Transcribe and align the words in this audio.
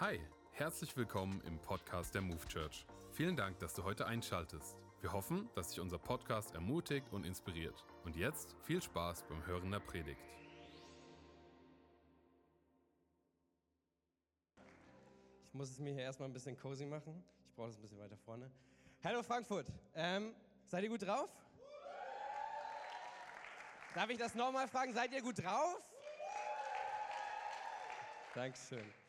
Hi, 0.00 0.20
herzlich 0.52 0.96
willkommen 0.96 1.42
im 1.44 1.58
Podcast 1.58 2.14
der 2.14 2.22
Move 2.22 2.46
Church. 2.46 2.86
Vielen 3.10 3.34
Dank, 3.34 3.58
dass 3.58 3.74
du 3.74 3.82
heute 3.82 4.06
einschaltest. 4.06 4.78
Wir 5.00 5.12
hoffen, 5.12 5.50
dass 5.56 5.70
dich 5.70 5.80
unser 5.80 5.98
Podcast 5.98 6.54
ermutigt 6.54 7.08
und 7.10 7.26
inspiriert. 7.26 7.84
Und 8.04 8.14
jetzt 8.14 8.54
viel 8.62 8.80
Spaß 8.80 9.24
beim 9.24 9.44
Hören 9.44 9.72
der 9.72 9.80
Predigt. 9.80 10.20
Ich 15.48 15.54
muss 15.54 15.68
es 15.68 15.80
mir 15.80 15.92
hier 15.92 16.04
erstmal 16.04 16.28
ein 16.28 16.32
bisschen 16.32 16.56
cozy 16.56 16.86
machen. 16.86 17.20
Ich 17.48 17.56
brauche 17.56 17.66
das 17.66 17.76
ein 17.76 17.82
bisschen 17.82 17.98
weiter 17.98 18.16
vorne. 18.18 18.48
Hallo 19.02 19.24
Frankfurt, 19.24 19.66
ähm, 19.96 20.32
seid 20.68 20.84
ihr 20.84 20.90
gut 20.90 21.02
drauf? 21.02 21.28
Darf 23.96 24.08
ich 24.10 24.18
das 24.18 24.36
nochmal 24.36 24.68
fragen? 24.68 24.94
Seid 24.94 25.12
ihr 25.12 25.22
gut 25.22 25.42
drauf? 25.42 25.82
Dankeschön. 28.32 29.07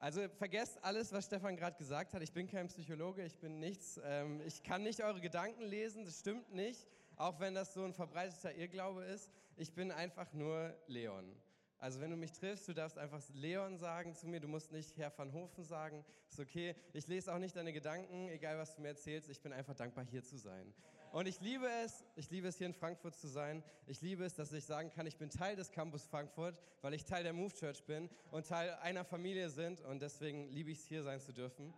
Also 0.00 0.28
vergesst 0.28 0.78
alles, 0.82 1.12
was 1.12 1.26
Stefan 1.26 1.56
gerade 1.56 1.76
gesagt 1.76 2.14
hat. 2.14 2.22
Ich 2.22 2.32
bin 2.32 2.46
kein 2.46 2.68
Psychologe, 2.68 3.24
ich 3.24 3.36
bin 3.38 3.58
nichts. 3.58 4.00
Ähm, 4.04 4.40
ich 4.46 4.62
kann 4.62 4.84
nicht 4.84 5.02
eure 5.02 5.20
Gedanken 5.20 5.64
lesen, 5.64 6.04
das 6.04 6.20
stimmt 6.20 6.54
nicht, 6.54 6.86
auch 7.16 7.40
wenn 7.40 7.54
das 7.54 7.74
so 7.74 7.84
ein 7.84 7.92
verbreiteter 7.92 8.54
Irrglaube 8.54 9.02
ist. 9.02 9.28
Ich 9.56 9.72
bin 9.72 9.90
einfach 9.90 10.32
nur 10.32 10.72
Leon. 10.86 11.34
Also 11.80 12.00
wenn 12.00 12.10
du 12.10 12.16
mich 12.16 12.32
triffst, 12.32 12.66
du 12.66 12.72
darfst 12.72 12.98
einfach 12.98 13.22
Leon 13.34 13.78
sagen 13.78 14.14
zu 14.14 14.26
mir, 14.26 14.40
du 14.40 14.48
musst 14.48 14.72
nicht 14.72 14.96
Herr 14.96 15.16
van 15.16 15.32
Hofen 15.32 15.62
sagen, 15.64 16.04
ist 16.28 16.40
okay. 16.40 16.74
Ich 16.92 17.06
lese 17.06 17.32
auch 17.32 17.38
nicht 17.38 17.54
deine 17.54 17.72
Gedanken, 17.72 18.28
egal 18.28 18.58
was 18.58 18.74
du 18.74 18.82
mir 18.82 18.88
erzählst, 18.88 19.28
ich 19.28 19.40
bin 19.40 19.52
einfach 19.52 19.74
dankbar 19.74 20.04
hier 20.04 20.24
zu 20.24 20.36
sein. 20.36 20.74
Und 21.12 21.26
ich 21.26 21.40
liebe 21.40 21.66
es, 21.84 22.04
ich 22.16 22.30
liebe 22.30 22.48
es 22.48 22.58
hier 22.58 22.66
in 22.66 22.74
Frankfurt 22.74 23.14
zu 23.14 23.28
sein. 23.28 23.62
Ich 23.86 24.02
liebe 24.02 24.24
es, 24.24 24.34
dass 24.34 24.52
ich 24.52 24.64
sagen 24.64 24.90
kann, 24.90 25.06
ich 25.06 25.16
bin 25.16 25.30
Teil 25.30 25.56
des 25.56 25.70
Campus 25.70 26.04
Frankfurt, 26.04 26.58
weil 26.82 26.94
ich 26.94 27.04
Teil 27.04 27.22
der 27.22 27.32
Move 27.32 27.54
Church 27.54 27.84
bin 27.84 28.10
und 28.30 28.46
Teil 28.46 28.74
einer 28.82 29.04
Familie 29.04 29.48
sind 29.48 29.80
und 29.82 30.02
deswegen 30.02 30.50
liebe 30.50 30.70
ich 30.70 30.78
es 30.78 30.86
hier 30.86 31.02
sein 31.02 31.20
zu 31.20 31.32
dürfen. 31.32 31.72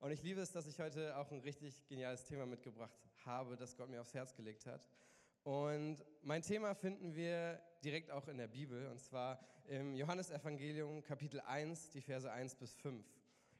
Und 0.00 0.10
ich 0.10 0.22
liebe 0.22 0.40
es, 0.40 0.50
dass 0.50 0.66
ich 0.66 0.80
heute 0.80 1.16
auch 1.16 1.30
ein 1.30 1.40
richtig 1.40 1.86
geniales 1.86 2.24
Thema 2.24 2.44
mitgebracht 2.44 2.98
habe, 3.24 3.56
das 3.56 3.76
Gott 3.76 3.88
mir 3.88 4.00
aufs 4.00 4.14
Herz 4.14 4.34
gelegt 4.34 4.66
hat. 4.66 4.88
Und 5.44 6.04
mein 6.22 6.42
Thema 6.42 6.74
finden 6.74 7.14
wir 7.14 7.60
direkt 7.84 8.10
auch 8.10 8.28
in 8.28 8.38
der 8.38 8.48
Bibel, 8.48 8.86
und 8.88 9.00
zwar 9.00 9.40
im 9.66 9.94
Johannesevangelium 9.94 11.02
Kapitel 11.02 11.40
1, 11.40 11.90
die 11.90 12.00
Verse 12.00 12.30
1 12.30 12.54
bis 12.56 12.74
5. 12.74 13.04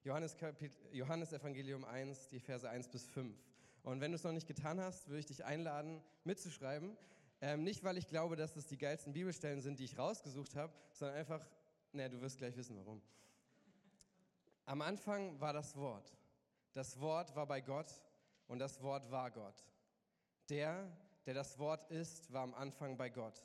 Johannes, 0.04 0.36
Kapitel, 0.36 0.76
Johannes 0.92 1.32
Evangelium 1.32 1.84
1, 1.84 2.28
die 2.28 2.40
Verse 2.40 2.68
1 2.68 2.88
bis 2.88 3.06
5. 3.06 3.36
Und 3.82 4.00
wenn 4.00 4.12
du 4.12 4.16
es 4.16 4.24
noch 4.24 4.32
nicht 4.32 4.46
getan 4.46 4.80
hast, 4.80 5.08
würde 5.08 5.20
ich 5.20 5.26
dich 5.26 5.44
einladen, 5.44 6.02
mitzuschreiben. 6.24 6.96
Ähm, 7.40 7.64
nicht, 7.64 7.82
weil 7.82 7.98
ich 7.98 8.06
glaube, 8.06 8.36
dass 8.36 8.52
das 8.52 8.66
die 8.66 8.78
geilsten 8.78 9.12
Bibelstellen 9.12 9.60
sind, 9.60 9.78
die 9.78 9.84
ich 9.84 9.98
rausgesucht 9.98 10.54
habe, 10.54 10.72
sondern 10.92 11.16
einfach, 11.16 11.44
naja, 11.92 12.08
du 12.08 12.20
wirst 12.20 12.38
gleich 12.38 12.56
wissen, 12.56 12.76
warum. 12.76 13.02
Am 14.66 14.80
Anfang 14.82 15.40
war 15.40 15.52
das 15.52 15.76
Wort. 15.76 16.16
Das 16.72 17.00
Wort 17.00 17.34
war 17.34 17.46
bei 17.46 17.60
Gott 17.60 17.88
und 18.46 18.60
das 18.60 18.80
Wort 18.82 19.10
war 19.10 19.30
Gott. 19.30 19.64
Der, 20.48 20.90
der 21.26 21.34
das 21.34 21.58
Wort 21.58 21.90
ist, 21.90 22.32
war 22.32 22.42
am 22.42 22.54
Anfang 22.54 22.96
bei 22.96 23.10
Gott. 23.10 23.44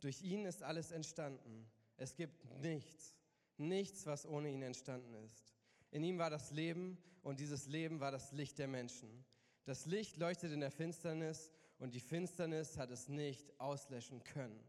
Durch 0.00 0.22
ihn 0.22 0.44
ist 0.44 0.62
alles 0.62 0.92
entstanden. 0.92 1.66
Es 1.96 2.14
gibt 2.14 2.44
nichts, 2.60 3.16
nichts, 3.56 4.06
was 4.06 4.26
ohne 4.26 4.50
ihn 4.50 4.62
entstanden 4.62 5.14
ist. 5.14 5.54
In 5.90 6.04
ihm 6.04 6.18
war 6.18 6.30
das 6.30 6.50
Leben 6.50 6.98
und 7.22 7.40
dieses 7.40 7.66
Leben 7.66 8.00
war 8.00 8.10
das 8.10 8.32
Licht 8.32 8.58
der 8.58 8.68
Menschen. 8.68 9.24
Das 9.64 9.86
Licht 9.86 10.16
leuchtet 10.16 10.52
in 10.52 10.60
der 10.60 10.70
Finsternis 10.70 11.50
und 11.78 11.94
die 11.94 12.00
Finsternis 12.00 12.76
hat 12.76 12.90
es 12.90 13.08
nicht 13.08 13.58
auslöschen 13.58 14.22
können. 14.22 14.60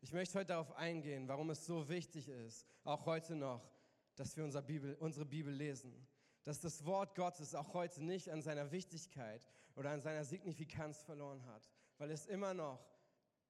Ich 0.00 0.12
möchte 0.12 0.38
heute 0.38 0.48
darauf 0.48 0.74
eingehen, 0.76 1.28
warum 1.28 1.50
es 1.50 1.64
so 1.66 1.88
wichtig 1.88 2.28
ist, 2.28 2.66
auch 2.84 3.06
heute 3.06 3.36
noch, 3.36 3.70
dass 4.16 4.36
wir 4.36 4.44
unsere 4.44 4.64
Bibel, 4.64 4.94
unsere 4.98 5.26
Bibel 5.26 5.52
lesen 5.52 6.06
dass 6.44 6.60
das 6.60 6.84
Wort 6.84 7.14
Gottes 7.14 7.54
auch 7.54 7.72
heute 7.72 8.04
nicht 8.04 8.30
an 8.30 8.42
seiner 8.42 8.70
Wichtigkeit 8.70 9.42
oder 9.74 9.90
an 9.90 10.00
seiner 10.00 10.24
Signifikanz 10.24 11.02
verloren 11.02 11.44
hat, 11.46 11.68
weil 11.98 12.10
es 12.10 12.26
immer 12.26 12.54
noch 12.54 12.86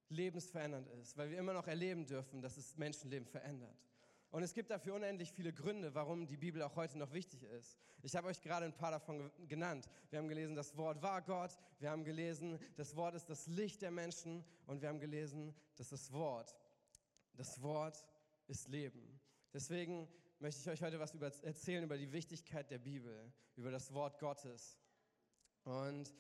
lebensverändernd 0.09 0.89
ist, 1.01 1.17
weil 1.17 1.31
wir 1.31 1.39
immer 1.39 1.53
noch 1.53 1.67
erleben 1.67 2.07
dürfen, 2.07 2.41
dass 2.41 2.57
es 2.57 2.77
Menschenleben 2.77 3.27
verändert. 3.27 3.77
Und 4.35 4.43
es 4.43 4.53
gibt 4.53 4.71
dafür 4.71 4.95
unendlich 4.95 5.33
viele 5.33 5.53
Gründe, 5.53 5.95
warum 5.95 6.27
die 6.27 6.37
Bibel 6.37 6.61
auch 6.63 6.75
heute 6.75 6.99
noch 6.99 7.13
wichtig 7.13 7.45
ist. 7.45 7.79
Ich 8.03 8.17
habe 8.17 8.27
euch 8.27 8.43
gerade 8.43 8.67
ein 8.67 8.77
paar 8.77 8.91
davon 8.91 9.31
genannt. 9.47 9.89
Wir 10.11 10.19
haben 10.19 10.27
gelesen, 10.27 10.57
das 10.57 10.77
Wort 10.77 11.01
war 11.03 11.23
Gott. 11.23 11.57
Wir 11.79 11.91
haben 11.91 12.03
gelesen, 12.03 12.59
das 12.75 12.97
Wort 12.97 13.15
ist 13.15 13.31
das 13.31 13.47
Licht 13.47 13.81
der 13.81 13.93
Menschen. 13.93 14.45
Und 14.67 14.83
wir 14.83 14.89
haben 14.89 14.99
gelesen, 14.99 15.55
dass 15.77 15.91
das 15.91 16.13
Wort, 16.13 16.53
das 17.35 17.63
Wort 17.63 18.05
ist 18.49 18.67
Leben. 18.69 19.21
Deswegen 19.53 20.09
möchte 20.41 20.61
ich 20.61 20.69
euch 20.69 20.83
heute 20.83 20.99
was 20.99 21.15
über, 21.15 21.31
erzählen 21.43 21.85
über 21.85 21.97
die 21.97 22.11
Wichtigkeit 22.11 22.71
der 22.73 22.79
Bibel, 22.79 23.33
über 23.55 23.71
das 23.71 23.95
Wort 23.95 24.19
Gottes. 24.19 24.81
Und 25.63 26.13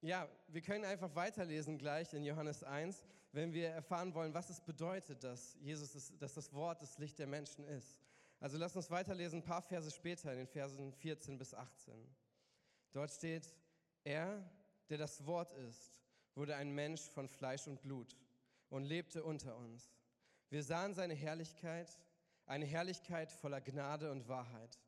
ja, 0.00 0.28
wir 0.48 0.60
können 0.60 0.84
einfach 0.84 1.14
weiterlesen 1.14 1.78
gleich 1.78 2.12
in 2.12 2.24
Johannes 2.24 2.62
1, 2.62 3.04
wenn 3.32 3.52
wir 3.52 3.68
erfahren 3.70 4.14
wollen, 4.14 4.34
was 4.34 4.50
es 4.50 4.60
bedeutet, 4.60 5.22
dass 5.24 5.56
Jesus, 5.60 5.94
ist, 5.94 6.22
dass 6.22 6.34
das 6.34 6.52
Wort 6.52 6.82
das 6.82 6.98
Licht 6.98 7.18
der 7.18 7.26
Menschen 7.26 7.64
ist. 7.66 8.00
Also 8.40 8.58
lasst 8.58 8.76
uns 8.76 8.90
weiterlesen, 8.90 9.40
ein 9.40 9.44
paar 9.44 9.62
Verse 9.62 9.90
später, 9.90 10.32
in 10.32 10.38
den 10.38 10.46
Versen 10.46 10.92
14 10.92 11.38
bis 11.38 11.54
18. 11.54 11.94
Dort 12.92 13.10
steht, 13.10 13.54
er, 14.04 14.42
der 14.88 14.98
das 14.98 15.26
Wort 15.26 15.52
ist, 15.52 16.00
wurde 16.34 16.56
ein 16.56 16.70
Mensch 16.70 17.02
von 17.10 17.28
Fleisch 17.28 17.66
und 17.66 17.80
Blut 17.82 18.16
und 18.68 18.84
lebte 18.84 19.24
unter 19.24 19.56
uns. 19.56 19.90
Wir 20.50 20.62
sahen 20.62 20.94
seine 20.94 21.14
Herrlichkeit, 21.14 21.98
eine 22.46 22.66
Herrlichkeit 22.66 23.32
voller 23.32 23.60
Gnade 23.60 24.12
und 24.12 24.28
Wahrheit, 24.28 24.78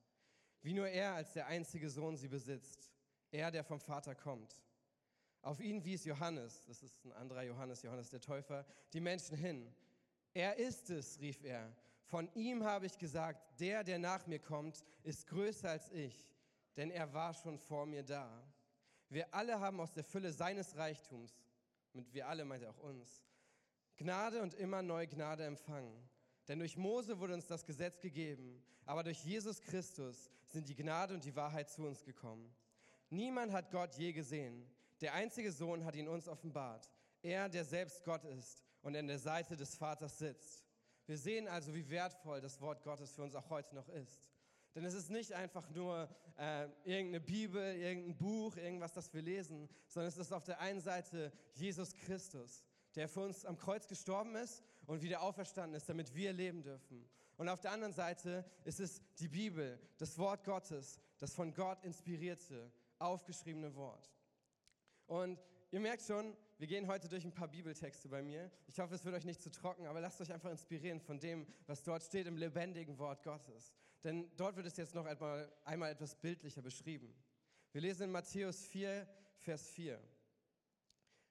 wie 0.63 0.73
nur 0.73 0.89
er 0.89 1.15
als 1.15 1.33
der 1.33 1.47
einzige 1.47 1.91
Sohn 1.91 2.17
sie 2.17 2.29
besitzt, 2.29 2.91
er, 3.31 3.51
der 3.51 3.65
vom 3.65 3.81
Vater 3.81 4.15
kommt. 4.15 4.61
Auf 5.49 5.61
ihn 5.61 5.83
wies 5.83 6.05
Johannes, 6.05 6.67
das 6.67 6.83
ist 6.83 7.03
ein 7.07 7.13
anderer 7.15 7.43
Johannes, 7.43 7.81
Johannes 7.81 8.11
der 8.11 8.21
Täufer, 8.21 8.67
die 8.93 9.01
Menschen 9.01 9.35
hin. 9.35 9.75
Er 10.35 10.59
ist 10.59 10.91
es, 10.91 11.19
rief 11.21 11.43
er. 11.43 11.75
Von 12.05 12.29
ihm 12.35 12.65
habe 12.65 12.85
ich 12.85 12.99
gesagt, 12.99 13.59
der, 13.59 13.83
der 13.83 13.99
nach 13.99 14.27
mir 14.27 14.41
kommt, 14.41 14.85
ist 15.05 15.27
größer 15.27 15.71
als 15.71 15.89
ich, 15.89 16.31
denn 16.77 16.91
er 16.91 17.15
war 17.15 17.33
schon 17.33 17.59
vor 17.59 17.87
mir 17.87 18.03
da. 18.03 18.31
Wir 19.09 19.33
alle 19.33 19.59
haben 19.59 19.81
aus 19.81 19.95
der 19.95 20.05
Fülle 20.05 20.35
seines 20.35 20.77
Reichtums, 20.77 21.33
mit 21.95 22.13
wir 22.13 22.29
alle 22.29 22.45
meint 22.45 22.65
er 22.65 22.69
auch 22.69 22.81
uns, 22.81 23.25
Gnade 23.97 24.43
und 24.43 24.53
immer 24.53 24.83
neu 24.83 25.07
Gnade 25.07 25.47
empfangen. 25.47 26.11
Denn 26.47 26.59
durch 26.59 26.77
Mose 26.77 27.19
wurde 27.21 27.33
uns 27.33 27.47
das 27.47 27.65
Gesetz 27.65 28.01
gegeben, 28.01 28.63
aber 28.85 29.03
durch 29.03 29.25
Jesus 29.25 29.63
Christus 29.63 30.31
sind 30.45 30.69
die 30.69 30.77
Gnade 30.77 31.15
und 31.15 31.25
die 31.25 31.35
Wahrheit 31.35 31.71
zu 31.71 31.87
uns 31.87 32.05
gekommen. 32.05 32.55
Niemand 33.09 33.53
hat 33.53 33.71
Gott 33.71 33.95
je 33.95 34.13
gesehen. 34.13 34.71
Der 35.01 35.15
einzige 35.15 35.53
Sohn 35.53 35.85
hat 35.85 35.97
ihn 35.97 36.09
uns 36.09 36.29
offenbart. 36.29 36.91
Er, 37.23 37.49
der 37.49 37.65
selbst 37.65 38.05
Gott 38.05 38.25
ist 38.25 38.65
und 38.83 38.97
an 38.97 39.07
der 39.07 39.19
Seite 39.19 39.57
des 39.57 39.75
Vaters 39.75 40.19
sitzt. 40.19 40.67
Wir 41.07 41.19
sehen 41.19 41.49
also, 41.49 41.75
wie 41.75 41.89
wertvoll 41.89 42.41
das 42.41 42.61
Wort 42.61 42.83
Gottes 42.83 43.13
für 43.13 43.23
uns 43.23 43.35
auch 43.35 43.49
heute 43.51 43.75
noch 43.75 43.89
ist. 43.89 44.31
Denn 44.75 44.85
es 44.85 44.95
ist 44.95 45.11
nicht 45.11 45.33
einfach 45.33 45.71
nur 45.71 46.09
äh, 46.37 46.69
irgendeine 46.85 47.21
Bibel, 47.21 47.75
irgendein 47.77 48.17
Buch, 48.17 48.57
irgendwas, 48.57 48.93
das 48.93 49.13
wir 49.13 49.23
lesen, 49.23 49.69
sondern 49.87 50.09
es 50.09 50.19
ist 50.19 50.33
auf 50.33 50.45
der 50.45 50.61
einen 50.61 50.81
Seite 50.81 51.33
Jesus 51.55 51.95
Christus 51.95 52.65
der 52.99 53.09
für 53.09 53.21
uns 53.21 53.45
am 53.45 53.57
Kreuz 53.57 53.87
gestorben 53.87 54.35
ist 54.35 54.65
und 54.87 55.03
wieder 55.03 55.23
auferstanden 55.23 55.77
ist, 55.77 55.89
damit 55.89 56.15
wir 56.17 56.33
leben 56.33 56.63
dürfen. 56.63 57.09
Und 57.37 57.49
auf 57.49 57.61
der 57.61 57.71
anderen 57.71 57.93
Seite 57.93 58.45
ist 58.65 58.81
es 58.81 59.01
die 59.21 59.29
Bibel, 59.29 59.79
das 59.99 60.19
Wort 60.19 60.45
Gottes, 60.45 61.01
das 61.19 61.33
von 61.33 61.55
Gott 61.55 61.85
inspirierte, 61.85 62.73
aufgeschriebene 62.99 63.75
Wort. 63.77 64.11
Und 65.09 65.41
ihr 65.71 65.81
merkt 65.81 66.03
schon, 66.03 66.37
wir 66.59 66.67
gehen 66.67 66.87
heute 66.87 67.09
durch 67.09 67.25
ein 67.25 67.33
paar 67.33 67.49
Bibeltexte 67.49 68.09
bei 68.09 68.23
mir. 68.23 68.51
Ich 68.67 68.79
hoffe, 68.79 68.95
es 68.95 69.05
wird 69.05 69.15
euch 69.15 69.25
nicht 69.25 69.41
zu 69.41 69.51
trocken, 69.51 69.87
aber 69.87 70.01
lasst 70.01 70.21
euch 70.21 70.31
einfach 70.31 70.51
inspirieren 70.51 71.01
von 71.01 71.19
dem, 71.19 71.47
was 71.67 71.83
dort 71.83 72.03
steht 72.03 72.27
im 72.27 72.37
lebendigen 72.37 72.99
Wort 72.99 73.23
Gottes. 73.23 73.73
Denn 74.05 74.31
dort 74.37 74.57
wird 74.57 74.67
es 74.67 74.77
jetzt 74.77 74.95
noch 74.95 75.07
einmal, 75.07 75.51
einmal 75.65 75.91
etwas 75.91 76.15
bildlicher 76.15 76.61
beschrieben. 76.61 77.15
Wir 77.73 77.81
lesen 77.81 78.05
in 78.05 78.13
Matthäus 78.13 78.67
4, 78.67 79.09
Vers 79.39 79.71
4. 79.71 79.99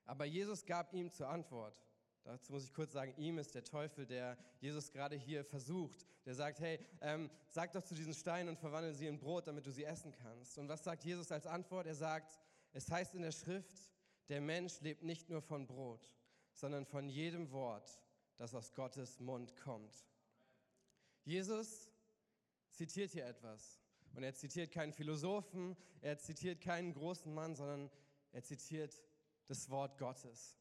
Aber 0.06 0.24
Jesus 0.24 0.66
gab 0.66 0.92
ihm 0.92 1.12
zur 1.12 1.28
Antwort. 1.28 1.80
Dazu 2.24 2.52
muss 2.52 2.64
ich 2.64 2.74
kurz 2.74 2.92
sagen, 2.92 3.14
ihm 3.16 3.38
ist 3.38 3.54
der 3.54 3.64
Teufel, 3.64 4.06
der 4.06 4.36
Jesus 4.60 4.90
gerade 4.90 5.14
hier 5.14 5.44
versucht. 5.44 6.04
Der 6.26 6.34
sagt, 6.34 6.58
hey, 6.58 6.84
ähm, 7.00 7.30
sag 7.46 7.72
doch 7.72 7.82
zu 7.82 7.94
diesen 7.94 8.12
Steinen 8.12 8.48
und 8.48 8.58
verwandle 8.58 8.92
sie 8.92 9.06
in 9.06 9.20
Brot, 9.20 9.46
damit 9.46 9.64
du 9.66 9.70
sie 9.70 9.84
essen 9.84 10.12
kannst. 10.12 10.58
Und 10.58 10.68
was 10.68 10.82
sagt 10.82 11.04
Jesus 11.04 11.30
als 11.30 11.46
Antwort? 11.46 11.86
Er 11.86 11.94
sagt, 11.94 12.38
es 12.78 12.92
heißt 12.92 13.16
in 13.16 13.22
der 13.22 13.32
Schrift, 13.32 13.76
der 14.28 14.40
Mensch 14.40 14.80
lebt 14.82 15.02
nicht 15.02 15.28
nur 15.28 15.42
von 15.42 15.66
Brot, 15.66 16.14
sondern 16.52 16.86
von 16.86 17.08
jedem 17.08 17.50
Wort, 17.50 18.00
das 18.36 18.54
aus 18.54 18.72
Gottes 18.72 19.18
Mund 19.18 19.56
kommt. 19.56 20.06
Jesus 21.24 21.90
zitiert 22.70 23.10
hier 23.10 23.26
etwas. 23.26 23.80
Und 24.14 24.22
er 24.22 24.32
zitiert 24.32 24.70
keinen 24.70 24.92
Philosophen, 24.92 25.76
er 26.02 26.18
zitiert 26.18 26.60
keinen 26.60 26.92
großen 26.92 27.34
Mann, 27.34 27.56
sondern 27.56 27.90
er 28.30 28.44
zitiert 28.44 29.02
das 29.46 29.68
Wort 29.70 29.98
Gottes. 29.98 30.56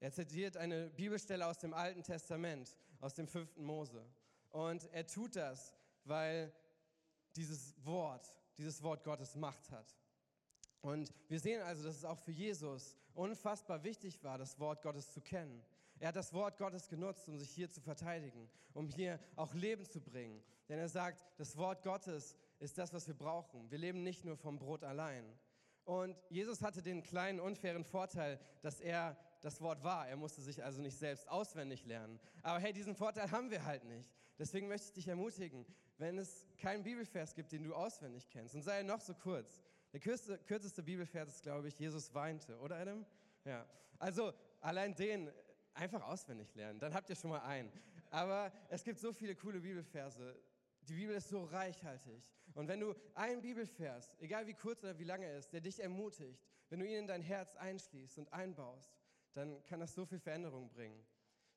Er 0.00 0.10
zitiert 0.10 0.56
eine 0.56 0.90
Bibelstelle 0.90 1.46
aus 1.46 1.58
dem 1.58 1.72
Alten 1.72 2.02
Testament, 2.02 2.76
aus 2.98 3.14
dem 3.14 3.28
fünften 3.28 3.62
Mose. 3.62 4.04
Und 4.48 4.92
er 4.92 5.06
tut 5.06 5.36
das, 5.36 5.72
weil 6.02 6.52
dieses 7.36 7.76
Wort, 7.84 8.26
dieses 8.58 8.82
Wort 8.82 9.04
Gottes 9.04 9.36
Macht 9.36 9.70
hat. 9.70 9.99
Und 10.82 11.12
wir 11.28 11.40
sehen 11.40 11.62
also, 11.62 11.82
dass 11.84 11.96
es 11.96 12.04
auch 12.04 12.18
für 12.18 12.32
Jesus 12.32 12.96
unfassbar 13.14 13.82
wichtig 13.84 14.22
war, 14.22 14.38
das 14.38 14.58
Wort 14.58 14.82
Gottes 14.82 15.12
zu 15.12 15.20
kennen. 15.20 15.62
Er 15.98 16.08
hat 16.08 16.16
das 16.16 16.32
Wort 16.32 16.56
Gottes 16.56 16.88
genutzt, 16.88 17.28
um 17.28 17.36
sich 17.36 17.50
hier 17.50 17.68
zu 17.68 17.80
verteidigen, 17.80 18.48
um 18.72 18.88
hier 18.88 19.20
auch 19.36 19.52
Leben 19.52 19.84
zu 19.84 20.00
bringen. 20.00 20.42
Denn 20.68 20.78
er 20.78 20.88
sagt, 20.88 21.26
das 21.36 21.56
Wort 21.58 21.82
Gottes 21.82 22.36
ist 22.58 22.78
das, 22.78 22.92
was 22.94 23.06
wir 23.06 23.14
brauchen. 23.14 23.70
Wir 23.70 23.78
leben 23.78 24.02
nicht 24.02 24.24
nur 24.24 24.36
vom 24.36 24.58
Brot 24.58 24.82
allein. 24.82 25.24
Und 25.84 26.16
Jesus 26.30 26.62
hatte 26.62 26.82
den 26.82 27.02
kleinen 27.02 27.40
unfairen 27.40 27.84
Vorteil, 27.84 28.38
dass 28.62 28.80
er 28.80 29.16
das 29.42 29.60
Wort 29.60 29.82
war. 29.82 30.08
Er 30.08 30.16
musste 30.16 30.40
sich 30.40 30.62
also 30.62 30.80
nicht 30.80 30.96
selbst 30.96 31.28
auswendig 31.28 31.84
lernen. 31.84 32.18
Aber 32.42 32.58
hey, 32.60 32.72
diesen 32.72 32.94
Vorteil 32.94 33.30
haben 33.30 33.50
wir 33.50 33.64
halt 33.64 33.84
nicht. 33.84 34.10
Deswegen 34.38 34.68
möchte 34.68 34.86
ich 34.88 34.92
dich 34.92 35.08
ermutigen, 35.08 35.66
wenn 35.98 36.18
es 36.18 36.46
keinen 36.56 36.82
Bibelvers 36.82 37.34
gibt, 37.34 37.52
den 37.52 37.64
du 37.64 37.74
auswendig 37.74 38.28
kennst, 38.30 38.54
und 38.54 38.62
sei 38.62 38.78
er 38.78 38.84
noch 38.84 39.00
so 39.00 39.14
kurz. 39.14 39.62
Der 39.92 40.00
kürzeste, 40.00 40.38
kürzeste 40.38 40.82
Bibelvers 40.82 41.28
ist, 41.28 41.42
glaube 41.42 41.68
ich, 41.68 41.78
Jesus 41.78 42.14
weinte, 42.14 42.58
oder 42.58 42.76
Adam? 42.76 43.04
Ja. 43.44 43.66
Also 43.98 44.32
allein 44.60 44.94
den 44.94 45.30
einfach 45.74 46.02
auswendig 46.02 46.54
lernen, 46.54 46.78
dann 46.78 46.94
habt 46.94 47.10
ihr 47.10 47.16
schon 47.16 47.30
mal 47.30 47.40
einen. 47.40 47.72
Aber 48.10 48.52
es 48.68 48.84
gibt 48.84 48.98
so 48.98 49.12
viele 49.12 49.34
coole 49.34 49.60
Bibelverse. 49.60 50.36
Die 50.82 50.94
Bibel 50.94 51.14
ist 51.14 51.28
so 51.28 51.44
reichhaltig. 51.44 52.24
Und 52.54 52.68
wenn 52.68 52.80
du 52.80 52.94
einen 53.14 53.42
Bibelvers, 53.42 54.16
egal 54.20 54.46
wie 54.46 54.54
kurz 54.54 54.82
oder 54.82 54.98
wie 54.98 55.04
lange 55.04 55.26
er 55.26 55.38
ist, 55.38 55.52
der 55.52 55.60
dich 55.60 55.80
ermutigt, 55.80 56.40
wenn 56.68 56.80
du 56.80 56.86
ihn 56.86 56.98
in 56.98 57.06
dein 57.06 57.22
Herz 57.22 57.56
einschließt 57.56 58.18
und 58.18 58.32
einbaust, 58.32 58.96
dann 59.34 59.62
kann 59.64 59.80
das 59.80 59.94
so 59.94 60.04
viel 60.04 60.18
Veränderung 60.18 60.68
bringen. 60.70 61.04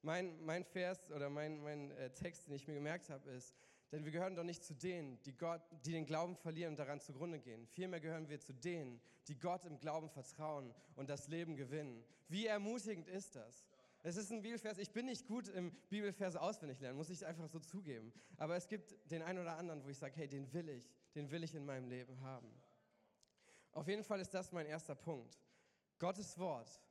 Mein, 0.01 0.43
mein 0.43 0.63
Vers 0.63 1.11
oder 1.11 1.29
mein, 1.29 1.61
mein 1.61 1.91
äh, 1.91 2.09
Text, 2.11 2.47
den 2.47 2.55
ich 2.55 2.67
mir 2.67 2.73
gemerkt 2.73 3.09
habe, 3.09 3.29
ist, 3.29 3.55
denn 3.93 4.05
wir 4.05 4.11
gehören 4.11 4.35
doch 4.35 4.43
nicht 4.43 4.63
zu 4.63 4.73
denen, 4.73 5.21
die, 5.21 5.37
Gott, 5.37 5.61
die 5.85 5.91
den 5.91 6.07
Glauben 6.07 6.35
verlieren 6.35 6.73
und 6.73 6.79
daran 6.79 6.99
zugrunde 6.99 7.39
gehen. 7.39 7.67
Vielmehr 7.67 7.99
gehören 7.99 8.27
wir 8.27 8.39
zu 8.39 8.51
denen, 8.51 8.99
die 9.27 9.37
Gott 9.37 9.65
im 9.65 9.79
Glauben 9.79 10.09
vertrauen 10.09 10.73
und 10.95 11.11
das 11.11 11.27
Leben 11.27 11.55
gewinnen. 11.55 12.03
Wie 12.27 12.47
ermutigend 12.47 13.07
ist 13.07 13.35
das? 13.35 13.67
Es 14.01 14.17
ist 14.17 14.31
ein 14.31 14.41
Bibelvers, 14.41 14.79
ich 14.79 14.91
bin 14.91 15.05
nicht 15.05 15.27
gut 15.27 15.47
im 15.47 15.71
Bibelverse 15.89 16.41
auswendig 16.41 16.79
lernen, 16.79 16.97
muss 16.97 17.11
ich 17.11 17.23
einfach 17.23 17.47
so 17.47 17.59
zugeben. 17.59 18.11
Aber 18.37 18.55
es 18.55 18.67
gibt 18.67 18.95
den 19.11 19.21
einen 19.21 19.37
oder 19.37 19.57
anderen, 19.57 19.83
wo 19.85 19.89
ich 19.89 19.97
sage, 19.99 20.15
hey, 20.15 20.27
den 20.27 20.51
will 20.53 20.69
ich, 20.69 20.89
den 21.13 21.29
will 21.29 21.43
ich 21.43 21.53
in 21.53 21.63
meinem 21.63 21.87
Leben 21.87 22.19
haben. 22.21 22.51
Auf 23.73 23.87
jeden 23.87 24.03
Fall 24.03 24.19
ist 24.19 24.33
das 24.33 24.51
mein 24.51 24.65
erster 24.65 24.95
Punkt. 24.95 25.39
Gottes 25.99 26.39
Wort, 26.39 26.81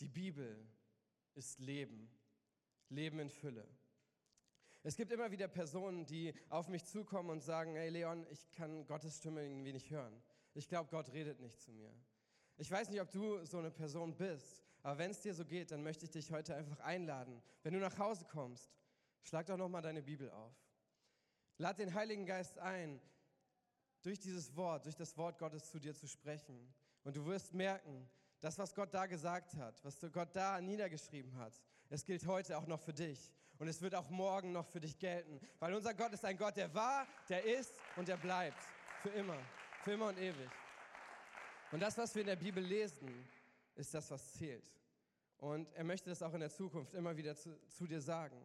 die 0.00 0.08
Bibel, 0.08 0.68
ist 1.34 1.60
Leben. 1.60 2.10
Leben 2.90 3.18
in 3.20 3.30
Fülle. 3.30 3.66
Es 4.84 4.96
gibt 4.96 5.12
immer 5.12 5.30
wieder 5.30 5.46
Personen, 5.46 6.06
die 6.06 6.34
auf 6.48 6.68
mich 6.68 6.84
zukommen 6.84 7.30
und 7.30 7.40
sagen, 7.40 7.76
hey 7.76 7.88
Leon, 7.88 8.26
ich 8.30 8.50
kann 8.50 8.84
Gottes 8.86 9.18
Stimme 9.18 9.44
irgendwie 9.44 9.72
nicht 9.72 9.90
hören. 9.90 10.20
Ich 10.54 10.68
glaube, 10.68 10.90
Gott 10.90 11.12
redet 11.12 11.38
nicht 11.38 11.60
zu 11.60 11.70
mir. 11.72 11.94
Ich 12.56 12.70
weiß 12.70 12.90
nicht, 12.90 13.00
ob 13.00 13.10
du 13.12 13.44
so 13.44 13.58
eine 13.58 13.70
Person 13.70 14.16
bist, 14.16 14.64
aber 14.82 14.98
wenn 14.98 15.12
es 15.12 15.20
dir 15.20 15.34
so 15.34 15.44
geht, 15.44 15.70
dann 15.70 15.84
möchte 15.84 16.04
ich 16.04 16.10
dich 16.10 16.32
heute 16.32 16.56
einfach 16.56 16.80
einladen. 16.80 17.40
Wenn 17.62 17.74
du 17.74 17.80
nach 17.80 17.96
Hause 17.98 18.24
kommst, 18.24 18.76
schlag 19.22 19.46
doch 19.46 19.56
nochmal 19.56 19.82
deine 19.82 20.02
Bibel 20.02 20.30
auf. 20.30 20.54
Lad 21.58 21.78
den 21.78 21.94
Heiligen 21.94 22.26
Geist 22.26 22.58
ein, 22.58 23.00
durch 24.02 24.18
dieses 24.18 24.56
Wort, 24.56 24.84
durch 24.84 24.96
das 24.96 25.16
Wort 25.16 25.38
Gottes 25.38 25.70
zu 25.70 25.78
dir 25.78 25.94
zu 25.94 26.08
sprechen. 26.08 26.74
Und 27.04 27.16
du 27.16 27.24
wirst 27.26 27.54
merken, 27.54 28.10
das, 28.40 28.58
was 28.58 28.74
Gott 28.74 28.92
da 28.92 29.06
gesagt 29.06 29.54
hat, 29.54 29.82
was 29.84 29.96
Gott 30.12 30.34
da 30.34 30.60
niedergeschrieben 30.60 31.36
hat, 31.36 31.62
es 31.88 32.04
gilt 32.04 32.26
heute 32.26 32.58
auch 32.58 32.66
noch 32.66 32.80
für 32.80 32.92
dich. 32.92 33.32
Und 33.62 33.68
es 33.68 33.80
wird 33.80 33.94
auch 33.94 34.10
morgen 34.10 34.50
noch 34.50 34.66
für 34.66 34.80
dich 34.80 34.98
gelten. 34.98 35.38
Weil 35.60 35.72
unser 35.72 35.94
Gott 35.94 36.12
ist 36.12 36.24
ein 36.24 36.36
Gott, 36.36 36.56
der 36.56 36.74
war, 36.74 37.06
der 37.28 37.44
ist 37.44 37.72
und 37.94 38.08
der 38.08 38.16
bleibt. 38.16 38.58
Für 39.02 39.10
immer. 39.10 39.38
Für 39.84 39.92
immer 39.92 40.08
und 40.08 40.18
ewig. 40.18 40.50
Und 41.70 41.78
das, 41.78 41.96
was 41.96 42.12
wir 42.12 42.22
in 42.22 42.26
der 42.26 42.34
Bibel 42.34 42.60
lesen, 42.60 43.24
ist 43.76 43.94
das, 43.94 44.10
was 44.10 44.32
zählt. 44.32 44.64
Und 45.38 45.72
er 45.74 45.84
möchte 45.84 46.10
das 46.10 46.24
auch 46.24 46.34
in 46.34 46.40
der 46.40 46.50
Zukunft 46.50 46.92
immer 46.94 47.16
wieder 47.16 47.36
zu, 47.36 47.56
zu 47.68 47.86
dir 47.86 48.00
sagen. 48.00 48.36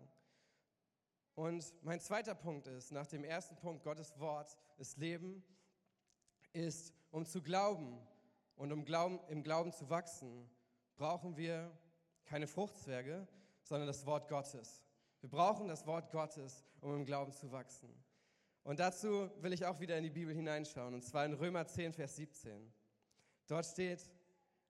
Und 1.33 1.73
mein 1.81 1.99
zweiter 1.99 2.35
Punkt 2.35 2.67
ist, 2.67 2.91
nach 2.91 3.07
dem 3.07 3.23
ersten 3.23 3.55
Punkt, 3.55 3.83
Gottes 3.83 4.19
Wort 4.19 4.55
ist 4.77 4.99
Leben, 4.99 5.43
ist, 6.53 6.93
um 7.09 7.25
zu 7.25 7.41
glauben 7.41 7.97
und 8.55 8.71
um 8.71 8.85
Glauben, 8.85 9.19
im 9.29 9.41
Glauben 9.41 9.73
zu 9.73 9.89
wachsen, 9.89 10.47
brauchen 10.95 11.35
wir 11.37 11.75
keine 12.25 12.45
Fruchtzwerge, 12.45 13.27
sondern 13.63 13.87
das 13.87 14.05
Wort 14.05 14.27
Gottes. 14.27 14.86
Wir 15.21 15.29
brauchen 15.29 15.67
das 15.67 15.85
Wort 15.87 16.11
Gottes, 16.11 16.65
um 16.81 16.95
im 16.95 17.05
Glauben 17.05 17.31
zu 17.31 17.51
wachsen. 17.51 17.89
Und 18.63 18.79
dazu 18.79 19.31
will 19.41 19.53
ich 19.53 19.65
auch 19.65 19.79
wieder 19.79 19.97
in 19.97 20.03
die 20.03 20.09
Bibel 20.09 20.33
hineinschauen, 20.33 20.93
und 20.93 21.01
zwar 21.01 21.25
in 21.25 21.33
Römer 21.33 21.65
10, 21.65 21.93
Vers 21.93 22.17
17. 22.17 22.73
Dort 23.47 23.65
steht, 23.65 24.11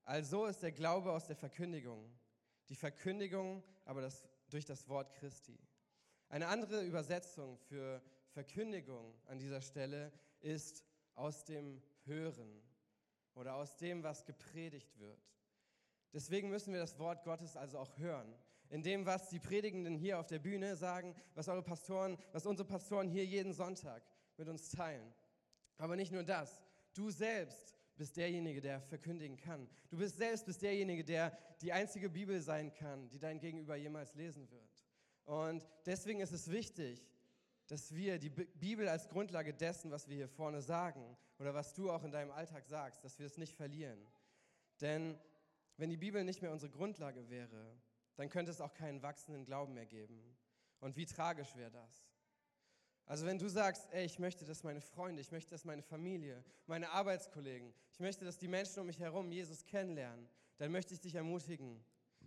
also 0.03 0.45
ist 0.45 0.61
der 0.61 0.71
Glaube 0.71 1.11
aus 1.11 1.25
der 1.25 1.35
Verkündigung, 1.35 2.09
die 2.69 2.75
Verkündigung 2.75 3.63
aber 3.85 4.01
das, 4.01 4.27
durch 4.49 4.65
das 4.65 4.87
Wort 4.87 5.13
Christi. 5.13 5.57
Eine 6.29 6.47
andere 6.47 6.83
Übersetzung 6.83 7.57
für 7.57 8.01
Verkündigung 8.29 9.13
an 9.25 9.39
dieser 9.39 9.61
Stelle 9.61 10.11
ist 10.41 10.83
aus 11.15 11.45
dem 11.45 11.81
Hören 12.05 12.61
oder 13.33 13.55
aus 13.55 13.77
dem, 13.77 14.03
was 14.03 14.25
gepredigt 14.25 14.99
wird. 14.99 15.21
Deswegen 16.13 16.49
müssen 16.49 16.73
wir 16.73 16.81
das 16.81 16.99
Wort 16.99 17.23
Gottes 17.23 17.55
also 17.55 17.79
auch 17.79 17.97
hören. 17.97 18.33
In 18.69 18.83
dem, 18.83 19.05
was 19.05 19.29
die 19.29 19.39
Predigenden 19.39 19.95
hier 19.95 20.19
auf 20.19 20.27
der 20.27 20.39
Bühne 20.39 20.75
sagen, 20.75 21.15
was 21.35 21.47
eure 21.47 21.63
Pastoren, 21.63 22.17
was 22.33 22.45
unsere 22.45 22.67
Pastoren 22.67 23.07
hier 23.07 23.25
jeden 23.25 23.53
Sonntag 23.53 24.03
mit 24.37 24.47
uns 24.47 24.69
teilen. 24.69 25.13
Aber 25.77 25.95
nicht 25.95 26.11
nur 26.11 26.23
das. 26.23 26.61
Du 26.93 27.09
selbst 27.09 27.75
bist 27.95 28.17
derjenige, 28.17 28.61
der 28.61 28.81
verkündigen 28.81 29.37
kann. 29.37 29.67
Du 29.89 29.97
bist 29.97 30.17
selbst 30.17 30.45
bist 30.45 30.61
derjenige, 30.61 31.03
der 31.03 31.37
die 31.61 31.71
einzige 31.71 32.09
Bibel 32.09 32.41
sein 32.41 32.73
kann, 32.73 33.09
die 33.09 33.19
dein 33.19 33.39
Gegenüber 33.39 33.75
jemals 33.75 34.13
lesen 34.15 34.49
wird. 34.51 34.85
Und 35.25 35.67
deswegen 35.85 36.21
ist 36.21 36.31
es 36.31 36.49
wichtig, 36.49 37.05
dass 37.67 37.93
wir 37.93 38.17
die 38.17 38.29
Bibel 38.29 38.87
als 38.87 39.09
Grundlage 39.09 39.53
dessen, 39.53 39.91
was 39.91 40.07
wir 40.07 40.15
hier 40.15 40.29
vorne 40.29 40.61
sagen 40.61 41.17
oder 41.37 41.53
was 41.53 41.73
du 41.73 41.91
auch 41.91 42.03
in 42.03 42.11
deinem 42.11 42.31
Alltag 42.31 42.65
sagst, 42.65 43.03
dass 43.03 43.19
wir 43.19 43.25
es 43.25 43.37
nicht 43.37 43.55
verlieren. 43.55 43.99
Denn 44.79 45.19
wenn 45.75 45.89
die 45.89 45.97
Bibel 45.97 46.23
nicht 46.23 46.41
mehr 46.41 46.51
unsere 46.51 46.71
Grundlage 46.71 47.29
wäre, 47.29 47.77
dann 48.17 48.29
könnte 48.29 48.51
es 48.51 48.61
auch 48.61 48.73
keinen 48.73 49.01
wachsenden 49.01 49.45
Glauben 49.45 49.73
mehr 49.73 49.85
geben. 49.85 50.21
Und 50.79 50.97
wie 50.97 51.05
tragisch 51.05 51.55
wäre 51.55 51.71
das? 51.71 52.07
Also 53.05 53.25
wenn 53.25 53.39
du 53.39 53.47
sagst, 53.47 53.87
ey, 53.91 54.05
ich 54.05 54.19
möchte, 54.19 54.43
dass 54.43 54.63
meine 54.63 54.81
Freunde, 54.81 55.21
ich 55.21 55.31
möchte, 55.31 55.51
dass 55.51 55.63
meine 55.63 55.81
Familie, 55.81 56.43
meine 56.65 56.89
Arbeitskollegen, 56.89 57.73
ich 57.93 57.99
möchte, 58.01 58.25
dass 58.25 58.37
die 58.37 58.49
Menschen 58.49 58.81
um 58.81 58.87
mich 58.87 58.99
herum 58.99 59.31
Jesus 59.31 59.65
kennenlernen, 59.65 60.27
dann 60.57 60.71
möchte 60.71 60.93
ich 60.93 60.99
dich 60.99 61.15
ermutigen, 61.15 61.81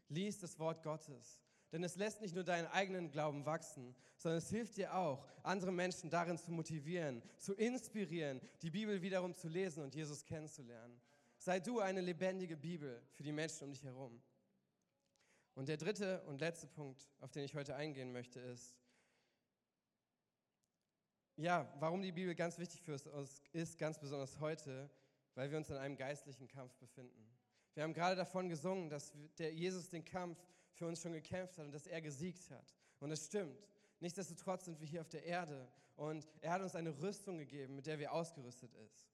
lies 0.08 0.38
das 0.38 0.58
Wort 0.58 0.82
Gottes. 0.82 1.42
Denn 1.70 1.84
es 1.84 1.96
lässt 1.96 2.20
nicht 2.20 2.34
nur 2.34 2.44
deinen 2.44 2.66
eigenen 2.68 3.10
Glauben 3.10 3.44
wachsen, 3.44 3.94
sondern 4.16 4.38
es 4.38 4.48
hilft 4.48 4.76
dir 4.76 4.94
auch, 4.94 5.24
andere 5.42 5.70
Menschen 5.70 6.08
darin 6.08 6.38
zu 6.38 6.50
motivieren, 6.50 7.22
zu 7.36 7.54
inspirieren, 7.54 8.40
die 8.62 8.70
Bibel 8.70 9.02
wiederum 9.02 9.34
zu 9.34 9.48
lesen 9.48 9.84
und 9.84 9.94
Jesus 9.94 10.24
kennenzulernen. 10.24 11.00
Sei 11.38 11.60
du 11.60 11.80
eine 11.80 12.00
lebendige 12.00 12.56
Bibel 12.56 13.02
für 13.12 13.22
die 13.22 13.32
Menschen 13.32 13.64
um 13.64 13.72
dich 13.72 13.84
herum. 13.84 14.20
Und 15.60 15.68
der 15.68 15.76
dritte 15.76 16.22
und 16.22 16.40
letzte 16.40 16.66
Punkt, 16.66 17.06
auf 17.20 17.32
den 17.32 17.44
ich 17.44 17.54
heute 17.54 17.76
eingehen 17.76 18.12
möchte, 18.12 18.40
ist, 18.40 18.78
ja, 21.36 21.70
warum 21.78 22.00
die 22.00 22.12
Bibel 22.12 22.34
ganz 22.34 22.58
wichtig 22.58 22.80
für 22.80 22.94
uns 23.12 23.42
ist, 23.52 23.78
ganz 23.78 23.98
besonders 23.98 24.40
heute, 24.40 24.88
weil 25.34 25.50
wir 25.50 25.58
uns 25.58 25.68
in 25.68 25.76
einem 25.76 25.98
geistlichen 25.98 26.48
Kampf 26.48 26.74
befinden. 26.76 27.30
Wir 27.74 27.82
haben 27.82 27.92
gerade 27.92 28.16
davon 28.16 28.48
gesungen, 28.48 28.88
dass 28.88 29.12
der 29.36 29.52
Jesus 29.52 29.90
den 29.90 30.02
Kampf 30.02 30.38
für 30.72 30.86
uns 30.86 31.02
schon 31.02 31.12
gekämpft 31.12 31.58
hat 31.58 31.66
und 31.66 31.72
dass 31.72 31.86
er 31.86 32.00
gesiegt 32.00 32.50
hat. 32.50 32.74
Und 32.98 33.10
es 33.10 33.26
stimmt. 33.26 33.68
Nichtsdestotrotz 33.98 34.64
sind 34.64 34.80
wir 34.80 34.86
hier 34.86 35.02
auf 35.02 35.10
der 35.10 35.26
Erde 35.26 35.70
und 35.94 36.26
er 36.40 36.52
hat 36.52 36.62
uns 36.62 36.74
eine 36.74 36.98
Rüstung 37.02 37.36
gegeben, 37.36 37.76
mit 37.76 37.84
der 37.84 37.98
wir 37.98 38.14
ausgerüstet 38.14 38.72
ist. 38.76 39.10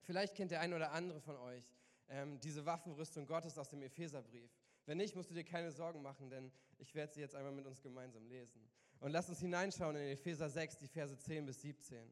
Vielleicht 0.00 0.34
kennt 0.34 0.50
der 0.50 0.62
ein 0.62 0.74
oder 0.74 0.90
andere 0.90 1.20
von 1.20 1.36
euch 1.36 1.76
ähm, 2.08 2.40
diese 2.40 2.66
Waffenrüstung 2.66 3.24
Gottes 3.24 3.56
aus 3.56 3.68
dem 3.68 3.82
Epheserbrief. 3.82 4.50
Wenn 4.86 4.98
nicht, 4.98 5.14
musst 5.14 5.30
du 5.30 5.34
dir 5.34 5.44
keine 5.44 5.70
Sorgen 5.70 6.02
machen, 6.02 6.30
denn 6.30 6.50
ich 6.78 6.94
werde 6.94 7.12
sie 7.12 7.20
jetzt 7.20 7.34
einmal 7.34 7.52
mit 7.52 7.66
uns 7.66 7.80
gemeinsam 7.82 8.26
lesen. 8.26 8.60
Und 9.00 9.12
lass 9.12 9.28
uns 9.28 9.40
hineinschauen 9.40 9.96
in 9.96 10.08
Epheser 10.08 10.48
6, 10.48 10.78
die 10.78 10.88
Verse 10.88 11.16
10 11.16 11.46
bis 11.46 11.62
17. 11.62 12.10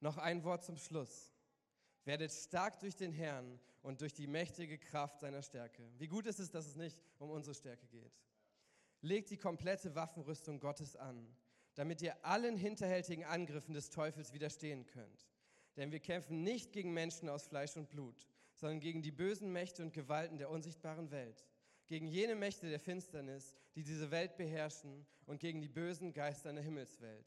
Noch 0.00 0.18
ein 0.18 0.44
Wort 0.44 0.64
zum 0.64 0.76
Schluss. 0.76 1.32
Werdet 2.04 2.32
stark 2.32 2.78
durch 2.80 2.94
den 2.94 3.12
Herrn 3.12 3.58
und 3.82 4.00
durch 4.00 4.12
die 4.12 4.26
mächtige 4.26 4.78
Kraft 4.78 5.20
seiner 5.20 5.42
Stärke. 5.42 5.88
Wie 5.98 6.06
gut 6.06 6.26
ist 6.26 6.38
es, 6.38 6.50
dass 6.50 6.66
es 6.66 6.76
nicht 6.76 7.02
um 7.18 7.30
unsere 7.30 7.54
Stärke 7.54 7.86
geht. 7.86 8.12
Legt 9.00 9.30
die 9.30 9.36
komplette 9.36 9.94
Waffenrüstung 9.94 10.60
Gottes 10.60 10.96
an, 10.96 11.26
damit 11.74 12.02
ihr 12.02 12.24
allen 12.24 12.56
hinterhältigen 12.56 13.24
Angriffen 13.24 13.74
des 13.74 13.90
Teufels 13.90 14.32
widerstehen 14.32 14.86
könnt. 14.86 15.28
Denn 15.76 15.92
wir 15.92 16.00
kämpfen 16.00 16.42
nicht 16.42 16.72
gegen 16.72 16.92
Menschen 16.92 17.28
aus 17.28 17.46
Fleisch 17.46 17.76
und 17.76 17.90
Blut, 17.90 18.26
sondern 18.56 18.80
gegen 18.80 19.02
die 19.02 19.12
bösen 19.12 19.52
Mächte 19.52 19.82
und 19.82 19.92
Gewalten 19.92 20.38
der 20.38 20.50
unsichtbaren 20.50 21.10
Welt 21.10 21.46
gegen 21.86 22.06
jene 22.06 22.34
Mächte 22.34 22.68
der 22.68 22.80
Finsternis, 22.80 23.54
die 23.74 23.82
diese 23.82 24.10
Welt 24.10 24.36
beherrschen 24.36 25.06
und 25.26 25.40
gegen 25.40 25.60
die 25.60 25.68
bösen 25.68 26.12
Geister 26.12 26.50
in 26.50 26.56
der 26.56 26.64
Himmelswelt. 26.64 27.26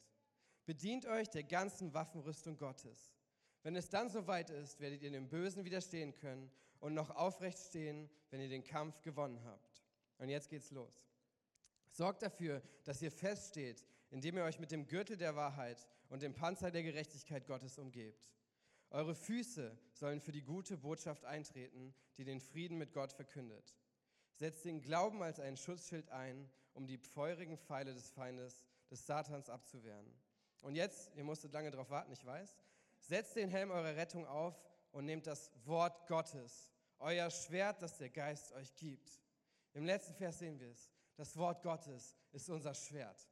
Bedient 0.65 1.05
euch 1.05 1.29
der 1.29 1.43
ganzen 1.43 1.93
Waffenrüstung 1.93 2.57
Gottes. 2.57 3.15
Wenn 3.63 3.75
es 3.75 3.89
dann 3.89 4.09
soweit 4.09 4.49
ist, 4.49 4.79
werdet 4.79 5.01
ihr 5.01 5.11
dem 5.11 5.29
Bösen 5.29 5.65
widerstehen 5.65 6.13
können 6.13 6.51
und 6.79 6.93
noch 6.93 7.09
aufrecht 7.09 7.59
stehen, 7.59 8.09
wenn 8.29 8.41
ihr 8.41 8.49
den 8.49 8.63
Kampf 8.63 9.01
gewonnen 9.01 9.43
habt. 9.43 9.83
Und 10.17 10.29
jetzt 10.29 10.49
geht's 10.49 10.71
los. 10.71 11.09
Sorgt 11.89 12.21
dafür, 12.21 12.61
dass 12.83 13.01
ihr 13.01 13.11
feststeht, 13.11 13.85
indem 14.11 14.37
ihr 14.37 14.43
euch 14.43 14.59
mit 14.59 14.71
dem 14.71 14.87
Gürtel 14.87 15.17
der 15.17 15.35
Wahrheit 15.35 15.87
und 16.09 16.21
dem 16.21 16.33
Panzer 16.33 16.71
der 16.71 16.83
Gerechtigkeit 16.83 17.45
Gottes 17.45 17.77
umgebt. 17.77 18.29
Eure 18.91 19.13
Füße 19.13 19.77
sollen 19.93 20.19
für 20.19 20.31
die 20.31 20.41
gute 20.41 20.77
Botschaft 20.77 21.23
eintreten, 21.25 21.93
die 22.17 22.23
den 22.23 22.41
Frieden 22.41 22.77
mit 22.77 22.91
Gott 22.93 23.13
verkündet. 23.13 23.75
Setzt 24.33 24.65
den 24.65 24.81
Glauben 24.81 25.21
als 25.21 25.39
einen 25.39 25.57
Schutzschild 25.57 26.09
ein, 26.09 26.49
um 26.73 26.87
die 26.87 26.97
feurigen 26.97 27.57
Pfeile 27.57 27.93
des 27.93 28.09
Feindes, 28.09 28.65
des 28.89 29.05
Satans 29.05 29.49
abzuwehren. 29.49 30.11
Und 30.61 30.75
jetzt, 30.75 31.15
ihr 31.15 31.23
musstet 31.23 31.53
lange 31.53 31.71
darauf 31.71 31.89
warten, 31.89 32.11
ich 32.11 32.25
weiß, 32.25 32.57
setzt 32.99 33.35
den 33.35 33.49
Helm 33.49 33.69
eurer 33.69 33.95
Rettung 33.95 34.25
auf 34.25 34.55
und 34.91 35.05
nehmt 35.05 35.27
das 35.27 35.51
Wort 35.65 36.07
Gottes, 36.07 36.71
euer 36.97 37.29
Schwert, 37.29 37.81
das 37.81 37.97
der 37.97 38.09
Geist 38.09 38.51
euch 38.53 38.75
gibt. 38.75 39.21
Im 39.73 39.85
letzten 39.85 40.15
Vers 40.15 40.39
sehen 40.39 40.59
wir 40.59 40.71
es. 40.71 40.89
Das 41.15 41.37
Wort 41.37 41.61
Gottes 41.61 42.15
ist 42.31 42.49
unser 42.49 42.73
Schwert. 42.73 43.27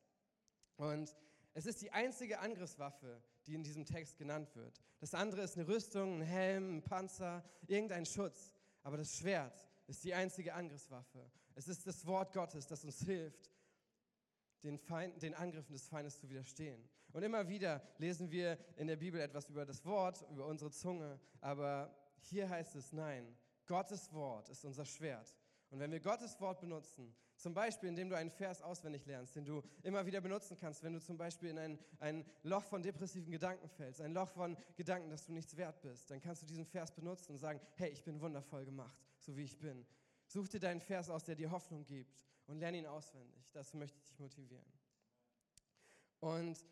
Und 0.75 1.15
es 1.53 1.65
ist 1.65 1.81
die 1.81 1.91
einzige 1.91 2.39
Angriffswaffe, 2.39 3.23
die 3.47 3.55
in 3.55 3.63
diesem 3.63 3.85
Text 3.85 4.17
genannt 4.17 4.53
wird. 4.55 4.81
Das 4.99 5.13
andere 5.13 5.41
ist 5.41 5.57
eine 5.57 5.67
Rüstung, 5.67 6.19
ein 6.19 6.21
Helm, 6.21 6.77
ein 6.77 6.83
Panzer, 6.83 7.43
irgendein 7.65 8.05
Schutz. 8.05 8.51
Aber 8.83 8.97
das 8.97 9.17
Schwert 9.17 9.65
ist 9.87 10.03
die 10.03 10.13
einzige 10.13 10.53
Angriffswaffe. 10.53 11.31
Es 11.55 11.67
ist 11.67 11.87
das 11.87 12.05
Wort 12.05 12.33
Gottes, 12.33 12.67
das 12.67 12.83
uns 12.83 12.99
hilft, 13.01 13.49
den, 14.63 14.77
Feind, 14.77 15.21
den 15.21 15.33
Angriffen 15.33 15.73
des 15.73 15.87
Feindes 15.87 16.19
zu 16.19 16.29
widerstehen. 16.29 16.87
Und 17.13 17.23
immer 17.23 17.47
wieder 17.47 17.81
lesen 17.97 18.29
wir 18.31 18.57
in 18.75 18.87
der 18.87 18.97
Bibel 18.97 19.19
etwas 19.21 19.49
über 19.49 19.65
das 19.65 19.83
Wort, 19.85 20.25
über 20.29 20.45
unsere 20.45 20.71
Zunge. 20.71 21.19
Aber 21.39 21.95
hier 22.19 22.49
heißt 22.49 22.75
es, 22.75 22.91
nein, 22.91 23.37
Gottes 23.65 24.11
Wort 24.13 24.49
ist 24.49 24.65
unser 24.65 24.85
Schwert. 24.85 25.35
Und 25.69 25.79
wenn 25.79 25.91
wir 25.91 25.99
Gottes 25.99 26.39
Wort 26.41 26.59
benutzen, 26.59 27.15
zum 27.37 27.53
Beispiel 27.53 27.89
indem 27.89 28.09
du 28.09 28.17
einen 28.17 28.31
Vers 28.31 28.61
auswendig 28.61 29.05
lernst, 29.05 29.35
den 29.35 29.45
du 29.45 29.63
immer 29.83 30.05
wieder 30.05 30.21
benutzen 30.21 30.57
kannst, 30.59 30.83
wenn 30.83 30.93
du 30.93 30.99
zum 30.99 31.17
Beispiel 31.17 31.49
in 31.49 31.59
ein, 31.59 31.79
ein 31.99 32.25
Loch 32.43 32.63
von 32.63 32.81
depressiven 32.81 33.31
Gedanken 33.31 33.69
fällst, 33.69 34.01
ein 34.01 34.13
Loch 34.13 34.29
von 34.29 34.57
Gedanken, 34.75 35.09
dass 35.09 35.25
du 35.25 35.33
nichts 35.33 35.55
wert 35.55 35.81
bist, 35.81 36.09
dann 36.11 36.19
kannst 36.19 36.41
du 36.41 36.45
diesen 36.45 36.65
Vers 36.65 36.91
benutzen 36.91 37.33
und 37.33 37.39
sagen, 37.39 37.59
hey, 37.75 37.89
ich 37.89 38.03
bin 38.03 38.19
wundervoll 38.19 38.65
gemacht, 38.65 38.97
so 39.19 39.35
wie 39.37 39.43
ich 39.43 39.57
bin. 39.57 39.85
Such 40.27 40.49
dir 40.49 40.59
deinen 40.59 40.81
Vers 40.81 41.09
aus, 41.09 41.23
der 41.23 41.35
dir 41.35 41.51
Hoffnung 41.51 41.85
gibt 41.85 42.17
und 42.47 42.59
lerne 42.59 42.77
ihn 42.77 42.85
auswendig. 42.85 43.49
Das 43.53 43.73
möchte 43.73 43.97
ich 43.97 44.05
dich 44.05 44.19
motivieren. 44.19 44.65
Und 46.19 46.65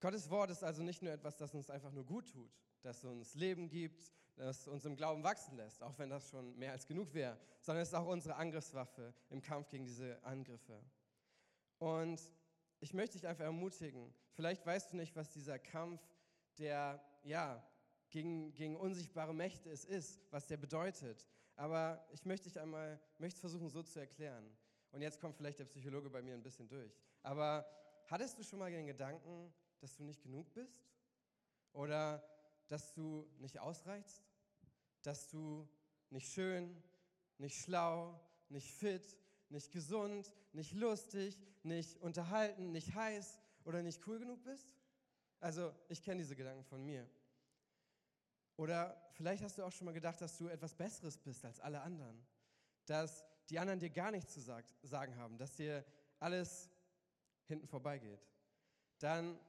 Gottes 0.00 0.30
Wort 0.30 0.50
ist 0.50 0.64
also 0.64 0.82
nicht 0.82 1.02
nur 1.02 1.12
etwas, 1.12 1.36
das 1.36 1.54
uns 1.54 1.68
einfach 1.68 1.92
nur 1.92 2.04
gut 2.04 2.30
tut, 2.30 2.50
das 2.82 3.04
uns 3.04 3.34
Leben 3.34 3.68
gibt, 3.68 4.12
das 4.36 4.66
uns 4.66 4.84
im 4.86 4.96
Glauben 4.96 5.22
wachsen 5.22 5.56
lässt, 5.56 5.82
auch 5.82 5.98
wenn 5.98 6.08
das 6.08 6.30
schon 6.30 6.56
mehr 6.58 6.72
als 6.72 6.86
genug 6.86 7.12
wäre, 7.12 7.38
sondern 7.60 7.82
es 7.82 7.88
ist 7.88 7.94
auch 7.94 8.06
unsere 8.06 8.36
Angriffswaffe 8.36 9.12
im 9.28 9.42
Kampf 9.42 9.68
gegen 9.68 9.84
diese 9.84 10.22
Angriffe. 10.24 10.82
Und 11.78 12.20
ich 12.80 12.94
möchte 12.94 13.18
dich 13.18 13.26
einfach 13.26 13.44
ermutigen, 13.44 14.14
vielleicht 14.32 14.64
weißt 14.64 14.92
du 14.92 14.96
nicht, 14.96 15.14
was 15.16 15.30
dieser 15.30 15.58
Kampf, 15.58 16.00
der 16.58 17.04
ja 17.22 17.62
gegen, 18.08 18.54
gegen 18.54 18.76
unsichtbare 18.76 19.34
Mächte 19.34 19.70
es 19.70 19.84
ist, 19.84 20.20
was 20.30 20.46
der 20.46 20.56
bedeutet. 20.56 21.28
Aber 21.56 22.06
ich 22.10 22.24
möchte 22.24 22.48
dich 22.48 22.58
einmal, 22.58 22.98
möchte 23.18 23.40
versuchen 23.40 23.68
so 23.68 23.82
zu 23.82 24.00
erklären. 24.00 24.50
Und 24.92 25.02
jetzt 25.02 25.20
kommt 25.20 25.36
vielleicht 25.36 25.58
der 25.58 25.66
Psychologe 25.66 26.08
bei 26.08 26.22
mir 26.22 26.34
ein 26.34 26.42
bisschen 26.42 26.68
durch. 26.68 26.98
Aber 27.22 27.66
hattest 28.06 28.38
du 28.38 28.42
schon 28.42 28.58
mal 28.58 28.70
den 28.70 28.86
Gedanken, 28.86 29.52
dass 29.80 29.96
du 29.96 30.04
nicht 30.04 30.22
genug 30.22 30.52
bist? 30.52 30.84
Oder 31.72 32.24
dass 32.68 32.92
du 32.94 33.28
nicht 33.38 33.58
ausreichst, 33.58 34.22
dass 35.02 35.28
du 35.28 35.68
nicht 36.10 36.32
schön, 36.32 36.82
nicht 37.38 37.60
schlau, 37.62 38.20
nicht 38.48 38.70
fit, 38.70 39.16
nicht 39.48 39.72
gesund, 39.72 40.32
nicht 40.52 40.72
lustig, 40.74 41.38
nicht 41.62 42.00
unterhalten, 42.00 42.72
nicht 42.72 42.94
heiß 42.94 43.38
oder 43.64 43.82
nicht 43.82 44.06
cool 44.06 44.18
genug 44.18 44.42
bist? 44.44 44.68
Also 45.40 45.74
ich 45.88 46.02
kenne 46.02 46.18
diese 46.18 46.36
Gedanken 46.36 46.64
von 46.64 46.84
mir. 46.84 47.08
Oder 48.56 49.08
vielleicht 49.12 49.42
hast 49.42 49.56
du 49.56 49.64
auch 49.64 49.72
schon 49.72 49.86
mal 49.86 49.92
gedacht, 49.92 50.20
dass 50.20 50.36
du 50.36 50.48
etwas 50.48 50.74
Besseres 50.74 51.16
bist 51.16 51.44
als 51.44 51.60
alle 51.60 51.80
anderen, 51.80 52.26
dass 52.84 53.24
die 53.48 53.58
anderen 53.58 53.80
dir 53.80 53.90
gar 53.90 54.10
nichts 54.10 54.34
zu 54.34 54.40
sagen 54.40 55.16
haben, 55.16 55.38
dass 55.38 55.56
dir 55.56 55.84
alles 56.18 56.70
hinten 57.46 57.66
vorbeigeht. 57.66 58.20
Dann 58.98 59.40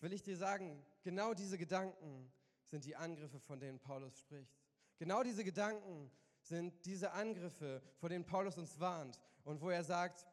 will 0.00 0.12
ich 0.12 0.22
dir 0.22 0.36
sagen, 0.36 0.82
genau 1.02 1.34
diese 1.34 1.58
Gedanken 1.58 2.32
sind 2.64 2.84
die 2.84 2.96
Angriffe, 2.96 3.40
von 3.40 3.60
denen 3.60 3.78
Paulus 3.78 4.18
spricht. 4.18 4.58
Genau 4.98 5.22
diese 5.22 5.44
Gedanken 5.44 6.10
sind 6.42 6.84
diese 6.84 7.12
Angriffe, 7.12 7.82
vor 7.96 8.08
denen 8.08 8.24
Paulus 8.24 8.56
uns 8.58 8.78
warnt 8.80 9.20
und 9.44 9.60
wo 9.60 9.70
er 9.70 9.84
sagt, 9.84 10.26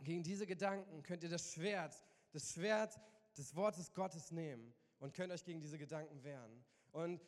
gegen 0.00 0.22
diese 0.22 0.46
Gedanken 0.46 1.02
könnt 1.02 1.22
ihr 1.22 1.28
das 1.28 1.52
Schwert, 1.52 1.94
das 2.32 2.52
Schwert 2.52 2.98
des 3.36 3.54
Wortes 3.54 3.92
Gottes 3.92 4.30
nehmen 4.30 4.74
und 4.98 5.14
könnt 5.14 5.32
euch 5.32 5.44
gegen 5.44 5.60
diese 5.60 5.78
Gedanken 5.78 6.22
wehren. 6.22 6.64
Und 6.92 7.20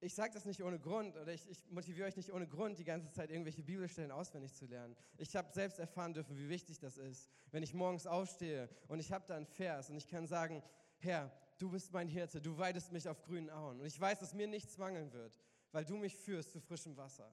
ich 0.00 0.14
sage 0.14 0.32
das 0.32 0.44
nicht 0.44 0.62
ohne 0.62 0.78
Grund 0.78 1.16
oder 1.16 1.32
ich, 1.32 1.48
ich, 1.50 1.68
motiviere 1.70 2.06
euch 2.06 2.16
nicht 2.16 2.32
ohne 2.32 2.46
Grund, 2.46 2.78
die 2.78 2.84
ganze 2.84 3.10
Zeit 3.10 3.30
irgendwelche 3.30 3.62
Bibelstellen 3.62 4.12
auswendig 4.12 4.54
zu 4.54 4.66
lernen. 4.66 4.96
Ich 5.16 5.34
habe 5.34 5.52
selbst 5.52 5.78
erfahren 5.78 6.14
dürfen, 6.14 6.36
wie 6.36 6.48
wichtig 6.48 6.78
das 6.78 6.98
ist, 6.98 7.28
wenn 7.50 7.62
ich 7.62 7.74
morgens 7.74 8.06
aufstehe 8.06 8.68
und 8.86 9.00
ich 9.00 9.12
habe 9.12 9.24
da 9.26 9.36
einen 9.36 9.46
Vers 9.46 9.90
und 9.90 9.96
ich 9.96 10.06
kann 10.06 10.26
sagen, 10.26 10.62
Herr, 10.98 11.30
du 11.58 11.70
bist 11.70 11.92
mein 11.92 12.08
Hirte, 12.08 12.40
du 12.40 12.56
weidest 12.58 12.92
mich 12.92 13.08
auf 13.08 13.22
grünen 13.22 13.50
Auen. 13.50 13.80
Und 13.80 13.86
ich 13.86 14.00
weiß, 14.00 14.18
dass 14.18 14.34
mir 14.34 14.46
nichts 14.46 14.78
mangeln 14.78 15.12
wird, 15.12 15.38
weil 15.72 15.84
du 15.84 15.96
mich 15.96 16.16
führst 16.16 16.52
zu 16.52 16.60
frischem 16.60 16.96
Wasser. 16.96 17.32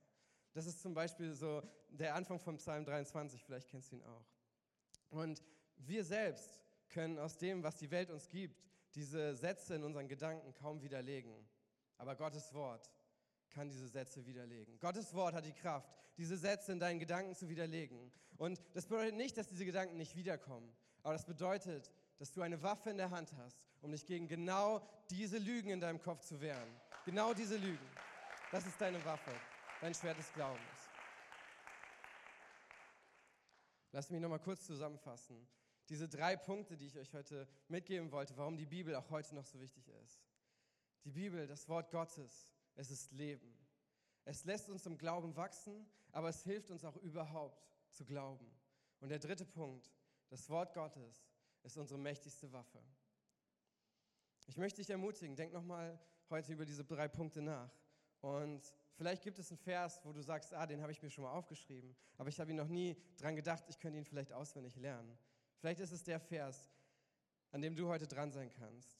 Das 0.53 0.65
ist 0.65 0.81
zum 0.81 0.93
Beispiel 0.93 1.33
so 1.33 1.61
der 1.89 2.15
Anfang 2.15 2.39
vom 2.39 2.57
Psalm 2.57 2.85
23, 2.85 3.43
vielleicht 3.43 3.69
kennst 3.69 3.91
du 3.91 3.97
ihn 3.97 4.03
auch. 4.03 4.25
Und 5.09 5.43
wir 5.77 6.03
selbst 6.03 6.61
können 6.89 7.19
aus 7.19 7.37
dem, 7.37 7.63
was 7.63 7.75
die 7.77 7.91
Welt 7.91 8.09
uns 8.09 8.29
gibt, 8.29 8.63
diese 8.95 9.35
Sätze 9.35 9.75
in 9.75 9.83
unseren 9.83 10.07
Gedanken 10.07 10.53
kaum 10.53 10.81
widerlegen. 10.81 11.33
Aber 11.97 12.15
Gottes 12.15 12.53
Wort 12.53 12.89
kann 13.49 13.69
diese 13.69 13.87
Sätze 13.87 14.25
widerlegen. 14.25 14.79
Gottes 14.79 15.13
Wort 15.13 15.33
hat 15.33 15.45
die 15.45 15.53
Kraft, 15.53 15.89
diese 16.17 16.37
Sätze 16.37 16.71
in 16.71 16.79
deinen 16.79 16.99
Gedanken 16.99 17.35
zu 17.35 17.49
widerlegen. 17.49 18.11
Und 18.37 18.61
das 18.73 18.85
bedeutet 18.85 19.15
nicht, 19.15 19.37
dass 19.37 19.47
diese 19.47 19.65
Gedanken 19.65 19.97
nicht 19.97 20.15
wiederkommen, 20.15 20.73
aber 21.03 21.13
das 21.13 21.25
bedeutet, 21.25 21.91
dass 22.17 22.31
du 22.31 22.41
eine 22.41 22.61
Waffe 22.61 22.89
in 22.89 22.97
der 22.97 23.11
Hand 23.11 23.33
hast, 23.37 23.59
um 23.81 23.91
dich 23.91 24.05
gegen 24.05 24.27
genau 24.27 24.81
diese 25.09 25.37
Lügen 25.37 25.69
in 25.69 25.79
deinem 25.79 26.01
Kopf 26.01 26.23
zu 26.23 26.39
wehren. 26.41 26.69
Genau 27.05 27.33
diese 27.33 27.57
Lügen. 27.57 27.87
Das 28.51 28.65
ist 28.65 28.79
deine 28.79 29.03
Waffe, 29.05 29.31
dein 29.81 29.93
Schwert 29.93 30.17
des 30.17 30.31
Glaubens. 30.33 30.89
Lass 33.91 34.09
mich 34.09 34.21
nochmal 34.21 34.39
kurz 34.39 34.65
zusammenfassen. 34.65 35.47
Diese 35.89 36.09
drei 36.09 36.35
Punkte, 36.35 36.77
die 36.77 36.87
ich 36.87 36.97
euch 36.97 37.13
heute 37.13 37.47
mitgeben 37.67 38.11
wollte, 38.11 38.35
warum 38.37 38.57
die 38.57 38.65
Bibel 38.65 38.95
auch 38.95 39.09
heute 39.09 39.35
noch 39.35 39.45
so 39.45 39.59
wichtig 39.59 39.87
ist. 40.03 40.21
Die 41.03 41.11
Bibel, 41.11 41.45
das 41.47 41.69
Wort 41.69 41.91
Gottes, 41.91 42.51
es 42.75 42.89
ist 42.89 43.11
Leben. 43.11 43.55
Es 44.25 44.43
lässt 44.43 44.69
uns 44.69 44.85
im 44.87 44.97
Glauben 44.97 45.35
wachsen, 45.35 45.85
aber 46.11 46.29
es 46.29 46.43
hilft 46.43 46.71
uns 46.71 46.83
auch 46.83 46.95
überhaupt 46.97 47.63
zu 47.91 48.03
glauben. 48.05 48.49
Und 48.99 49.09
der 49.09 49.19
dritte 49.19 49.45
Punkt, 49.45 49.91
das 50.29 50.49
Wort 50.49 50.73
Gottes 50.73 51.23
ist 51.65 51.77
unsere 51.77 51.99
mächtigste 51.99 52.51
Waffe. 52.51 52.79
Ich 54.47 54.57
möchte 54.57 54.81
dich 54.81 54.89
ermutigen, 54.89 55.35
denk 55.35 55.51
nochmal 55.51 55.99
heute 56.29 56.53
über 56.53 56.65
diese 56.65 56.85
drei 56.85 57.07
Punkte 57.07 57.41
nach. 57.41 57.71
Und 58.21 58.61
vielleicht 58.93 59.23
gibt 59.23 59.39
es 59.39 59.49
einen 59.49 59.57
Vers, 59.57 59.99
wo 60.03 60.13
du 60.13 60.21
sagst, 60.21 60.53
ah, 60.53 60.65
den 60.65 60.81
habe 60.81 60.91
ich 60.91 61.01
mir 61.01 61.09
schon 61.09 61.23
mal 61.23 61.31
aufgeschrieben, 61.31 61.95
aber 62.17 62.29
ich 62.29 62.39
habe 62.39 62.51
ihn 62.51 62.57
noch 62.57 62.67
nie 62.67 62.95
dran 63.17 63.35
gedacht, 63.35 63.65
ich 63.67 63.79
könnte 63.79 63.97
ihn 63.97 64.05
vielleicht 64.05 64.31
auswendig 64.31 64.75
lernen. 64.75 65.17
Vielleicht 65.57 65.79
ist 65.79 65.91
es 65.91 66.03
der 66.03 66.19
Vers, 66.19 66.69
an 67.51 67.61
dem 67.61 67.75
du 67.75 67.87
heute 67.87 68.07
dran 68.07 68.31
sein 68.31 68.51
kannst. 68.51 68.99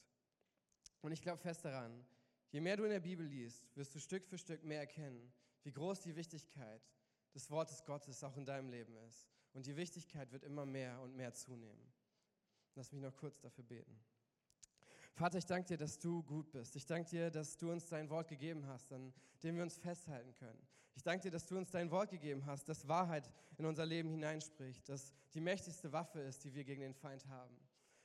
Und 1.02 1.12
ich 1.12 1.22
glaube 1.22 1.38
fest 1.38 1.64
daran, 1.66 2.06
je 2.50 2.62
mehr 2.62 2.78
du 2.78 2.84
in 2.84 2.90
der 2.90 3.00
Bibel 3.00 3.26
liest, 3.26 3.76
wirst 3.76 3.94
du 3.94 4.00
Stück 4.00 4.26
für 4.26 4.38
Stück 4.38 4.64
mehr 4.64 4.80
erkennen, 4.80 5.32
wie 5.64 5.72
groß 5.72 6.02
die 6.02 6.16
Wichtigkeit 6.16 6.82
des 7.36 7.52
Wortes 7.52 7.84
Gottes 7.84 8.24
auch 8.24 8.38
in 8.38 8.46
deinem 8.46 8.70
Leben 8.70 8.96
ist. 8.98 9.28
Und 9.54 9.68
die 9.68 9.76
Wichtigkeit 9.76 10.32
wird 10.32 10.44
immer 10.44 10.66
mehr 10.66 11.00
und 11.02 11.16
mehr 11.16 11.34
zunehmen. 11.34 11.94
Lass 12.76 12.92
mich 12.92 13.02
noch 13.02 13.16
kurz 13.16 13.40
dafür 13.40 13.64
beten. 13.64 13.98
Vater, 15.14 15.38
ich 15.38 15.46
danke 15.46 15.70
dir, 15.70 15.78
dass 15.78 15.98
du 15.98 16.22
gut 16.24 16.52
bist. 16.52 16.76
Ich 16.76 16.86
danke 16.86 17.10
dir, 17.10 17.32
dass 17.32 17.58
du 17.58 17.72
uns 17.72 17.88
dein 17.88 18.10
Wort 18.10 18.28
gegeben 18.28 18.68
hast, 18.68 18.92
an 18.92 19.14
dem 19.44 19.56
wir 19.56 19.64
uns 19.64 19.78
festhalten 19.78 20.34
können. 20.34 20.60
Ich 20.96 21.04
danke 21.04 21.24
dir, 21.24 21.32
dass 21.32 21.46
du 21.46 21.58
uns 21.58 21.72
dein 21.72 21.90
Wort 21.92 22.10
gegeben 22.10 22.46
hast, 22.46 22.68
dass 22.68 22.88
Wahrheit 22.88 23.32
in 23.58 23.66
unser 23.66 23.86
Leben 23.86 24.10
hineinspricht, 24.10 24.88
dass 24.90 25.14
die 25.34 25.42
mächtigste 25.42 25.92
Waffe 25.92 26.20
ist, 26.20 26.44
die 26.44 26.54
wir 26.54 26.64
gegen 26.64 26.82
den 26.82 26.94
Feind 26.94 27.26
haben. 27.28 27.56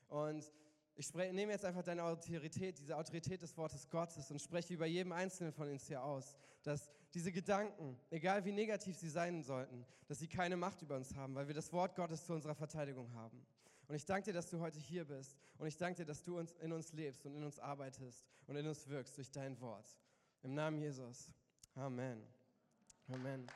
Und 0.09 0.53
ich 0.97 1.13
nehme 1.15 1.53
jetzt 1.53 1.65
einfach 1.65 1.83
deine 1.83 2.05
Autorität, 2.05 2.79
diese 2.79 2.97
Autorität 2.97 3.43
des 3.43 3.57
Wortes 3.57 3.89
Gottes 3.89 4.31
und 4.31 4.41
spreche 4.41 4.75
über 4.75 4.87
jedem 4.87 5.13
Einzelnen 5.13 5.53
von 5.53 5.69
uns 5.69 5.87
hier 5.87 6.03
aus, 6.03 6.37
dass 6.63 6.91
diese 7.15 7.33
Gedanken, 7.33 7.99
egal 8.11 8.45
wie 8.45 8.53
negativ 8.53 8.97
sie 8.97 9.09
sein 9.09 9.43
sollten, 9.43 9.87
dass 10.07 10.19
sie 10.19 10.29
keine 10.29 10.57
Macht 10.57 10.83
über 10.83 10.97
uns 10.97 11.15
haben, 11.15 11.35
weil 11.35 11.47
wir 11.47 11.55
das 11.55 11.73
Wort 11.73 11.95
Gottes 11.97 12.25
zu 12.25 12.35
unserer 12.35 12.55
Verteidigung 12.55 13.13
haben. 13.15 13.47
Und 13.91 13.97
ich 13.97 14.05
danke 14.05 14.27
dir, 14.27 14.35
dass 14.35 14.49
du 14.49 14.61
heute 14.61 14.79
hier 14.79 15.05
bist. 15.05 15.37
Und 15.59 15.67
ich 15.67 15.77
danke 15.77 15.97
dir, 15.97 16.05
dass 16.05 16.23
du 16.23 16.39
uns, 16.39 16.53
in 16.61 16.71
uns 16.71 16.93
lebst 16.93 17.27
und 17.27 17.35
in 17.35 17.43
uns 17.43 17.59
arbeitest 17.59 18.25
und 18.47 18.55
in 18.55 18.65
uns 18.65 18.87
wirkst 18.87 19.19
durch 19.19 19.33
dein 19.33 19.61
Wort. 19.61 19.99
Im 20.45 20.55
Namen 20.55 20.79
Jesus. 20.79 21.33
Amen. 21.75 22.23
Amen. 23.09 23.49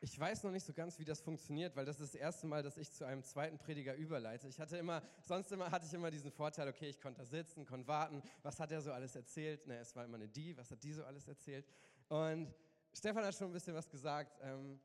Ich 0.00 0.16
weiß 0.16 0.44
noch 0.44 0.52
nicht 0.52 0.64
so 0.64 0.72
ganz, 0.72 1.00
wie 1.00 1.04
das 1.04 1.20
funktioniert, 1.20 1.74
weil 1.74 1.84
das 1.84 1.98
ist 1.98 2.14
das 2.14 2.20
erste 2.20 2.46
Mal, 2.46 2.62
dass 2.62 2.76
ich 2.76 2.92
zu 2.92 3.04
einem 3.04 3.24
zweiten 3.24 3.58
Prediger 3.58 3.96
überleite. 3.96 4.46
Ich 4.46 4.60
hatte 4.60 4.76
immer, 4.76 5.02
sonst 5.22 5.50
immer, 5.50 5.72
hatte 5.72 5.86
ich 5.86 5.92
immer 5.92 6.12
diesen 6.12 6.30
Vorteil, 6.30 6.68
okay, 6.68 6.88
ich 6.88 7.00
konnte 7.00 7.22
da 7.22 7.26
sitzen, 7.26 7.66
konnte 7.66 7.88
warten. 7.88 8.22
Was 8.44 8.60
hat 8.60 8.70
er 8.70 8.80
so 8.80 8.92
alles 8.92 9.16
erzählt? 9.16 9.66
Ne, 9.66 9.78
es 9.78 9.96
war 9.96 10.04
immer 10.04 10.18
eine 10.18 10.28
die, 10.28 10.56
was 10.56 10.70
hat 10.70 10.84
die 10.84 10.92
so 10.92 11.02
alles 11.02 11.26
erzählt? 11.26 11.66
Und 12.08 12.54
Stefan 12.94 13.24
hat 13.24 13.34
schon 13.34 13.48
ein 13.48 13.52
bisschen 13.52 13.74
was 13.74 13.88
gesagt. 13.88 14.38
Ähm, 14.42 14.78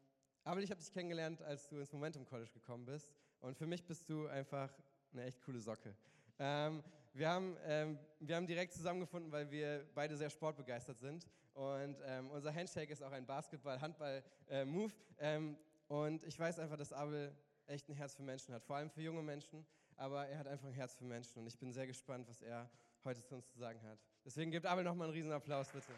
aber 0.44 0.62
ich 0.62 0.70
habe 0.72 0.80
dich 0.80 0.92
kennengelernt, 0.92 1.42
als 1.42 1.68
du 1.68 1.78
ins 1.78 1.92
Momentum 1.92 2.26
College 2.26 2.52
gekommen 2.54 2.86
bist. 2.86 3.14
Und 3.42 3.58
für 3.58 3.68
mich 3.68 3.86
bist 3.86 4.08
du 4.10 4.28
einfach 4.28 4.72
eine 5.12 5.26
echt 5.26 5.42
coole 5.42 5.60
Socke. 5.60 5.94
Ähm, 6.40 6.84
wir, 7.14 7.30
haben, 7.30 7.58
ähm, 7.66 8.00
wir 8.20 8.36
haben 8.36 8.48
direkt 8.48 8.74
zusammengefunden, 8.74 9.32
weil 9.32 9.52
wir 9.52 9.86
beide 9.94 10.16
sehr 10.16 10.30
sportbegeistert 10.30 10.98
sind. 11.00 11.28
Und 11.54 11.98
ähm, 12.06 12.30
unser 12.30 12.54
Handshake 12.54 12.92
ist 12.94 13.04
auch 13.04 13.12
ein 13.12 13.26
Basketball-Handball-Move. 13.26 14.94
Äh, 15.18 15.40
und 15.88 16.24
ich 16.24 16.40
weiß 16.40 16.60
einfach, 16.60 16.78
dass 16.78 16.94
Abel 16.94 17.36
echt 17.66 17.90
ein 17.90 17.96
Herz 17.96 18.16
für 18.16 18.24
Menschen 18.24 18.54
hat, 18.54 18.64
vor 18.64 18.78
allem 18.78 18.90
für 18.90 19.02
junge 19.02 19.22
Menschen. 19.22 19.66
Aber 19.98 20.28
er 20.28 20.38
hat 20.38 20.48
einfach 20.48 20.68
ein 20.68 20.74
Herz 20.74 20.94
für 20.94 21.06
Menschen. 21.06 21.40
Und 21.40 21.48
ich 21.48 21.58
bin 21.58 21.74
sehr 21.74 21.88
gespannt, 21.88 22.28
was 22.30 22.42
er 22.42 22.70
heute 23.04 23.22
zu 23.24 23.36
uns 23.36 23.50
zu 23.52 23.58
sagen 23.58 23.82
hat. 23.82 24.00
Deswegen 24.24 24.52
gebt 24.52 24.66
Abel 24.66 24.84
nochmal 24.84 25.08
einen 25.08 25.16
riesen 25.16 25.32
Applaus, 25.32 25.70
bitte. 25.70 25.94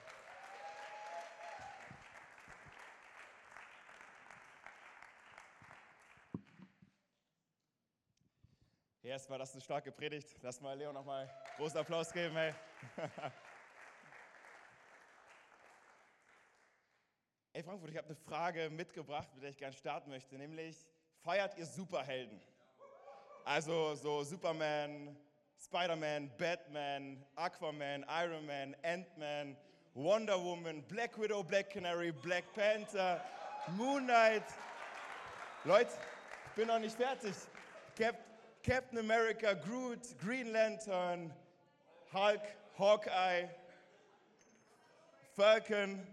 War 9.10 9.40
das 9.40 9.54
eine 9.54 9.62
starke 9.62 9.92
Predigt. 9.92 10.36
Lass 10.44 10.62
mal 10.62 10.78
Leo 10.78 10.94
nochmal 10.94 11.28
großen 11.58 11.80
Applaus 11.80 12.14
geben, 12.14 12.36
hey. 12.36 12.54
Ey 17.54 17.64
Frankfurt, 17.64 17.90
ich 17.90 17.98
habe 17.98 18.06
eine 18.06 18.16
Frage 18.16 18.70
mitgebracht, 18.70 19.28
mit 19.34 19.42
der 19.42 19.50
ich 19.50 19.58
gerne 19.58 19.76
starten 19.76 20.12
möchte, 20.12 20.36
nämlich 20.36 20.86
feiert 21.24 21.58
ihr 21.58 21.66
Superhelden? 21.66 22.40
Also 23.46 23.96
so 23.96 24.24
Superman, 24.24 25.18
Spider-Man, 25.60 26.30
Batman, 26.38 27.26
Aquaman, 27.36 28.06
Iron 28.08 28.46
Man, 28.46 28.76
Ant-Man, 28.84 29.58
Wonder 29.96 30.40
Woman, 30.40 30.84
Black 30.84 31.20
Widow, 31.20 31.42
Black 31.42 31.72
Canary, 31.72 32.12
Black 32.12 32.44
Panther, 32.54 33.26
Moon 33.70 34.04
Knight. 34.04 34.46
Leute, 35.64 35.90
ich 36.46 36.52
bin 36.52 36.68
noch 36.68 36.78
nicht 36.78 36.96
fertig. 36.96 37.34
Cap 37.96 38.29
Captain 38.64 38.98
America, 38.98 39.54
Groot, 39.54 40.18
Green 40.20 40.52
Lantern, 40.52 41.34
Hulk, 42.14 42.42
Hawkeye, 42.78 43.50
Falcon, 45.36 46.06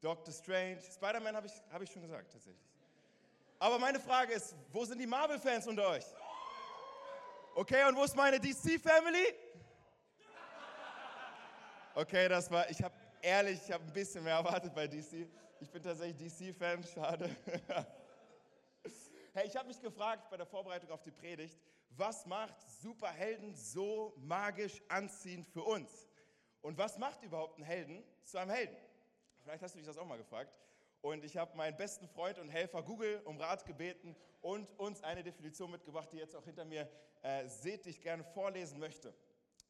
Doctor 0.00 0.32
Strange. 0.32 0.80
Spider-Man 0.94 1.34
habe 1.36 1.46
ich, 1.46 1.52
hab 1.72 1.82
ich 1.82 1.90
schon 1.90 2.02
gesagt, 2.02 2.32
tatsächlich. 2.32 2.62
Aber 3.58 3.78
meine 3.78 4.00
Frage 4.00 4.32
ist, 4.32 4.54
wo 4.72 4.84
sind 4.84 4.98
die 4.98 5.06
Marvel-Fans 5.06 5.66
unter 5.66 5.88
euch? 5.88 6.04
Okay, 7.54 7.86
und 7.88 7.96
wo 7.96 8.04
ist 8.04 8.16
meine 8.16 8.40
DC-Family? 8.40 9.34
Okay, 11.94 12.28
das 12.28 12.50
war, 12.50 12.68
ich 12.70 12.82
habe 12.82 12.94
ehrlich, 13.20 13.60
ich 13.66 13.72
habe 13.72 13.84
ein 13.84 13.92
bisschen 13.92 14.24
mehr 14.24 14.36
erwartet 14.36 14.74
bei 14.74 14.86
DC. 14.86 15.28
Ich 15.60 15.70
bin 15.70 15.82
tatsächlich 15.82 16.32
DC-Fan, 16.32 16.84
schade. 16.84 17.36
Hey, 19.32 19.46
ich 19.46 19.54
habe 19.54 19.68
mich 19.68 19.80
gefragt 19.80 20.28
bei 20.28 20.36
der 20.36 20.46
Vorbereitung 20.46 20.90
auf 20.90 21.02
die 21.02 21.12
Predigt, 21.12 21.56
was 21.90 22.26
macht 22.26 22.60
Superhelden 22.82 23.54
so 23.54 24.12
magisch 24.16 24.82
anziehend 24.88 25.46
für 25.46 25.62
uns? 25.62 26.08
Und 26.62 26.76
was 26.76 26.98
macht 26.98 27.22
überhaupt 27.22 27.54
einen 27.54 27.64
Helden 27.64 28.02
zu 28.24 28.38
einem 28.38 28.50
Helden? 28.50 28.76
Vielleicht 29.38 29.62
hast 29.62 29.74
du 29.74 29.78
dich 29.78 29.86
das 29.86 29.98
auch 29.98 30.04
mal 30.04 30.18
gefragt. 30.18 30.52
Und 31.00 31.24
ich 31.24 31.36
habe 31.36 31.56
meinen 31.56 31.76
besten 31.76 32.08
Freund 32.08 32.40
und 32.40 32.48
Helfer 32.48 32.82
Google 32.82 33.22
um 33.24 33.38
Rat 33.38 33.64
gebeten 33.64 34.16
und 34.40 34.76
uns 34.80 35.00
eine 35.04 35.22
Definition 35.22 35.70
mitgebracht, 35.70 36.08
die 36.12 36.18
jetzt 36.18 36.34
auch 36.34 36.44
hinter 36.44 36.64
mir 36.64 36.90
äh, 37.22 37.46
seht, 37.46 37.84
die 37.84 37.90
ich 37.90 38.02
gerne 38.02 38.24
vorlesen 38.24 38.80
möchte. 38.80 39.14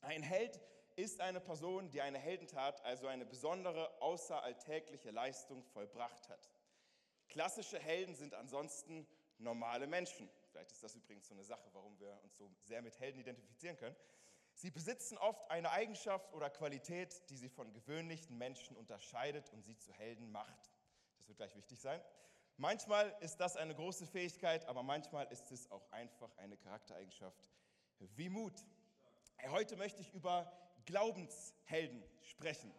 Ein 0.01 0.23
Held 0.23 0.59
ist 0.97 1.21
eine 1.21 1.41
Person, 1.41 1.91
die 1.91 2.01
eine 2.01 2.19
Heldentat, 2.19 2.83
also 2.83 3.09
eine 3.09 3.27
besondere 3.27 4.01
außeralltägliche 4.01 5.11
Leistung 5.11 5.63
vollbracht 5.65 6.31
hat. 6.31 6.51
Klassische 7.29 7.79
Helden 7.79 8.15
sind 8.15 8.35
ansonsten 8.35 9.07
normale 9.41 9.87
Menschen. 9.87 10.29
Vielleicht 10.51 10.73
ist 10.73 10.83
das 10.83 10.95
übrigens 10.95 11.27
so 11.27 11.35
eine 11.35 11.45
Sache, 11.45 11.69
warum 11.73 11.99
wir 11.99 12.19
uns 12.23 12.37
so 12.37 12.51
sehr 12.63 12.83
mit 12.83 12.99
Helden 12.99 13.21
identifizieren 13.21 13.77
können. 13.77 13.97
Sie 14.55 14.71
besitzen 14.71 15.17
oft 15.19 15.51
eine 15.51 15.71
Eigenschaft 15.71 16.33
oder 16.35 16.51
Qualität, 16.51 17.29
die 17.31 17.37
sie 17.37 17.49
von 17.49 17.73
gewöhnlichen 17.73 18.37
Menschen 18.37 18.77
unterscheidet 18.77 19.51
und 19.51 19.63
sie 19.63 19.77
zu 19.77 19.93
Helden 19.93 20.31
macht. 20.31 20.71
Das 21.19 21.29
wird 21.29 21.39
gleich 21.39 21.57
wichtig 21.57 21.81
sein. 21.81 22.01
Manchmal 22.57 23.17
ist 23.21 23.39
das 23.39 23.57
eine 23.57 23.75
große 23.75 24.07
Fähigkeit, 24.07 24.67
aber 24.67 24.83
manchmal 24.83 25.27
ist 25.33 25.51
es 25.51 25.71
auch 25.71 25.91
einfach 25.93 26.37
eine 26.37 26.59
Charaktereigenschaft 26.59 27.51
wie 28.17 28.29
Mut. 28.29 28.67
Heute 29.49 29.77
möchte 29.77 30.03
ich 30.03 30.13
über 30.13 30.53
Glaubenshelden 30.85 32.03
sprechen. 32.23 32.71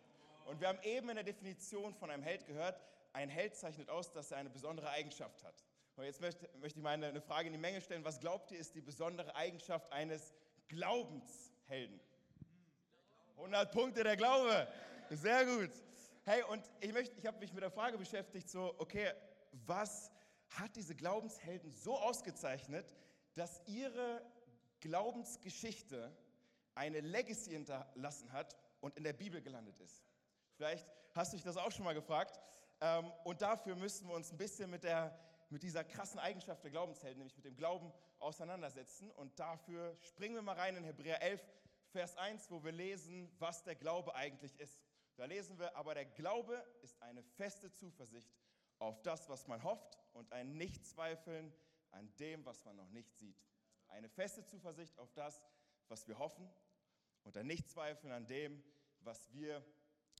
Und 0.45 0.59
wir 0.59 0.67
haben 0.67 0.81
eben 0.83 1.09
in 1.09 1.15
der 1.15 1.23
Definition 1.23 1.95
von 1.95 2.11
einem 2.11 2.23
Held 2.23 2.45
gehört, 2.45 2.79
ein 3.13 3.29
Held 3.29 3.55
zeichnet 3.55 3.89
aus, 3.89 4.11
dass 4.11 4.31
er 4.31 4.37
eine 4.37 4.49
besondere 4.49 4.89
Eigenschaft 4.89 5.43
hat. 5.43 5.63
Und 5.95 6.05
jetzt 6.05 6.21
möchte, 6.21 6.49
möchte 6.59 6.79
ich 6.79 6.83
mal 6.83 6.91
eine, 6.91 7.07
eine 7.07 7.21
Frage 7.21 7.47
in 7.47 7.53
die 7.53 7.59
Menge 7.59 7.81
stellen. 7.81 8.03
Was 8.03 8.19
glaubt 8.19 8.51
ihr, 8.51 8.59
ist 8.59 8.75
die 8.75 8.81
besondere 8.81 9.35
Eigenschaft 9.35 9.91
eines 9.91 10.33
Glaubenshelden? 10.67 11.99
100 13.37 13.71
Punkte 13.71 14.03
der 14.03 14.15
Glaube. 14.15 14.67
Sehr 15.09 15.45
gut. 15.45 15.71
Hey, 16.23 16.43
und 16.43 16.63
ich, 16.79 16.93
ich 17.17 17.25
habe 17.25 17.39
mich 17.39 17.53
mit 17.53 17.63
der 17.63 17.71
Frage 17.71 17.97
beschäftigt, 17.97 18.49
so, 18.49 18.75
okay, 18.77 19.11
was 19.65 20.11
hat 20.49 20.75
diese 20.75 20.95
Glaubenshelden 20.95 21.71
so 21.71 21.97
ausgezeichnet, 21.97 22.95
dass 23.33 23.61
ihre 23.65 24.21
Glaubensgeschichte 24.79 26.15
eine 26.75 26.99
Legacy 26.99 27.51
hinterlassen 27.51 28.31
hat 28.31 28.55
und 28.79 28.95
in 28.95 29.03
der 29.03 29.13
Bibel 29.13 29.41
gelandet 29.41 29.79
ist? 29.79 30.03
Vielleicht 30.55 30.87
hast 31.15 31.33
du 31.33 31.37
dich 31.37 31.43
das 31.43 31.57
auch 31.57 31.71
schon 31.71 31.85
mal 31.85 31.93
gefragt. 31.93 32.39
Ähm, 32.79 33.11
und 33.23 33.41
dafür 33.41 33.75
müssen 33.75 34.07
wir 34.07 34.15
uns 34.15 34.31
ein 34.31 34.37
bisschen 34.37 34.69
mit 34.69 34.83
der 34.83 35.17
mit 35.51 35.63
dieser 35.63 35.83
krassen 35.83 36.19
Eigenschaft 36.19 36.63
der 36.63 36.71
Glaubenshelden, 36.71 37.19
nämlich 37.19 37.35
mit 37.35 37.45
dem 37.45 37.55
Glauben, 37.55 37.91
auseinandersetzen. 38.19 39.11
Und 39.11 39.37
dafür 39.39 39.97
springen 40.01 40.35
wir 40.35 40.41
mal 40.41 40.55
rein 40.55 40.77
in 40.77 40.83
Hebräer 40.83 41.21
11, 41.21 41.41
Vers 41.89 42.15
1, 42.17 42.49
wo 42.49 42.63
wir 42.63 42.71
lesen, 42.71 43.29
was 43.37 43.63
der 43.63 43.75
Glaube 43.75 44.15
eigentlich 44.15 44.57
ist. 44.59 44.81
Da 45.17 45.25
lesen 45.25 45.59
wir, 45.59 45.75
aber 45.75 45.93
der 45.93 46.05
Glaube 46.05 46.55
ist 46.81 47.01
eine 47.01 47.21
feste 47.21 47.71
Zuversicht 47.71 48.31
auf 48.79 49.01
das, 49.01 49.27
was 49.27 49.47
man 49.47 49.61
hofft 49.63 49.99
und 50.13 50.31
ein 50.31 50.57
Nichtzweifeln 50.57 51.53
an 51.91 52.15
dem, 52.15 52.45
was 52.45 52.63
man 52.63 52.77
noch 52.77 52.89
nicht 52.89 53.13
sieht. 53.17 53.37
Eine 53.89 54.07
feste 54.07 54.45
Zuversicht 54.45 54.97
auf 54.97 55.11
das, 55.13 55.43
was 55.89 56.07
wir 56.07 56.17
hoffen 56.17 56.49
und 57.23 57.35
ein 57.35 57.47
Nichtzweifeln 57.47 58.13
an 58.13 58.25
dem, 58.25 58.63
was 59.01 59.31
wir 59.33 59.63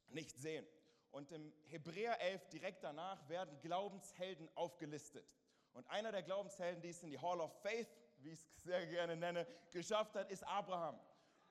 nicht 0.10 0.38
sehen. 0.38 0.68
Und 1.12 1.32
im 1.32 1.54
Hebräer 1.68 2.20
11 2.22 2.48
direkt 2.50 2.84
danach 2.84 3.28
werden 3.28 3.60
Glaubenshelden 3.62 4.50
aufgelistet. 4.56 5.26
Und 5.74 5.88
einer 5.90 6.12
der 6.12 6.24
Glaubenshelden, 6.24 6.82
die 6.82 6.90
es 6.90 7.04
in 7.04 7.10
die 7.10 7.20
Hall 7.20 7.40
of 7.42 7.54
Faith, 7.62 7.88
wie 8.20 8.32
ich 8.32 8.40
es 8.40 8.64
sehr 8.64 8.86
gerne 8.88 9.16
nenne, 9.16 9.48
geschafft 9.72 10.16
hat, 10.16 10.30
ist 10.30 10.44
Abraham. 10.44 11.00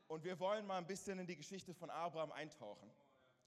Und 0.06 0.24
wir 0.24 0.38
wollen 0.40 0.66
mal 0.66 0.78
ein 0.78 0.86
bisschen 0.86 1.18
in 1.18 1.26
die 1.26 1.36
Geschichte 1.36 1.74
von 1.74 1.90
Abraham 1.90 2.32
eintauchen. 2.32 2.90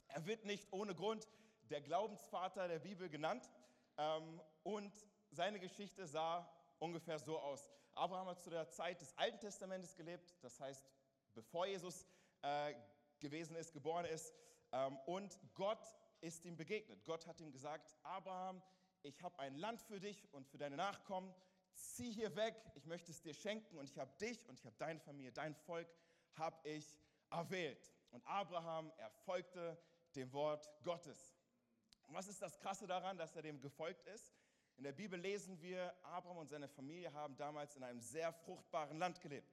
Er 0.07 0.25
wird 0.25 0.45
nicht 0.45 0.71
ohne 0.71 0.93
Grund 0.93 1.27
der 1.69 1.81
Glaubensvater 1.81 2.67
der 2.67 2.79
Bibel 2.79 3.09
genannt. 3.09 3.49
Ähm, 3.97 4.41
und 4.63 4.93
seine 5.31 5.59
Geschichte 5.59 6.07
sah 6.07 6.47
ungefähr 6.79 7.19
so 7.19 7.39
aus. 7.39 7.69
Abraham 7.95 8.27
hat 8.27 8.41
zu 8.41 8.49
der 8.49 8.69
Zeit 8.69 9.01
des 9.01 9.15
Alten 9.17 9.39
Testamentes 9.39 9.95
gelebt, 9.95 10.35
das 10.41 10.59
heißt, 10.59 10.89
bevor 11.33 11.65
Jesus 11.65 12.07
äh, 12.41 12.73
gewesen 13.19 13.55
ist, 13.55 13.73
geboren 13.73 14.05
ist. 14.05 14.33
Ähm, 14.71 14.97
und 15.05 15.39
Gott 15.53 15.83
ist 16.23 16.45
ihm 16.45 16.55
begegnet. 16.55 17.03
Gott 17.03 17.27
hat 17.27 17.39
ihm 17.41 17.51
gesagt, 17.51 17.93
Abraham, 18.01 18.63
ich 19.01 19.21
habe 19.21 19.37
ein 19.39 19.55
Land 19.55 19.81
für 19.81 19.99
dich 19.99 20.25
und 20.33 20.47
für 20.47 20.57
deine 20.57 20.77
Nachkommen. 20.77 21.33
Zieh 21.75 22.11
hier 22.11 22.33
weg, 22.35 22.55
ich 22.75 22.85
möchte 22.85 23.11
es 23.11 23.21
dir 23.21 23.33
schenken 23.33 23.77
und 23.77 23.89
ich 23.89 23.99
habe 23.99 24.11
dich 24.21 24.47
und 24.47 24.57
ich 24.57 24.65
habe 24.65 24.75
deine 24.77 24.99
Familie, 25.01 25.33
dein 25.33 25.53
Volk 25.53 25.87
habe 26.35 26.57
ich 26.67 26.97
erwählt. 27.29 27.93
Und 28.11 28.25
Abraham, 28.25 28.91
er 28.97 29.09
folgte 29.09 29.77
dem 30.15 30.31
Wort 30.31 30.69
Gottes. 30.83 31.35
Und 32.07 32.13
was 32.13 32.27
ist 32.27 32.41
das 32.41 32.57
Krasse 32.59 32.87
daran, 32.87 33.17
dass 33.17 33.35
er 33.35 33.41
dem 33.41 33.59
gefolgt 33.59 34.07
ist? 34.07 34.33
In 34.77 34.83
der 34.83 34.93
Bibel 34.93 35.19
lesen 35.19 35.61
wir, 35.61 35.93
Abraham 36.03 36.37
und 36.37 36.49
seine 36.49 36.69
Familie 36.69 37.11
haben 37.11 37.35
damals 37.35 37.75
in 37.75 37.83
einem 37.83 37.99
sehr 37.99 38.31
fruchtbaren 38.31 38.97
Land 38.97 39.19
gelebt. 39.19 39.51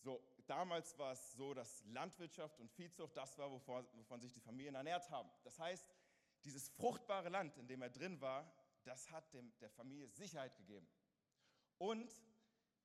So, 0.00 0.22
damals 0.46 0.96
war 0.98 1.12
es 1.12 1.32
so, 1.32 1.54
dass 1.54 1.84
Landwirtschaft 1.86 2.58
und 2.60 2.70
Viehzucht 2.70 3.16
das 3.16 3.36
war, 3.38 3.50
wovon, 3.50 3.86
wovon 3.94 4.20
sich 4.20 4.32
die 4.32 4.40
Familien 4.40 4.74
ernährt 4.74 5.10
haben. 5.10 5.30
Das 5.44 5.58
heißt, 5.58 5.86
Dieses 6.46 6.68
fruchtbare 6.68 7.28
Land, 7.28 7.56
in 7.58 7.66
dem 7.66 7.82
er 7.82 7.90
drin 7.90 8.20
war, 8.20 8.48
das 8.84 9.10
hat 9.10 9.32
dem, 9.34 9.52
der 9.58 9.68
Familie 9.68 10.08
Sicherheit 10.10 10.56
gegeben. 10.56 10.86
Und 11.78 12.08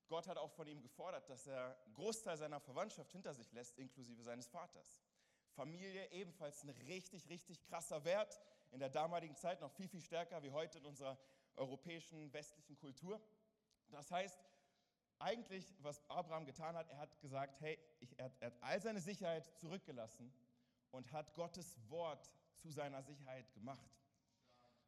Gott 0.07 0.27
hat 0.27 0.37
auch 0.37 0.51
von 0.51 0.67
ihm 0.67 0.81
gefordert, 0.81 1.29
dass 1.29 1.45
er 1.45 1.79
einen 1.85 1.93
Großteil 1.93 2.37
seiner 2.37 2.59
Verwandtschaft 2.59 3.11
hinter 3.11 3.35
sich 3.35 3.51
lässt, 3.51 3.77
inklusive 3.77 4.23
seines 4.23 4.47
Vaters. 4.47 5.03
Familie 5.51 6.11
ebenfalls 6.11 6.63
ein 6.63 6.69
richtig, 6.69 7.29
richtig 7.29 7.61
krasser 7.65 8.03
Wert. 8.03 8.41
In 8.71 8.79
der 8.79 8.89
damaligen 8.89 9.35
Zeit 9.35 9.61
noch 9.61 9.71
viel, 9.71 9.87
viel 9.87 10.01
stärker 10.01 10.41
wie 10.41 10.49
heute 10.49 10.79
in 10.79 10.85
unserer 10.85 11.19
europäischen, 11.55 12.33
westlichen 12.33 12.77
Kultur. 12.77 13.21
Das 13.89 14.09
heißt, 14.09 14.39
eigentlich, 15.21 15.73
was 15.81 16.01
Abraham 16.09 16.45
getan 16.45 16.75
hat, 16.75 16.89
er 16.89 16.97
hat 16.97 17.19
gesagt, 17.21 17.61
hey, 17.61 17.77
ich, 17.99 18.17
er, 18.19 18.31
er 18.39 18.47
hat 18.47 18.57
all 18.61 18.81
seine 18.81 18.99
Sicherheit 18.99 19.47
zurückgelassen 19.57 20.33
und 20.91 21.11
hat 21.11 21.33
Gottes 21.33 21.79
Wort 21.89 22.31
zu 22.55 22.69
seiner 22.69 23.01
Sicherheit 23.01 23.51
gemacht. 23.53 23.89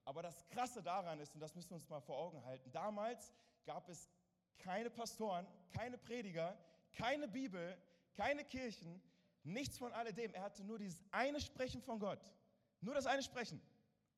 Aber 0.05 0.21
das 0.21 0.45
Krasse 0.49 0.83
daran 0.83 1.19
ist, 1.19 1.33
und 1.33 1.39
das 1.39 1.55
müssen 1.55 1.71
wir 1.71 1.75
uns 1.75 1.89
mal 1.89 2.01
vor 2.01 2.17
Augen 2.17 2.43
halten, 2.43 2.71
damals 2.71 3.33
gab 3.65 3.87
es 3.89 4.09
keine 4.57 4.89
Pastoren, 4.89 5.47
keine 5.71 5.97
Prediger, 5.97 6.57
keine 6.91 7.27
Bibel, 7.27 7.77
keine 8.13 8.43
Kirchen, 8.43 9.01
nichts 9.43 9.77
von 9.77 9.91
alledem. 9.93 10.33
Er 10.33 10.43
hatte 10.43 10.63
nur 10.63 10.77
dieses 10.77 11.03
eine 11.11 11.39
Sprechen 11.39 11.81
von 11.81 11.99
Gott. 11.99 12.33
Nur 12.81 12.93
das 12.93 13.05
eine 13.05 13.23
Sprechen, 13.23 13.61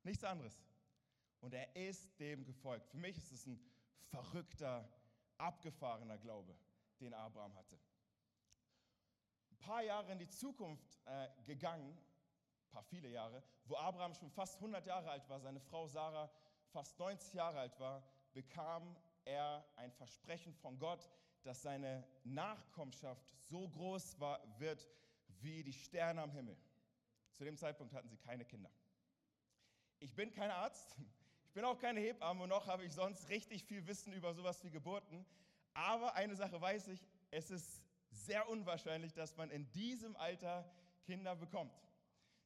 nichts 0.03 0.23
anderes. 0.23 0.59
Und 1.39 1.53
er 1.53 1.75
ist 1.75 2.19
dem 2.19 2.43
gefolgt. 2.45 2.87
Für 2.89 2.97
mich 2.97 3.17
ist 3.17 3.31
es 3.31 3.45
ein 3.45 3.59
verrückter, 4.09 4.89
abgefahrener 5.37 6.17
Glaube, 6.17 6.55
den 6.99 7.13
Abraham 7.13 7.55
hatte. 7.55 7.79
Ein 9.51 9.57
paar 9.57 9.81
Jahre 9.81 10.11
in 10.11 10.19
die 10.19 10.29
Zukunft 10.29 10.99
äh, 11.05 11.29
gegangen, 11.45 11.91
ein 11.91 12.69
paar 12.71 12.83
viele 12.83 13.09
Jahre, 13.09 13.43
wo 13.65 13.75
Abraham 13.77 14.13
schon 14.13 14.29
fast 14.29 14.55
100 14.55 14.85
Jahre 14.85 15.09
alt 15.09 15.27
war, 15.29 15.39
seine 15.39 15.59
Frau 15.59 15.87
Sarah 15.87 16.29
fast 16.71 16.99
90 16.99 17.33
Jahre 17.33 17.59
alt 17.59 17.79
war, 17.79 18.03
bekam 18.33 18.95
er 19.23 19.65
ein 19.75 19.91
Versprechen 19.91 20.53
von 20.53 20.77
Gott, 20.77 21.09
dass 21.43 21.61
seine 21.61 22.07
Nachkommenschaft 22.23 23.23
so 23.37 23.69
groß 23.69 24.19
war, 24.19 24.41
wird 24.59 24.87
wie 25.41 25.63
die 25.63 25.73
Sterne 25.73 26.21
am 26.21 26.31
Himmel. 26.31 26.57
Zu 27.31 27.43
dem 27.43 27.57
Zeitpunkt 27.57 27.93
hatten 27.93 28.09
sie 28.09 28.17
keine 28.17 28.45
Kinder. 28.45 28.71
Ich 29.99 30.13
bin 30.13 30.31
kein 30.33 30.51
Arzt, 30.51 30.97
bin 31.55 31.63
auch 31.63 31.79
keine 31.79 32.01
Hebamme 32.01 32.47
noch 32.47 32.67
habe 32.67 32.83
ich 32.83 32.91
sonst 32.91 33.29
richtig 33.29 33.63
viel 33.63 33.87
Wissen 33.87 34.11
über 34.11 34.33
sowas 34.33 34.61
wie 34.63 34.69
Geburten. 34.69 35.25
Aber 35.73 36.13
eine 36.13 36.35
Sache 36.35 36.59
weiß 36.59 36.89
ich, 36.89 37.07
es 37.31 37.49
ist 37.49 37.81
sehr 38.11 38.47
unwahrscheinlich, 38.49 39.13
dass 39.13 39.37
man 39.37 39.49
in 39.49 39.71
diesem 39.71 40.17
Alter 40.17 40.69
Kinder 41.05 41.33
bekommt. 41.33 41.73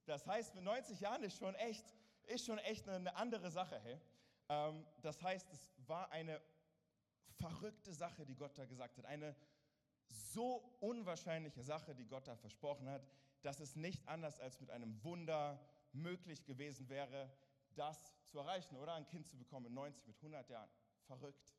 Das 0.05 0.27
heißt, 0.27 0.53
mit 0.53 0.63
90 0.63 0.99
Jahren 0.99 1.23
ist 1.23 1.37
schon 1.37 1.55
echt, 1.55 1.83
ist 2.27 2.45
schon 2.45 2.59
echt 2.59 2.87
eine 2.87 3.15
andere 3.15 3.49
Sache. 3.49 3.81
Hey? 3.83 3.99
Ähm, 4.47 4.85
das 5.01 5.19
heißt, 5.23 5.49
es 5.51 5.71
war 5.87 6.11
eine 6.11 6.39
verrückte 7.39 7.93
Sache, 7.93 8.27
die 8.27 8.35
Gott 8.35 8.55
da 8.59 8.65
gesagt 8.65 8.99
hat. 8.99 9.05
Eine 9.05 9.35
so 10.07 10.57
unwahrscheinliche 10.81 11.63
Sache, 11.63 11.95
die 11.95 12.05
Gott 12.05 12.27
da 12.27 12.35
versprochen 12.35 12.87
hat, 12.87 13.07
dass 13.41 13.59
es 13.59 13.75
nicht 13.75 14.07
anders 14.07 14.39
als 14.39 14.59
mit 14.59 14.69
einem 14.69 15.03
Wunder 15.03 15.59
möglich 15.93 16.45
gewesen 16.45 16.89
wäre, 16.89 17.31
das 17.79 18.13
zu 18.27 18.39
erreichen 18.39 18.75
oder 18.77 18.93
ein 18.93 19.07
Kind 19.07 19.27
zu 19.27 19.37
bekommen 19.37 19.65
mit 19.65 19.73
90, 19.73 20.05
mit 20.07 20.17
100 20.17 20.49
Jahren. 20.49 20.69
Verrückt. 21.07 21.55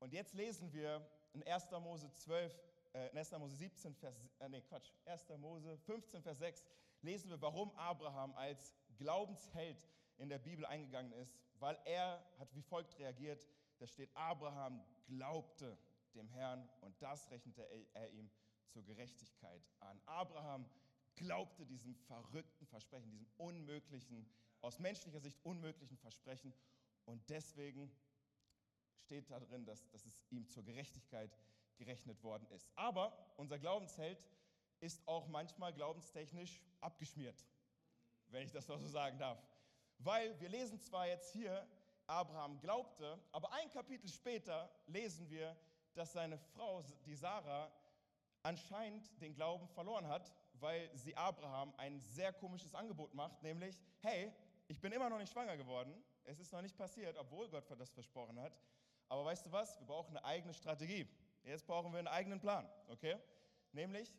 Und 0.00 0.12
jetzt 0.12 0.34
lesen 0.34 0.72
wir 0.72 1.06
in 1.32 1.42
1. 1.42 1.70
Mose 1.80 2.12
12, 2.12 2.52
äh, 2.92 3.10
in 3.10 3.18
1. 3.18 3.32
Mose 3.32 3.56
17, 3.56 3.94
Vers, 3.94 4.14
äh, 4.40 4.48
nee, 4.48 4.60
Quatsch, 4.60 4.90
1. 5.06 5.28
Mose 5.38 5.78
15, 5.78 6.22
Vers 6.22 6.38
6, 6.38 6.64
lesen 7.02 7.30
wir, 7.30 7.40
warum 7.40 7.70
Abraham 7.76 8.34
als 8.34 8.74
Glaubensheld 8.98 9.88
in 10.18 10.28
der 10.28 10.38
Bibel 10.38 10.66
eingegangen 10.66 11.12
ist, 11.12 11.36
weil 11.58 11.78
er 11.84 12.24
hat 12.38 12.54
wie 12.54 12.62
folgt 12.62 12.98
reagiert. 12.98 13.48
Da 13.78 13.86
steht, 13.86 14.14
Abraham 14.16 14.84
glaubte 15.06 15.78
dem 16.14 16.28
Herrn 16.28 16.68
und 16.80 17.00
das 17.02 17.30
rechnete 17.30 17.62
er 17.92 18.10
ihm 18.10 18.30
zur 18.68 18.84
Gerechtigkeit 18.84 19.62
an. 19.80 20.00
Abraham 20.06 20.68
glaubte 21.16 21.66
diesem 21.66 21.94
verrückten 21.94 22.66
Versprechen, 22.66 23.10
diesem 23.10 23.26
unmöglichen, 23.36 24.28
aus 24.64 24.78
menschlicher 24.78 25.20
Sicht 25.20 25.38
unmöglichen 25.44 25.98
Versprechen 25.98 26.54
und 27.04 27.28
deswegen 27.28 27.94
steht 28.96 29.30
da 29.30 29.38
drin, 29.38 29.66
dass, 29.66 29.86
dass 29.90 30.06
es 30.06 30.22
ihm 30.30 30.48
zur 30.48 30.64
Gerechtigkeit 30.64 31.38
gerechnet 31.76 32.22
worden 32.22 32.46
ist. 32.48 32.70
Aber 32.74 33.12
unser 33.36 33.58
Glaubensheld 33.58 34.26
ist 34.80 35.06
auch 35.06 35.26
manchmal 35.28 35.74
glaubenstechnisch 35.74 36.62
abgeschmiert, 36.80 37.44
wenn 38.28 38.46
ich 38.46 38.52
das 38.52 38.66
mal 38.66 38.78
so 38.78 38.88
sagen 38.88 39.18
darf. 39.18 39.38
Weil 39.98 40.38
wir 40.40 40.48
lesen 40.48 40.80
zwar 40.80 41.08
jetzt 41.08 41.32
hier, 41.32 41.68
Abraham 42.06 42.58
glaubte, 42.60 43.22
aber 43.32 43.52
ein 43.52 43.70
Kapitel 43.70 44.08
später 44.08 44.70
lesen 44.86 45.28
wir, 45.28 45.54
dass 45.92 46.12
seine 46.12 46.38
Frau, 46.38 46.82
die 47.04 47.14
Sarah, 47.14 47.70
anscheinend 48.42 49.20
den 49.20 49.34
Glauben 49.34 49.68
verloren 49.68 50.08
hat, 50.08 50.32
weil 50.54 50.90
sie 50.96 51.14
Abraham 51.16 51.74
ein 51.76 52.00
sehr 52.00 52.32
komisches 52.32 52.74
Angebot 52.74 53.14
macht, 53.14 53.42
nämlich, 53.42 53.80
hey, 54.00 54.32
ich 54.66 54.80
bin 54.80 54.92
immer 54.92 55.10
noch 55.10 55.18
nicht 55.18 55.32
schwanger 55.32 55.56
geworden, 55.56 55.94
es 56.24 56.38
ist 56.38 56.52
noch 56.52 56.62
nicht 56.62 56.76
passiert, 56.76 57.16
obwohl 57.18 57.48
Gott 57.48 57.70
das 57.78 57.90
versprochen 57.90 58.40
hat, 58.40 58.58
aber 59.08 59.24
weißt 59.24 59.46
du 59.46 59.52
was, 59.52 59.78
wir 59.78 59.86
brauchen 59.86 60.16
eine 60.16 60.24
eigene 60.24 60.54
Strategie. 60.54 61.08
Jetzt 61.42 61.66
brauchen 61.66 61.92
wir 61.92 61.98
einen 61.98 62.08
eigenen 62.08 62.40
Plan, 62.40 62.66
okay? 62.88 63.16
Nämlich, 63.72 64.16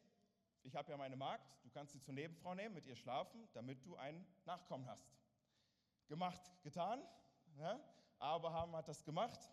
ich 0.64 0.76
habe 0.76 0.92
ja 0.92 0.98
meine 0.98 1.16
Magd, 1.16 1.46
du 1.64 1.70
kannst 1.70 1.94
sie 1.94 2.00
zur 2.00 2.14
Nebenfrau 2.14 2.54
nehmen, 2.54 2.76
mit 2.76 2.86
ihr 2.86 2.96
schlafen, 2.96 3.48
damit 3.54 3.84
du 3.86 3.96
ein 3.96 4.26
Nachkommen 4.46 4.88
hast. 4.88 5.10
Gemacht, 6.08 6.42
getan. 6.62 7.02
Ja? 7.58 7.80
Abraham 8.20 8.76
hat 8.76 8.88
das 8.88 9.04
gemacht. 9.04 9.50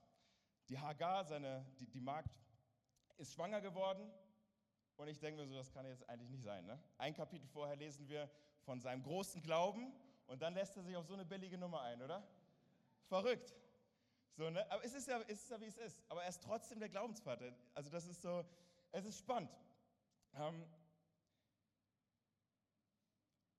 Die 0.69 0.79
Hagar, 0.79 1.25
seine, 1.25 1.65
die, 1.79 1.87
die 1.87 2.01
Magd, 2.01 2.39
ist 3.17 3.33
schwanger 3.33 3.61
geworden. 3.61 4.11
Und 4.97 5.09
ich 5.09 5.19
denke 5.19 5.41
mir 5.41 5.47
so, 5.47 5.55
das 5.55 5.73
kann 5.73 5.87
jetzt 5.87 6.09
eigentlich 6.09 6.31
nicht 6.31 6.45
sein. 6.45 6.67
Ne? 6.67 6.79
Ein 6.99 7.15
Kapitel 7.15 7.47
vorher 7.49 7.77
lesen 7.77 8.09
wir 8.09 8.31
von 8.61 8.81
seinem 8.81 9.03
großen 9.03 9.43
Glauben 9.43 9.93
und 10.33 10.41
dann 10.41 10.55
lässt 10.55 10.75
er 10.79 10.83
sich 10.83 10.97
auf 10.97 11.07
so 11.07 11.13
eine 11.13 11.27
billige 11.27 11.59
Nummer 11.59 11.83
ein, 11.83 12.01
oder? 12.01 12.27
Verrückt. 13.05 13.55
So, 14.35 14.49
ne? 14.49 14.69
Aber 14.73 14.83
es 14.83 14.95
ist, 14.95 15.07
ja, 15.07 15.21
es 15.29 15.43
ist 15.43 15.51
ja, 15.51 15.61
wie 15.61 15.67
es 15.67 15.77
ist. 15.77 16.03
Aber 16.09 16.23
er 16.23 16.31
ist 16.31 16.43
trotzdem 16.43 16.81
der 16.81 16.89
Glaubensvater. 16.89 17.55
Also 17.75 17.91
das 17.91 18.07
ist 18.07 18.23
so, 18.23 18.43
es 18.93 19.05
ist 19.05 19.19
spannend. 19.19 19.51
Ähm, 20.33 20.65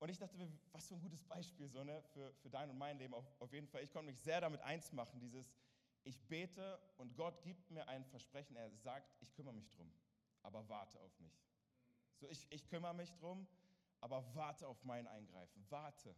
und 0.00 0.08
ich 0.08 0.18
dachte, 0.18 0.36
was 0.72 0.88
für 0.88 0.94
ein 0.94 1.00
gutes 1.00 1.22
Beispiel 1.22 1.68
so, 1.68 1.84
ne, 1.84 2.02
für, 2.12 2.34
für 2.34 2.50
dein 2.50 2.68
und 2.70 2.76
mein 2.76 2.98
Leben. 2.98 3.14
Auf, 3.14 3.24
auf 3.38 3.52
jeden 3.52 3.68
Fall, 3.68 3.84
ich 3.84 3.92
konnte 3.92 4.10
mich 4.10 4.20
sehr 4.20 4.40
damit 4.40 4.60
eins 4.62 4.90
machen, 4.90 5.20
dieses, 5.20 5.54
ich 6.02 6.20
bete 6.26 6.80
und 6.96 7.14
Gott 7.14 7.40
gibt 7.44 7.70
mir 7.70 7.86
ein 7.86 8.04
Versprechen. 8.04 8.56
Er 8.56 8.68
sagt, 8.78 9.14
ich 9.20 9.32
kümmere 9.32 9.54
mich 9.54 9.70
drum, 9.70 9.92
aber 10.42 10.68
warte 10.68 10.98
auf 10.98 11.20
mich. 11.20 11.40
So, 12.16 12.28
ich, 12.28 12.48
ich 12.50 12.66
kümmere 12.66 12.94
mich 12.94 13.12
drum, 13.14 13.46
aber 14.00 14.24
warte 14.34 14.66
auf 14.66 14.82
mein 14.82 15.06
Eingreifen, 15.06 15.64
warte. 15.70 16.16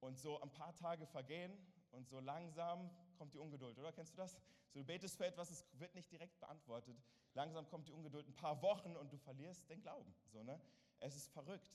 Und 0.00 0.18
so 0.18 0.40
ein 0.40 0.50
paar 0.50 0.74
Tage 0.74 1.06
vergehen 1.06 1.52
und 1.92 2.08
so 2.08 2.20
langsam 2.20 2.90
kommt 3.16 3.34
die 3.34 3.38
Ungeduld, 3.38 3.78
oder? 3.78 3.92
Kennst 3.92 4.14
du 4.14 4.16
das? 4.16 4.32
So, 4.72 4.80
du 4.80 4.84
betest 4.84 5.16
für 5.16 5.26
etwas, 5.26 5.50
es 5.50 5.66
wird 5.78 5.94
nicht 5.94 6.10
direkt 6.10 6.38
beantwortet. 6.40 6.96
Langsam 7.34 7.68
kommt 7.68 7.86
die 7.86 7.92
Ungeduld, 7.92 8.26
ein 8.26 8.34
paar 8.34 8.60
Wochen 8.62 8.96
und 8.96 9.12
du 9.12 9.18
verlierst 9.18 9.68
den 9.68 9.82
Glauben. 9.82 10.14
So, 10.32 10.42
ne? 10.42 10.60
Es 11.00 11.16
ist 11.16 11.30
verrückt. 11.30 11.70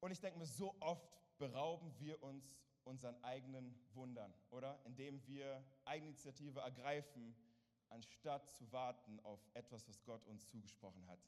Und 0.00 0.10
ich 0.10 0.20
denke 0.20 0.38
mir, 0.38 0.46
so 0.46 0.74
oft 0.80 1.08
berauben 1.38 1.92
wir 1.98 2.22
uns 2.22 2.56
unseren 2.84 3.22
eigenen 3.22 3.74
Wundern, 3.94 4.32
oder? 4.50 4.78
Indem 4.84 5.26
wir 5.26 5.62
Eigeninitiative 5.84 6.60
ergreifen, 6.60 7.34
anstatt 7.88 8.48
zu 8.50 8.70
warten 8.72 9.20
auf 9.20 9.40
etwas, 9.54 9.86
was 9.88 10.02
Gott 10.04 10.24
uns 10.26 10.46
zugesprochen 10.46 11.06
hat. 11.08 11.20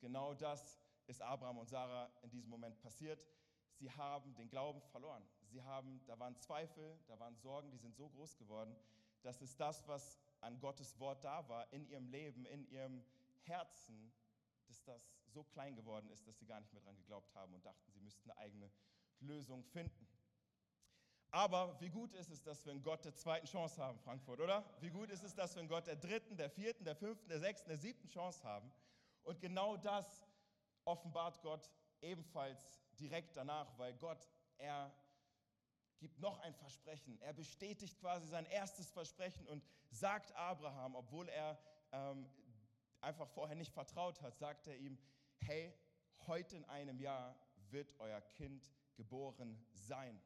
Genau 0.00 0.34
das 0.34 0.78
ist 1.06 1.22
Abraham 1.22 1.58
und 1.58 1.68
Sarah 1.68 2.10
in 2.22 2.30
diesem 2.30 2.50
Moment 2.50 2.78
passiert. 2.80 3.24
Sie 3.80 3.90
haben 3.92 4.34
den 4.34 4.50
Glauben 4.50 4.82
verloren. 4.82 5.26
Sie 5.46 5.62
haben, 5.62 6.02
da 6.06 6.18
waren 6.18 6.36
Zweifel, 6.36 6.98
da 7.08 7.18
waren 7.18 7.34
Sorgen, 7.36 7.70
die 7.70 7.78
sind 7.78 7.96
so 7.96 8.10
groß 8.10 8.36
geworden, 8.36 8.76
dass 9.22 9.40
es 9.40 9.56
das, 9.56 9.88
was 9.88 10.20
an 10.42 10.60
Gottes 10.60 11.00
Wort 11.00 11.24
da 11.24 11.48
war, 11.48 11.72
in 11.72 11.86
ihrem 11.88 12.06
Leben, 12.08 12.44
in 12.44 12.70
ihrem 12.70 13.02
Herzen, 13.44 14.12
dass 14.68 14.84
das 14.84 15.16
so 15.28 15.44
klein 15.44 15.76
geworden 15.76 16.10
ist, 16.10 16.28
dass 16.28 16.38
sie 16.38 16.44
gar 16.44 16.60
nicht 16.60 16.70
mehr 16.74 16.82
dran 16.82 16.96
geglaubt 16.96 17.34
haben 17.34 17.54
und 17.54 17.64
dachten, 17.64 17.90
sie 17.90 18.00
müssten 18.00 18.30
eine 18.30 18.38
eigene 18.38 18.70
Lösung 19.20 19.64
finden. 19.64 20.06
Aber 21.30 21.80
wie 21.80 21.88
gut 21.88 22.12
ist 22.12 22.28
es, 22.28 22.42
dass 22.42 22.66
wir 22.66 22.72
einen 22.72 22.82
Gott 22.82 23.04
der 23.06 23.14
zweiten 23.14 23.46
Chance 23.46 23.80
haben, 23.80 23.98
Frankfurt, 24.00 24.40
oder? 24.40 24.62
Wie 24.80 24.90
gut 24.90 25.08
ist 25.08 25.22
es, 25.22 25.34
dass 25.34 25.54
wir 25.54 25.60
einen 25.60 25.68
Gott 25.70 25.86
der 25.86 25.96
dritten, 25.96 26.36
der 26.36 26.50
vierten, 26.50 26.84
der 26.84 26.96
fünften, 26.96 27.28
der 27.30 27.40
sechsten, 27.40 27.68
der 27.70 27.78
siebten 27.78 28.08
Chance 28.08 28.44
haben? 28.44 28.70
Und 29.22 29.40
genau 29.40 29.78
das 29.78 30.22
offenbart 30.84 31.40
Gott 31.40 31.70
ebenfalls 32.02 32.80
direkt 32.98 33.36
danach, 33.36 33.78
weil 33.78 33.94
Gott, 33.94 34.28
er 34.58 34.92
gibt 35.98 36.18
noch 36.18 36.38
ein 36.40 36.54
Versprechen. 36.54 37.20
Er 37.20 37.32
bestätigt 37.32 37.98
quasi 37.98 38.26
sein 38.26 38.46
erstes 38.46 38.90
Versprechen 38.90 39.46
und 39.46 39.64
sagt 39.90 40.34
Abraham, 40.34 40.94
obwohl 40.94 41.28
er 41.28 41.58
ähm, 41.92 42.28
einfach 43.00 43.28
vorher 43.28 43.56
nicht 43.56 43.72
vertraut 43.72 44.20
hat, 44.22 44.36
sagt 44.38 44.66
er 44.66 44.76
ihm, 44.76 44.98
hey, 45.38 45.72
heute 46.26 46.56
in 46.56 46.64
einem 46.66 46.98
Jahr 46.98 47.36
wird 47.70 47.94
euer 47.98 48.20
Kind 48.20 48.70
geboren 48.94 49.64
sein. 49.72 50.20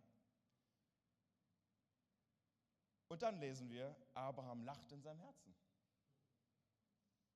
Und 3.09 3.23
dann 3.23 3.39
lesen 3.39 3.69
wir, 3.71 3.95
Abraham 4.15 4.65
lacht 4.65 4.91
in 4.93 5.03
seinem 5.03 5.21
Herzen. 5.21 5.55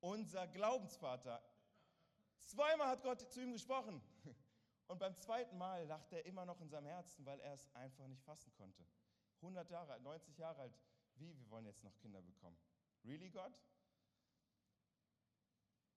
Unser 0.01 0.47
Glaubensvater. 0.49 1.43
Zweimal 2.49 2.89
hat 2.89 3.03
Gott 3.03 3.21
zu 3.31 3.43
ihm 3.43 3.53
gesprochen. 3.53 4.01
Und 4.89 4.99
beim 4.99 5.15
zweiten 5.19 5.59
Mal 5.59 5.85
lacht 5.87 6.11
er 6.13 6.25
immer 6.25 6.47
noch 6.47 6.61
in 6.63 6.71
seinem 6.71 6.87
Herzen, 6.87 7.27
weil 7.27 7.39
er 7.41 7.53
es 7.53 7.69
einfach 7.75 8.07
nicht 8.07 8.23
fassen 8.25 8.51
konnte. 8.55 8.83
100 9.43 9.71
Jahre 9.71 9.93
alt, 9.93 10.03
90 10.03 10.39
Jahre 10.39 10.63
alt. 10.63 10.73
Wie, 11.17 11.39
wir 11.39 11.51
wollen 11.51 11.67
jetzt 11.67 11.85
noch 11.85 11.95
Kinder 11.99 12.23
bekommen. 12.23 12.57
Really, 13.05 13.29
Gott? 13.29 13.53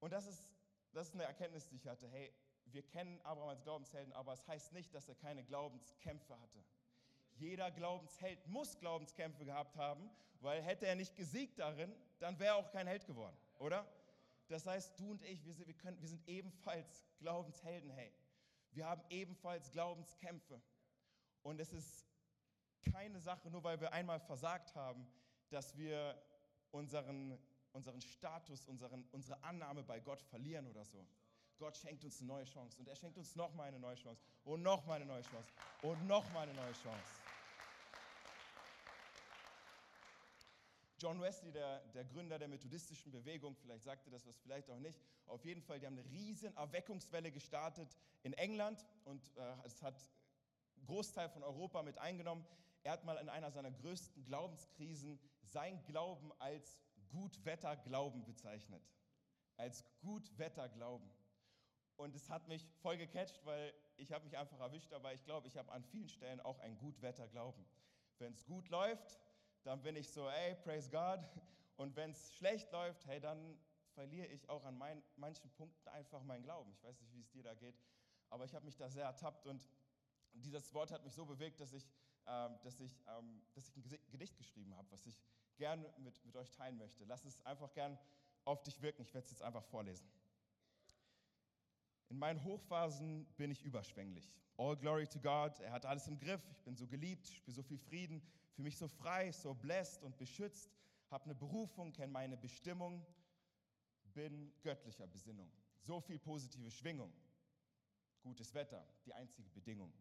Und 0.01 0.11
das 0.11 0.27
ist, 0.27 0.45
das 0.91 1.07
ist 1.07 1.13
eine 1.13 1.23
Erkenntnis, 1.23 1.67
die 1.69 1.77
ich 1.77 1.87
hatte. 1.87 2.07
Hey, 2.09 2.33
wir 2.65 2.83
kennen 2.83 3.21
Abraham 3.21 3.49
als 3.49 3.63
Glaubenshelden, 3.63 4.11
aber 4.13 4.33
es 4.33 4.45
heißt 4.45 4.73
nicht, 4.73 4.93
dass 4.93 5.07
er 5.07 5.15
keine 5.15 5.45
Glaubenskämpfe 5.45 6.37
hatte. 6.39 6.63
Jeder 7.35 7.71
Glaubensheld 7.71 8.45
muss 8.47 8.77
Glaubenskämpfe 8.77 9.45
gehabt 9.45 9.77
haben, 9.77 10.11
weil 10.41 10.61
hätte 10.61 10.85
er 10.85 10.95
nicht 10.95 11.15
gesiegt 11.15 11.59
darin, 11.59 11.95
dann 12.19 12.37
wäre 12.39 12.55
er 12.55 12.55
auch 12.57 12.71
kein 12.71 12.87
Held 12.87 13.05
geworden, 13.05 13.37
oder? 13.57 13.87
Das 14.51 14.65
heißt, 14.65 14.99
du 14.99 15.11
und 15.11 15.21
ich, 15.23 15.45
wir 15.45 15.53
sind, 15.53 15.65
wir, 15.65 15.73
können, 15.73 16.01
wir 16.01 16.09
sind 16.09 16.27
ebenfalls 16.27 17.07
Glaubenshelden, 17.19 17.89
hey. 17.89 18.11
Wir 18.71 18.85
haben 18.85 19.01
ebenfalls 19.09 19.71
Glaubenskämpfe. 19.71 20.61
Und 21.41 21.59
es 21.61 21.71
ist 21.71 22.05
keine 22.93 23.21
Sache, 23.21 23.49
nur 23.49 23.63
weil 23.63 23.79
wir 23.79 23.93
einmal 23.93 24.19
versagt 24.19 24.75
haben, 24.75 25.07
dass 25.49 25.77
wir 25.77 26.21
unseren, 26.71 27.39
unseren 27.71 28.01
Status, 28.01 28.65
unseren, 28.65 29.05
unsere 29.11 29.41
Annahme 29.41 29.83
bei 29.83 30.01
Gott 30.01 30.21
verlieren 30.21 30.67
oder 30.67 30.83
so. 30.83 31.07
Gott 31.57 31.77
schenkt 31.77 32.03
uns 32.03 32.19
eine 32.19 32.27
neue 32.27 32.45
Chance 32.45 32.77
und 32.79 32.87
er 32.89 32.95
schenkt 32.95 33.17
uns 33.17 33.35
nochmal 33.35 33.69
eine 33.69 33.79
neue 33.79 33.95
Chance 33.95 34.21
und 34.43 34.63
nochmal 34.63 34.97
eine 34.97 35.05
neue 35.05 35.21
Chance 35.21 35.49
und 35.81 36.07
nochmal 36.07 36.49
eine 36.49 36.53
neue 36.55 36.73
Chance. 36.73 37.20
John 41.01 41.19
Wesley, 41.19 41.51
der, 41.51 41.79
der 41.95 42.05
Gründer 42.05 42.37
der 42.37 42.47
methodistischen 42.47 43.11
Bewegung, 43.11 43.55
vielleicht 43.55 43.83
sagte 43.83 44.11
das 44.11 44.27
was, 44.27 44.37
vielleicht 44.37 44.69
auch 44.69 44.77
nicht. 44.77 44.99
Auf 45.25 45.43
jeden 45.43 45.63
Fall, 45.63 45.79
die 45.79 45.87
haben 45.87 45.97
eine 45.97 46.07
riesen 46.11 46.55
Erweckungswelle 46.55 47.31
gestartet 47.31 47.97
in 48.21 48.33
England 48.33 48.85
und 49.03 49.35
äh, 49.35 49.53
es 49.65 49.81
hat 49.81 49.95
einen 50.75 50.85
Großteil 50.85 51.27
von 51.29 51.41
Europa 51.41 51.81
mit 51.81 51.97
eingenommen. 51.97 52.45
Er 52.83 52.91
hat 52.91 53.03
mal 53.03 53.17
in 53.17 53.29
einer 53.29 53.49
seiner 53.49 53.71
größten 53.71 54.23
Glaubenskrisen 54.25 55.19
sein 55.41 55.81
Glauben 55.85 56.31
als 56.37 56.77
Gutwetterglauben 57.09 58.23
bezeichnet. 58.23 58.83
Als 59.57 59.83
Gutwetterglauben. 60.01 61.09
Und 61.95 62.15
es 62.15 62.29
hat 62.29 62.47
mich 62.47 62.67
voll 62.81 62.97
gecatcht, 62.97 63.43
weil 63.43 63.73
ich 63.97 64.11
habe 64.11 64.23
mich 64.25 64.37
einfach 64.37 64.59
erwischt, 64.59 64.93
aber 64.93 65.13
ich 65.13 65.23
glaube, 65.23 65.47
ich 65.47 65.57
habe 65.57 65.71
an 65.71 65.83
vielen 65.83 66.09
Stellen 66.09 66.39
auch 66.41 66.59
ein 66.59 66.77
Gutwetterglauben. 66.77 67.65
Wenn 68.19 68.33
es 68.33 68.45
gut 68.45 68.69
läuft, 68.69 69.19
dann 69.63 69.81
bin 69.81 69.95
ich 69.95 70.09
so, 70.09 70.27
ey, 70.29 70.55
praise 70.55 70.89
God. 70.89 71.19
Und 71.77 71.95
wenn 71.95 72.11
es 72.11 72.33
schlecht 72.35 72.71
läuft, 72.71 73.05
hey, 73.07 73.19
dann 73.19 73.57
verliere 73.93 74.27
ich 74.27 74.47
auch 74.49 74.63
an 74.65 74.77
mein, 74.77 75.03
manchen 75.15 75.49
Punkten 75.51 75.89
einfach 75.89 76.23
meinen 76.23 76.43
Glauben. 76.43 76.71
Ich 76.71 76.83
weiß 76.83 76.99
nicht, 77.01 77.13
wie 77.13 77.19
es 77.19 77.29
dir 77.31 77.43
da 77.43 77.53
geht, 77.53 77.79
aber 78.29 78.45
ich 78.45 78.53
habe 78.53 78.65
mich 78.65 78.77
da 78.77 78.89
sehr 78.89 79.05
ertappt 79.05 79.45
und 79.47 79.67
dieses 80.33 80.73
Wort 80.73 80.91
hat 80.91 81.03
mich 81.03 81.13
so 81.13 81.25
bewegt, 81.25 81.59
dass 81.59 81.73
ich, 81.73 81.89
ähm, 82.25 82.57
dass 82.63 82.79
ich, 82.79 83.03
ähm, 83.07 83.41
dass 83.53 83.67
ich 83.67 83.75
ein 83.75 84.11
Gedicht 84.11 84.37
geschrieben 84.37 84.75
habe, 84.75 84.89
was 84.91 85.05
ich 85.05 85.21
gerne 85.57 85.93
mit, 85.97 86.23
mit 86.25 86.35
euch 86.35 86.49
teilen 86.51 86.77
möchte. 86.77 87.03
Lass 87.05 87.25
es 87.25 87.45
einfach 87.45 87.73
gern 87.73 87.97
auf 88.45 88.63
dich 88.63 88.81
wirken. 88.81 89.01
Ich 89.01 89.13
werde 89.13 89.25
es 89.25 89.31
jetzt 89.31 89.43
einfach 89.43 89.63
vorlesen. 89.63 90.09
In 92.09 92.17
meinen 92.17 92.43
Hochphasen 92.43 93.25
bin 93.37 93.51
ich 93.51 93.63
überschwänglich. 93.63 94.33
All 94.57 94.75
glory 94.75 95.07
to 95.07 95.19
God. 95.19 95.59
Er 95.59 95.71
hat 95.71 95.85
alles 95.85 96.07
im 96.07 96.19
Griff. 96.19 96.41
Ich 96.51 96.61
bin 96.63 96.75
so 96.75 96.87
geliebt, 96.87 97.27
spüre 97.27 97.55
so 97.55 97.63
viel 97.63 97.77
Frieden, 97.77 98.21
fühle 98.61 98.69
mich 98.69 98.77
so 98.77 98.87
frei, 98.87 99.31
so 99.31 99.55
blessed 99.55 100.03
und 100.03 100.19
beschützt, 100.19 100.69
habe 101.09 101.25
eine 101.25 101.33
Berufung, 101.33 101.91
kenne 101.91 102.11
meine 102.11 102.37
Bestimmung, 102.37 103.03
bin 104.13 104.53
göttlicher 104.61 105.07
Besinnung. 105.07 105.51
So 105.79 105.99
viel 105.99 106.19
positive 106.19 106.69
Schwingung. 106.69 107.11
Gutes 108.21 108.53
Wetter, 108.53 108.85
die 109.03 109.13
einzige 109.13 109.49
Bedingung. 109.49 109.91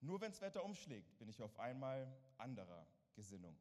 Nur 0.00 0.20
wenns 0.20 0.40
Wetter 0.40 0.64
umschlägt, 0.64 1.16
bin 1.18 1.28
ich 1.28 1.40
auf 1.40 1.56
einmal 1.60 2.12
anderer 2.36 2.84
Gesinnung. 3.14 3.56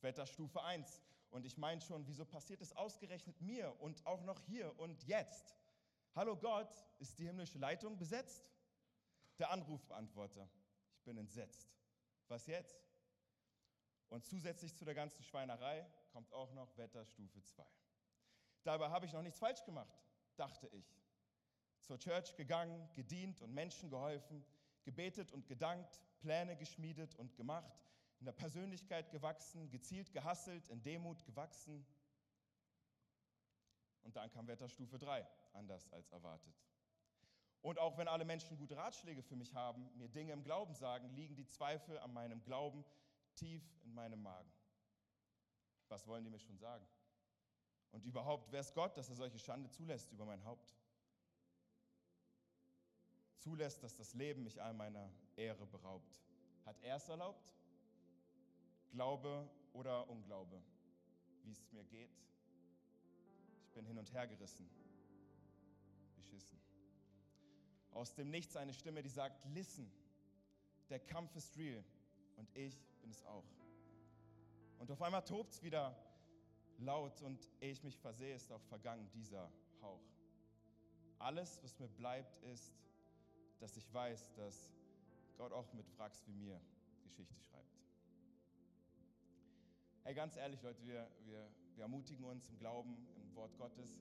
Wetterstufe 0.00 0.60
1. 0.64 1.00
Und 1.30 1.46
ich 1.46 1.56
meine 1.56 1.80
schon, 1.80 2.04
wieso 2.08 2.24
passiert 2.24 2.60
es 2.62 2.72
ausgerechnet 2.72 3.40
mir 3.40 3.80
und 3.80 4.04
auch 4.06 4.24
noch 4.24 4.40
hier 4.40 4.76
und 4.80 5.04
jetzt? 5.04 5.54
Hallo 6.16 6.36
Gott, 6.36 6.84
ist 6.98 7.16
die 7.20 7.26
himmlische 7.26 7.58
Leitung 7.58 7.96
besetzt? 7.96 8.50
Der 9.38 9.50
Anrufbeantworter, 9.50 10.50
ich 10.90 11.02
bin 11.04 11.16
entsetzt. 11.16 11.70
Was 12.26 12.46
jetzt? 12.48 12.85
Und 14.08 14.24
zusätzlich 14.24 14.74
zu 14.76 14.84
der 14.84 14.94
ganzen 14.94 15.22
Schweinerei 15.22 15.86
kommt 16.12 16.32
auch 16.32 16.52
noch 16.52 16.76
Wetterstufe 16.76 17.42
2. 17.42 17.64
Dabei 18.62 18.88
habe 18.90 19.06
ich 19.06 19.12
noch 19.12 19.22
nichts 19.22 19.38
falsch 19.38 19.64
gemacht, 19.64 19.96
dachte 20.36 20.68
ich. 20.68 20.96
Zur 21.80 21.98
Church 21.98 22.34
gegangen, 22.36 22.88
gedient 22.94 23.42
und 23.42 23.52
Menschen 23.52 23.90
geholfen, 23.90 24.44
gebetet 24.84 25.32
und 25.32 25.46
gedankt, 25.46 26.00
Pläne 26.20 26.56
geschmiedet 26.56 27.14
und 27.16 27.36
gemacht, 27.36 27.80
in 28.18 28.26
der 28.26 28.32
Persönlichkeit 28.32 29.10
gewachsen, 29.10 29.70
gezielt 29.70 30.12
gehasselt, 30.12 30.68
in 30.68 30.82
Demut 30.82 31.24
gewachsen. 31.24 31.86
Und 34.02 34.16
dann 34.16 34.30
kam 34.30 34.46
Wetterstufe 34.46 34.98
3, 34.98 35.26
anders 35.52 35.92
als 35.92 36.10
erwartet. 36.10 36.54
Und 37.62 37.78
auch 37.80 37.98
wenn 37.98 38.06
alle 38.06 38.24
Menschen 38.24 38.56
gute 38.56 38.76
Ratschläge 38.76 39.22
für 39.22 39.34
mich 39.34 39.52
haben, 39.54 39.90
mir 39.96 40.08
Dinge 40.08 40.32
im 40.32 40.44
Glauben 40.44 40.74
sagen, 40.74 41.10
liegen 41.10 41.34
die 41.34 41.46
Zweifel 41.46 41.98
an 41.98 42.12
meinem 42.12 42.42
Glauben 42.44 42.84
tief 43.36 43.62
in 43.84 43.94
meinem 43.94 44.22
Magen. 44.22 44.50
Was 45.88 46.06
wollen 46.06 46.24
die 46.24 46.30
mir 46.30 46.40
schon 46.40 46.58
sagen? 46.58 46.86
Und 47.92 48.04
überhaupt, 48.04 48.50
wer 48.50 48.60
ist 48.60 48.74
Gott, 48.74 48.96
dass 48.96 49.08
er 49.08 49.14
solche 49.14 49.38
Schande 49.38 49.70
zulässt 49.70 50.10
über 50.12 50.24
mein 50.24 50.42
Haupt? 50.44 50.74
Zulässt, 53.38 53.82
dass 53.82 53.94
das 53.96 54.14
Leben 54.14 54.42
mich 54.42 54.60
all 54.60 54.74
meiner 54.74 55.10
Ehre 55.36 55.66
beraubt. 55.66 56.20
Hat 56.64 56.76
er 56.82 56.96
es 56.96 57.08
erlaubt? 57.08 57.54
Glaube 58.90 59.48
oder 59.72 60.08
Unglaube? 60.08 60.60
Wie 61.44 61.52
es 61.52 61.70
mir 61.72 61.84
geht? 61.84 62.10
Ich 63.62 63.72
bin 63.72 63.86
hin 63.86 63.98
und 63.98 64.12
her 64.12 64.26
gerissen. 64.26 64.68
Beschissen. 66.16 66.58
Aus 67.92 68.14
dem 68.14 68.30
Nichts 68.30 68.56
eine 68.56 68.74
Stimme, 68.74 69.02
die 69.02 69.08
sagt, 69.08 69.44
listen, 69.54 69.90
der 70.88 70.98
Kampf 70.98 71.36
ist 71.36 71.56
real 71.56 71.84
und 72.36 72.48
ich 72.56 72.78
bin 73.00 73.10
es 73.10 73.24
auch. 73.24 73.44
Und 74.78 74.90
auf 74.90 75.02
einmal 75.02 75.24
tobt 75.24 75.52
es 75.52 75.62
wieder 75.62 75.96
laut 76.78 77.22
und 77.22 77.50
ehe 77.60 77.72
ich 77.72 77.82
mich 77.82 77.98
versehe, 77.98 78.34
ist 78.34 78.52
auch 78.52 78.62
vergangen 78.62 79.08
dieser 79.14 79.50
Hauch. 79.80 80.02
Alles, 81.18 81.62
was 81.62 81.78
mir 81.78 81.88
bleibt, 81.88 82.42
ist, 82.44 82.74
dass 83.58 83.76
ich 83.76 83.92
weiß, 83.92 84.34
dass 84.34 84.72
Gott 85.38 85.52
auch 85.52 85.72
mit 85.72 85.86
Wracks 85.98 86.26
wie 86.26 86.32
mir 86.32 86.60
Geschichte 87.02 87.40
schreibt. 87.40 87.76
Hey, 90.04 90.14
ganz 90.14 90.36
ehrlich, 90.36 90.62
Leute, 90.62 90.84
wir, 90.84 91.10
wir, 91.24 91.48
wir 91.74 91.82
ermutigen 91.82 92.24
uns 92.24 92.48
im 92.48 92.58
Glauben, 92.58 92.96
im 93.16 93.34
Wort 93.34 93.56
Gottes. 93.56 93.98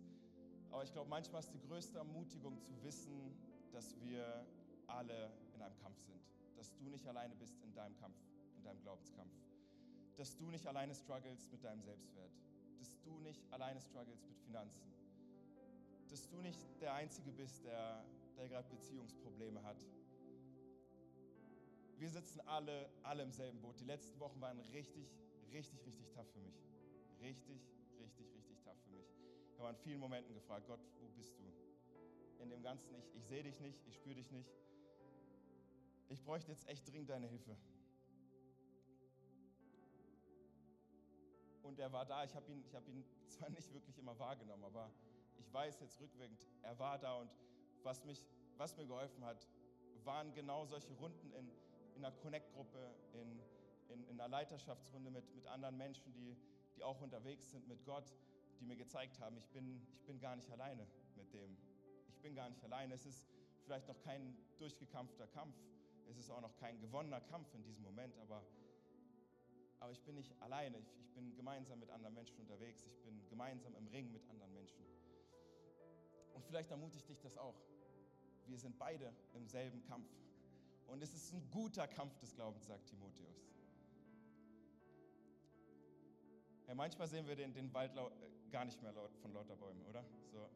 Aber 0.71 0.83
ich 0.83 0.91
glaube, 0.91 1.09
manchmal 1.09 1.39
ist 1.39 1.53
die 1.53 1.59
größte 1.59 1.97
Ermutigung 1.97 2.61
zu 2.61 2.83
wissen, 2.83 3.35
dass 3.71 3.99
wir 4.01 4.45
alle 4.87 5.31
in 5.53 5.61
einem 5.61 5.77
Kampf 5.77 5.99
sind. 6.01 6.21
Dass 6.55 6.73
du 6.75 6.89
nicht 6.89 7.07
alleine 7.07 7.35
bist 7.35 7.61
in 7.63 7.73
deinem 7.73 7.95
Kampf 7.97 8.17
deinem 8.65 8.81
Glaubenskampf. 8.81 9.31
Dass 10.17 10.35
du 10.37 10.49
nicht 10.49 10.65
alleine 10.67 10.93
struggles 10.95 11.49
mit 11.51 11.63
deinem 11.63 11.81
Selbstwert. 11.81 12.31
Dass 12.79 12.99
du 13.01 13.17
nicht 13.19 13.41
alleine 13.51 13.79
struggles 13.81 14.25
mit 14.25 14.37
Finanzen. 14.39 14.91
Dass 16.09 16.27
du 16.27 16.41
nicht 16.41 16.59
der 16.81 16.93
Einzige 16.93 17.31
bist, 17.31 17.63
der, 17.63 18.03
der 18.37 18.47
gerade 18.47 18.67
Beziehungsprobleme 18.69 19.61
hat. 19.63 19.77
Wir 21.97 22.09
sitzen 22.09 22.41
alle, 22.41 22.89
alle 23.03 23.23
im 23.23 23.31
selben 23.31 23.61
Boot. 23.61 23.79
Die 23.79 23.85
letzten 23.85 24.19
Wochen 24.19 24.39
waren 24.41 24.59
richtig, 24.73 25.07
richtig, 25.51 25.85
richtig 25.85 26.09
tough 26.11 26.29
für 26.31 26.39
mich. 26.39 26.55
Richtig, 27.21 27.61
richtig, 27.99 28.33
richtig 28.35 28.59
tough 28.63 28.77
für 28.83 28.91
mich. 28.91 29.07
Ich 29.51 29.59
habe 29.59 29.69
an 29.69 29.77
vielen 29.77 29.99
Momenten 29.99 30.33
gefragt, 30.33 30.67
Gott, 30.67 30.81
wo 30.99 31.07
bist 31.15 31.37
du? 31.39 31.43
In 32.43 32.49
dem 32.49 32.61
Ganzen, 32.61 32.93
ich, 32.95 33.15
ich 33.15 33.25
sehe 33.25 33.43
dich 33.43 33.59
nicht, 33.61 33.81
ich 33.87 33.95
spüre 33.95 34.15
dich 34.15 34.29
nicht. 34.31 34.49
Ich 36.09 36.23
bräuchte 36.23 36.51
jetzt 36.51 36.67
echt 36.67 36.87
dringend 36.89 37.09
deine 37.09 37.27
Hilfe. 37.27 37.55
Und 41.63 41.79
er 41.79 41.91
war 41.91 42.05
da. 42.05 42.23
Ich 42.23 42.35
habe 42.35 42.51
ihn, 42.51 42.63
hab 42.73 42.87
ihn 42.87 43.03
zwar 43.27 43.49
nicht 43.49 43.73
wirklich 43.73 43.97
immer 43.97 44.17
wahrgenommen, 44.19 44.63
aber 44.63 44.91
ich 45.37 45.51
weiß 45.51 45.79
jetzt 45.79 45.99
rückwirkend, 45.99 46.47
er 46.61 46.77
war 46.77 46.99
da. 46.99 47.17
Und 47.17 47.31
was, 47.83 48.03
mich, 48.05 48.23
was 48.57 48.77
mir 48.77 48.85
geholfen 48.85 49.25
hat, 49.25 49.47
waren 50.03 50.33
genau 50.33 50.65
solche 50.65 50.93
Runden 50.93 51.31
in, 51.33 51.51
in 51.95 52.05
einer 52.05 52.15
Connect-Gruppe, 52.17 52.93
in, 53.13 53.39
in, 53.89 54.03
in, 54.07 54.19
einer 54.19 54.27
Leiterschaftsrunde 54.27 55.09
mit, 55.09 55.33
mit 55.35 55.47
anderen 55.47 55.77
Menschen, 55.77 56.13
die, 56.13 56.37
die 56.75 56.83
auch 56.83 57.01
unterwegs 57.01 57.49
sind 57.51 57.67
mit 57.67 57.83
Gott, 57.83 58.13
die 58.59 58.65
mir 58.65 58.75
gezeigt 58.75 59.19
haben, 59.19 59.37
ich 59.37 59.47
bin, 59.49 59.81
ich 59.93 60.03
bin 60.03 60.19
gar 60.19 60.35
nicht 60.35 60.51
alleine 60.51 60.87
mit 61.15 61.33
dem. 61.33 61.57
Ich 62.07 62.19
bin 62.21 62.35
gar 62.35 62.49
nicht 62.49 62.63
alleine. 62.63 62.93
Es 62.93 63.05
ist 63.05 63.27
vielleicht 63.63 63.87
noch 63.87 63.99
kein 64.01 64.37
durchgekampfter 64.57 65.27
Kampf, 65.27 65.55
Es 66.09 66.17
ist 66.17 66.29
auch 66.29 66.41
noch 66.41 66.55
kein 66.57 66.79
gewonnener 66.79 67.21
Kampf 67.21 67.53
in 67.53 67.63
diesem 67.63 67.83
Moment, 67.83 68.17
aber, 68.19 68.43
aber 69.79 69.91
ich 69.91 70.01
bin 70.03 70.15
nicht 70.15 70.31
alleine. 70.41 70.77
Ich, 70.79 70.93
ich 70.99 71.11
bin 71.13 71.35
gemeinsam 71.35 71.79
mit 71.79 71.89
anderen 71.89 72.13
Menschen 72.13 72.39
unterwegs. 72.39 72.85
Ich 72.85 72.97
bin 73.01 73.27
gemeinsam 73.29 73.75
im 73.75 73.87
Ring 73.87 74.11
mit 74.11 74.27
anderen 74.29 74.53
Menschen. 74.53 74.85
Und 76.33 76.45
vielleicht 76.45 76.71
ermutigt 76.71 77.07
dich 77.07 77.19
das 77.21 77.37
auch. 77.37 77.55
Wir 78.45 78.57
sind 78.57 78.77
beide 78.77 79.13
im 79.33 79.47
selben 79.47 79.81
Kampf. 79.83 80.09
Und 80.87 81.01
es 81.01 81.13
ist 81.13 81.33
ein 81.33 81.49
guter 81.49 81.87
Kampf 81.87 82.17
des 82.19 82.35
Glaubens, 82.35 82.65
sagt 82.65 82.85
Timotheus. 82.87 83.45
Ja, 86.67 86.75
manchmal 86.75 87.07
sehen 87.07 87.27
wir 87.27 87.35
den, 87.35 87.53
den 87.53 87.73
Wald 87.73 87.95
äh, 87.95 88.01
gar 88.51 88.65
nicht 88.65 88.81
mehr 88.81 88.91
laut, 88.91 89.15
von 89.17 89.33
lauter 89.33 89.55
Bäumen, 89.55 89.83
oder? 89.85 90.03
So. 90.31 90.49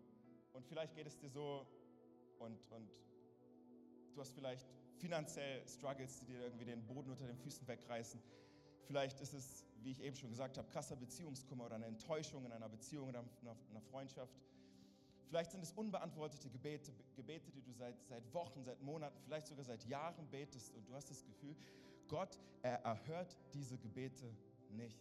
Und 0.53 0.65
vielleicht 0.65 0.95
geht 0.95 1.07
es 1.07 1.17
dir 1.17 1.29
so 1.29 1.67
und, 2.39 2.59
und 2.71 2.89
du 4.13 4.21
hast 4.21 4.33
vielleicht 4.33 4.67
finanziell 4.99 5.67
Struggles, 5.67 6.19
die 6.19 6.25
dir 6.25 6.41
irgendwie 6.41 6.65
den 6.65 6.85
Boden 6.85 7.09
unter 7.09 7.25
den 7.25 7.37
Füßen 7.37 7.67
wegreißen. 7.67 8.21
Vielleicht 8.85 9.19
ist 9.21 9.33
es, 9.33 9.65
wie 9.81 9.91
ich 9.91 10.01
eben 10.01 10.15
schon 10.15 10.29
gesagt 10.29 10.57
habe, 10.57 10.67
krasser 10.69 10.95
Beziehungskummer 10.95 11.65
oder 11.65 11.75
eine 11.75 11.85
Enttäuschung 11.85 12.45
in 12.45 12.51
einer 12.51 12.69
Beziehung 12.69 13.09
oder 13.09 13.19
einer, 13.19 13.55
einer 13.69 13.81
Freundschaft. 13.81 14.33
Vielleicht 15.27 15.51
sind 15.51 15.63
es 15.63 15.71
unbeantwortete 15.73 16.49
Gebete, 16.49 16.91
Gebete, 17.15 17.51
die 17.51 17.61
du 17.61 17.71
seit, 17.71 17.95
seit 18.07 18.33
Wochen, 18.33 18.63
seit 18.63 18.81
Monaten, 18.81 19.15
vielleicht 19.25 19.47
sogar 19.47 19.63
seit 19.63 19.85
Jahren 19.85 20.27
betest 20.29 20.73
und 20.75 20.87
du 20.87 20.93
hast 20.95 21.09
das 21.11 21.23
Gefühl, 21.23 21.55
Gott, 22.07 22.39
er 22.63 22.83
erhört 22.83 23.37
diese 23.53 23.77
Gebete 23.77 24.25
nicht. 24.71 24.99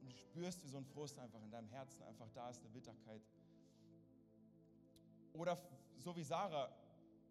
Und 0.00 0.10
du 0.10 0.16
spürst, 0.16 0.64
wie 0.64 0.68
so 0.68 0.78
ein 0.78 0.86
Frust 0.86 1.18
einfach 1.18 1.42
in 1.42 1.50
deinem 1.50 1.68
Herzen 1.68 2.02
einfach 2.04 2.28
da 2.34 2.48
ist, 2.48 2.60
eine 2.60 2.70
Bitterkeit. 2.70 3.20
Oder 5.34 5.58
so 5.98 6.16
wie 6.16 6.24
Sarah, 6.24 6.70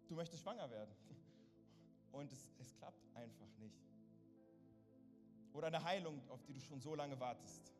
du 0.08 0.14
möchtest 0.14 0.42
schwanger 0.42 0.70
werden. 0.70 0.94
Und 2.12 2.30
es, 2.30 2.50
es 2.60 2.74
klappt 2.76 3.16
einfach 3.16 3.48
nicht. 3.58 3.80
Oder 5.52 5.66
eine 5.66 5.82
Heilung, 5.82 6.20
auf 6.28 6.42
die 6.44 6.52
du 6.52 6.60
schon 6.60 6.80
so 6.80 6.94
lange 6.94 7.18
wartest. 7.18 7.72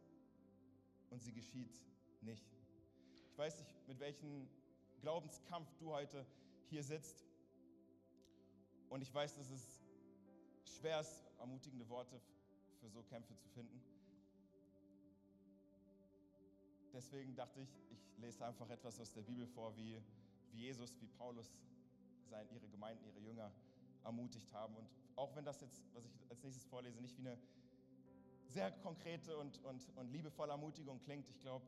Und 1.11 1.23
sie 1.23 1.33
geschieht 1.33 1.83
nicht. 2.23 2.47
Ich 3.31 3.39
weiß 3.39 3.59
nicht, 3.59 3.89
mit 3.89 4.01
welchem 4.01 4.49
Glaubenskampf 5.01 5.75
du 5.79 5.93
heute 5.93 6.27
hier 6.69 6.83
sitzt. 6.83 7.25
Und 8.89 9.03
ich 9.03 9.13
weiß, 9.13 9.37
dass 9.37 9.51
es 9.51 9.83
schwer 10.65 11.01
ist, 11.01 11.25
ermutigende 11.39 11.89
Worte 11.89 12.21
für 12.81 12.89
so 12.89 13.03
Kämpfe 13.03 13.37
zu 13.37 13.49
finden. 13.49 13.83
Deswegen 16.93 17.35
dachte 17.35 17.61
ich, 17.61 17.71
ich 17.91 18.19
lese 18.19 18.45
einfach 18.45 18.69
etwas 18.69 19.01
aus 19.01 19.13
der 19.13 19.23
Bibel 19.23 19.47
vor, 19.47 19.75
wie, 19.77 20.01
wie 20.51 20.59
Jesus, 20.59 20.95
wie 21.01 21.07
Paulus 21.07 21.49
sein, 22.29 22.47
ihre 22.53 22.69
Gemeinden, 22.69 23.05
ihre 23.07 23.21
Jünger 23.21 23.51
ermutigt 24.05 24.53
haben. 24.53 24.75
Und 24.77 24.89
auch 25.17 25.35
wenn 25.37 25.45
das 25.45 25.61
jetzt, 25.61 25.83
was 25.95 26.05
ich 26.05 26.13
als 26.31 26.43
nächstes 26.43 26.65
vorlese, 26.65 27.01
nicht 27.01 27.17
wie 27.19 27.29
eine 27.29 27.39
sehr 28.49 28.71
konkrete 28.71 29.37
und, 29.39 29.63
und, 29.65 29.89
und 29.97 30.13
liebevolle 30.13 30.53
Ermutigung 30.53 31.01
klingt, 31.01 31.29
ich 31.29 31.41
glaube, 31.41 31.65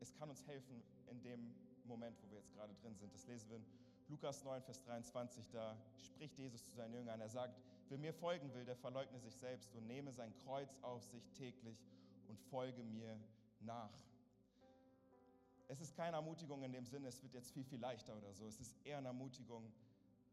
es 0.00 0.14
kann 0.14 0.28
uns 0.28 0.46
helfen 0.46 0.82
in 1.10 1.22
dem 1.22 1.54
Moment, 1.84 2.16
wo 2.22 2.30
wir 2.30 2.38
jetzt 2.38 2.52
gerade 2.54 2.74
drin 2.82 2.94
sind. 2.96 3.12
Das 3.14 3.26
lesen 3.26 3.48
wir 3.48 3.56
in 3.56 3.64
Lukas 4.08 4.44
9, 4.44 4.62
Vers 4.62 4.82
23. 4.82 5.50
Da 5.50 5.76
spricht 5.96 6.38
Jesus 6.38 6.64
zu 6.64 6.74
seinen 6.74 6.94
Jüngern. 6.94 7.20
Er 7.20 7.28
sagt, 7.28 7.58
wer 7.88 7.98
mir 7.98 8.12
folgen 8.12 8.52
will, 8.54 8.64
der 8.64 8.76
verleugne 8.76 9.18
sich 9.20 9.34
selbst 9.36 9.74
und 9.74 9.86
nehme 9.86 10.12
sein 10.12 10.32
Kreuz 10.44 10.76
auf 10.82 11.04
sich 11.04 11.28
täglich 11.30 11.78
und 12.28 12.38
folge 12.50 12.82
mir 12.82 13.18
nach. 13.60 13.92
Es 15.68 15.80
ist 15.80 15.96
keine 15.96 16.16
Ermutigung 16.16 16.62
in 16.62 16.72
dem 16.72 16.86
Sinne, 16.86 17.08
es 17.08 17.22
wird 17.22 17.34
jetzt 17.34 17.50
viel, 17.50 17.64
viel 17.64 17.80
leichter 17.80 18.16
oder 18.16 18.32
so. 18.32 18.46
Es 18.46 18.60
ist 18.60 18.76
eher 18.84 18.98
eine 18.98 19.08
Ermutigung, 19.08 19.72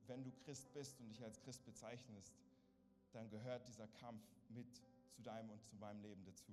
wenn 0.08 0.24
du 0.24 0.32
Christ 0.44 0.72
bist 0.74 1.00
und 1.00 1.10
dich 1.10 1.24
als 1.24 1.39
Christ 1.42 1.66
bezeichnest, 1.66 2.34
dann 3.12 3.30
gehört 3.30 3.68
dieser 3.68 3.88
Kampf 3.88 4.24
mit 4.50 4.68
zu 5.12 5.22
deinem 5.22 5.50
und 5.52 5.63
zu 5.63 5.76
meinem 5.76 6.02
Leben 6.02 6.24
dazu. 6.26 6.52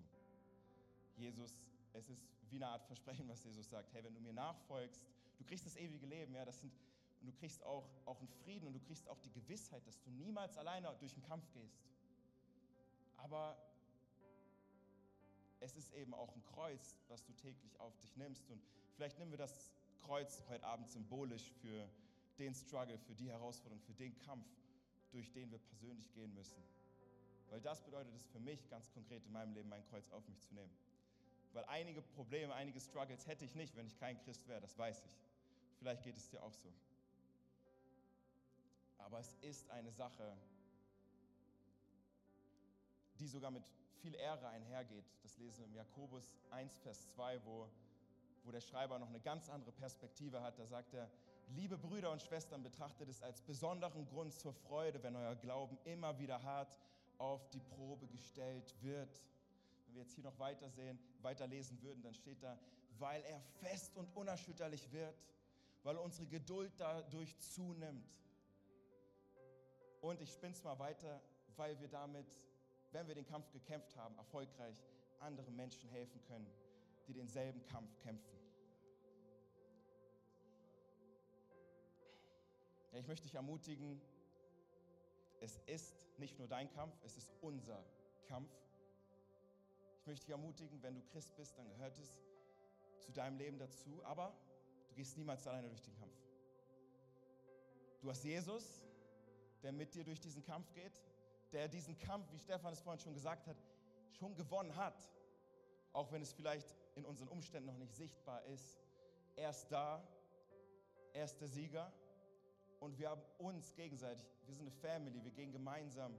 Jesus, 1.17 1.59
es 1.93 2.09
ist 2.09 2.23
wie 2.51 2.57
eine 2.57 2.69
Art 2.69 2.85
Versprechen, 2.85 3.29
was 3.29 3.43
Jesus 3.45 3.69
sagt. 3.69 3.93
Hey, 3.93 4.05
wenn 4.05 4.15
du 4.15 4.21
mir 4.21 4.33
nachfolgst, 4.33 5.03
du 5.39 5.45
kriegst 5.45 5.67
das 5.67 5.77
ewige 5.77 6.07
Leben, 6.07 6.35
ja, 6.35 6.45
das 6.45 6.61
sind, 6.61 6.73
und 7.21 7.29
du 7.29 7.33
kriegst 7.33 7.63
auch, 7.63 7.89
auch 8.07 8.19
einen 8.19 8.29
Frieden 8.45 8.67
und 8.67 8.73
du 8.75 8.81
kriegst 8.81 9.09
auch 9.09 9.19
die 9.21 9.31
Gewissheit, 9.31 9.87
dass 9.87 10.01
du 10.01 10.11
niemals 10.11 10.57
alleine 10.57 10.95
durch 10.99 11.13
den 11.13 11.23
Kampf 11.23 11.51
gehst. 11.53 11.79
Aber 13.19 13.57
es 15.61 15.77
ist 15.77 15.93
eben 15.93 16.15
auch 16.15 16.35
ein 16.35 16.43
Kreuz, 16.43 16.97
was 17.09 17.25
du 17.25 17.33
täglich 17.35 17.79
auf 17.79 17.97
dich 17.99 18.17
nimmst. 18.17 18.49
Und 18.49 18.63
vielleicht 18.95 19.19
nehmen 19.19 19.31
wir 19.31 19.39
das 19.39 19.71
Kreuz 19.99 20.43
heute 20.49 20.65
Abend 20.65 20.91
symbolisch 20.91 21.53
für 21.61 21.89
den 22.41 22.55
Struggle, 22.55 22.99
für 22.99 23.15
die 23.15 23.31
Herausforderung, 23.31 23.81
für 23.83 23.95
den 23.95 24.19
Kampf, 24.19 24.47
durch 25.13 25.31
den 25.33 25.51
wir 25.51 25.59
persönlich 25.59 26.13
gehen 26.13 26.35
müssen. 26.35 26.63
Weil 27.51 27.61
das 27.61 27.85
bedeutet 27.85 28.15
es 28.15 28.27
für 28.27 28.41
mich 28.41 28.69
ganz 28.69 28.91
konkret 28.93 29.25
in 29.27 29.33
meinem 29.33 29.53
Leben, 29.55 29.69
mein 29.69 29.85
Kreuz 29.87 30.11
auf 30.11 30.27
mich 30.29 30.41
zu 30.41 30.55
nehmen. 30.55 30.73
Weil 31.53 31.65
einige 31.65 32.01
Probleme, 32.01 32.55
einige 32.55 32.81
Struggles 32.81 33.27
hätte 33.27 33.45
ich 33.45 33.55
nicht, 33.55 33.77
wenn 33.77 33.87
ich 33.87 33.99
kein 33.99 34.19
Christ 34.21 34.47
wäre, 34.49 34.61
das 34.61 34.79
weiß 34.79 35.03
ich. 35.05 35.17
Vielleicht 35.79 36.03
geht 36.05 36.17
es 36.17 36.29
dir 36.29 36.43
auch 36.43 36.53
so. 36.53 36.73
Aber 38.99 39.19
es 39.19 39.35
ist 39.41 39.69
eine 39.71 39.91
Sache, 39.91 40.37
die 43.19 43.27
sogar 43.27 43.51
mit 43.51 43.65
viel 44.01 44.15
Ehre 44.15 44.49
einhergeht. 44.49 45.05
Das 45.23 45.37
lesen 45.39 45.61
wir 45.61 45.67
im 45.67 45.75
Jakobus 45.75 46.37
1, 46.51 46.79
Vers 46.79 47.09
2, 47.15 47.45
wo, 47.45 47.69
wo 48.45 48.53
der 48.53 48.61
Schreiber 48.61 48.99
noch 48.99 49.09
eine 49.09 49.21
ganz 49.21 49.49
andere 49.49 49.73
Perspektive 49.73 50.43
hat. 50.43 50.59
Da 50.59 50.67
sagt 50.67 50.95
er, 50.95 51.11
liebe 51.51 51.77
Brüder 51.79 52.11
und 52.11 52.23
Schwestern, 52.23 52.63
betrachtet 52.63 53.09
es 53.09 53.23
als 53.23 53.41
besonderen 53.43 54.07
Grund 54.07 54.35
zur 54.35 54.53
Freude, 54.53 55.03
wenn 55.03 55.17
euer 55.17 55.37
Glauben 55.37 55.79
immer 55.85 56.19
wieder 56.19 56.43
hart 56.43 56.75
auf 57.19 57.49
die 57.51 57.61
Probe 57.61 58.07
gestellt 58.09 58.75
wird. 58.81 59.23
Wenn 59.87 59.95
wir 59.95 60.03
jetzt 60.03 60.15
hier 60.15 60.25
noch 60.25 60.39
weiter 60.39 60.71
sehen, 60.71 60.99
weiterlesen 61.23 61.81
würden, 61.83 62.03
dann 62.03 62.15
steht 62.15 62.43
da, 62.43 62.59
weil 62.99 63.23
er 63.23 63.41
fest 63.61 63.97
und 63.97 64.15
unerschütterlich 64.17 64.91
wird, 64.93 65.15
weil 65.83 65.97
unsere 65.97 66.27
Geduld 66.27 66.73
dadurch 66.79 67.39
zunimmt. 67.39 68.09
Und 70.01 70.21
ich 70.21 70.31
spinne 70.31 70.55
es 70.55 70.63
mal 70.63 70.79
weiter, 70.79 71.21
weil 71.57 71.79
wir 71.81 71.89
damit 71.89 72.27
wenn 72.93 73.07
wir 73.07 73.15
den 73.15 73.27
Kampf 73.27 73.51
gekämpft 73.53 73.97
haben, 73.97 74.17
erfolgreich 74.17 74.77
anderen 75.21 75.55
Menschen 75.55 75.89
helfen 75.91 76.21
können, 76.23 76.47
die 77.07 77.13
denselben 77.13 77.65
Kampf 77.67 77.97
kämpfen. 77.99 78.40
Ja, 82.93 82.99
ich 82.99 83.07
möchte 83.07 83.25
dich 83.25 83.35
ermutigen, 83.35 84.01
es 85.41 85.59
ist 85.67 86.07
nicht 86.19 86.39
nur 86.39 86.49
dein 86.49 86.71
Kampf, 86.71 86.95
es 87.05 87.17
ist 87.17 87.33
unser 87.41 87.85
Kampf. 88.27 88.51
Ich 90.01 90.07
möchte 90.07 90.27
dich 90.27 90.33
ermutigen, 90.33 90.83
wenn 90.83 90.95
du 90.95 91.03
Christ 91.13 91.35
bist, 91.37 91.57
dann 91.57 91.69
gehört 91.69 91.99
es 91.99 92.21
zu 92.99 93.13
deinem 93.13 93.39
Leben 93.39 93.59
dazu, 93.59 94.05
aber 94.05 94.35
du 94.89 94.95
gehst 94.95 95.17
niemals 95.17 95.47
alleine 95.47 95.69
durch 95.69 95.83
den 95.83 95.95
Kampf. 95.95 96.15
Du 98.01 98.11
hast 98.11 98.25
Jesus, 98.25 98.83
der 99.63 99.73
mit 99.73 99.95
dir 99.95 100.05
durch 100.05 100.21
diesen 100.21 100.43
Kampf 100.43 100.73
geht 100.73 101.01
der 101.53 101.69
diesen 101.69 101.99
Kampf, 101.99 102.31
wie 102.33 102.39
Stefan 102.39 102.73
es 102.73 102.81
vorhin 102.81 103.01
schon 103.01 103.15
gesagt 103.15 103.47
hat, 103.47 103.57
schon 104.19 104.35
gewonnen 104.35 104.75
hat. 104.77 105.11
Auch 105.93 106.13
wenn 106.13 106.23
es 106.23 106.33
vielleicht 106.33 106.75
in 106.95 107.05
unseren 107.05 107.29
Umständen 107.29 107.67
noch 107.67 107.79
nicht 107.79 107.95
sichtbar 107.95 108.45
ist. 108.45 108.79
Er 109.37 109.51
ist 109.51 109.67
da, 109.69 110.07
er 111.13 111.25
ist 111.25 111.41
der 111.41 111.49
Sieger 111.49 111.93
und 112.81 112.99
wir 112.99 113.11
haben 113.11 113.23
uns 113.39 113.75
gegenseitig, 113.75 114.27
wir 114.47 114.55
sind 114.55 114.63
eine 114.63 114.71
Family, 114.73 115.23
wir 115.23 115.31
gehen 115.31 115.53
gemeinsam 115.53 116.15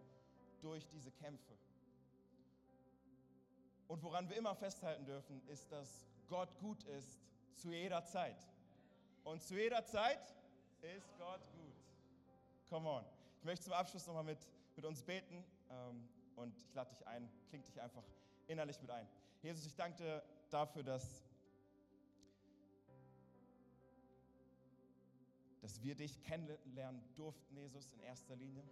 durch 0.62 0.88
diese 0.88 1.12
Kämpfe. 1.12 1.58
Und 3.88 4.02
woran 4.04 4.30
wir 4.30 4.38
immer 4.38 4.56
festhalten 4.56 5.06
dürfen, 5.06 5.41
ist, 5.47 5.71
dass 5.71 6.08
Gott 6.30 6.58
gut 6.60 6.84
ist 6.86 7.19
zu 7.56 7.71
jeder 7.71 8.06
Zeit. 8.06 8.47
Und 9.24 9.43
zu 9.43 9.56
jeder 9.56 9.84
Zeit 9.86 10.34
ist 10.81 11.17
Gott 11.17 11.42
gut. 11.52 11.75
Come 12.69 12.90
on. 12.90 13.06
Ich 13.40 13.44
möchte 13.44 13.65
zum 13.65 13.73
Abschluss 13.73 14.08
nochmal 14.08 14.23
mit 14.23 14.40
mit 14.75 14.86
uns 14.86 15.02
beten 15.04 15.44
ähm, 15.69 16.08
und 16.36 16.58
ich 16.58 16.73
lade 16.73 16.90
dich 16.90 17.06
ein, 17.08 17.29
kling 17.50 17.63
dich 17.63 17.79
einfach 17.81 18.04
innerlich 18.48 18.79
mit 18.81 18.90
ein. 18.90 19.08
Jesus, 19.42 19.65
ich 19.65 19.75
danke 19.75 19.98
dir 19.98 20.23
dafür, 20.50 20.83
dass, 20.83 21.23
dass 25.62 25.82
wir 25.84 25.96
dich 25.96 26.22
kennenlernen 26.24 27.02
durften, 27.16 27.56
Jesus, 27.56 27.94
in 27.94 28.00
erster 28.02 28.36
Linie. 28.36 28.64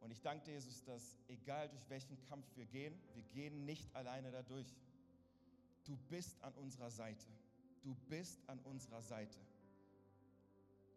Und 0.00 0.10
ich 0.10 0.20
danke 0.20 0.44
dir, 0.44 0.54
Jesus, 0.54 0.84
dass 0.84 1.18
egal 1.28 1.68
durch 1.68 1.88
welchen 1.88 2.20
Kampf 2.28 2.46
wir 2.54 2.66
gehen, 2.66 2.94
wir 3.14 3.22
gehen 3.24 3.64
nicht 3.64 3.94
alleine 3.96 4.30
dadurch. 4.30 4.76
Du 5.84 5.96
bist 6.08 6.40
an 6.42 6.52
unserer 6.54 6.90
Seite. 6.90 7.26
Du 7.82 7.94
bist 8.08 8.38
an 8.48 8.58
unserer 8.60 9.02
Seite. 9.02 9.38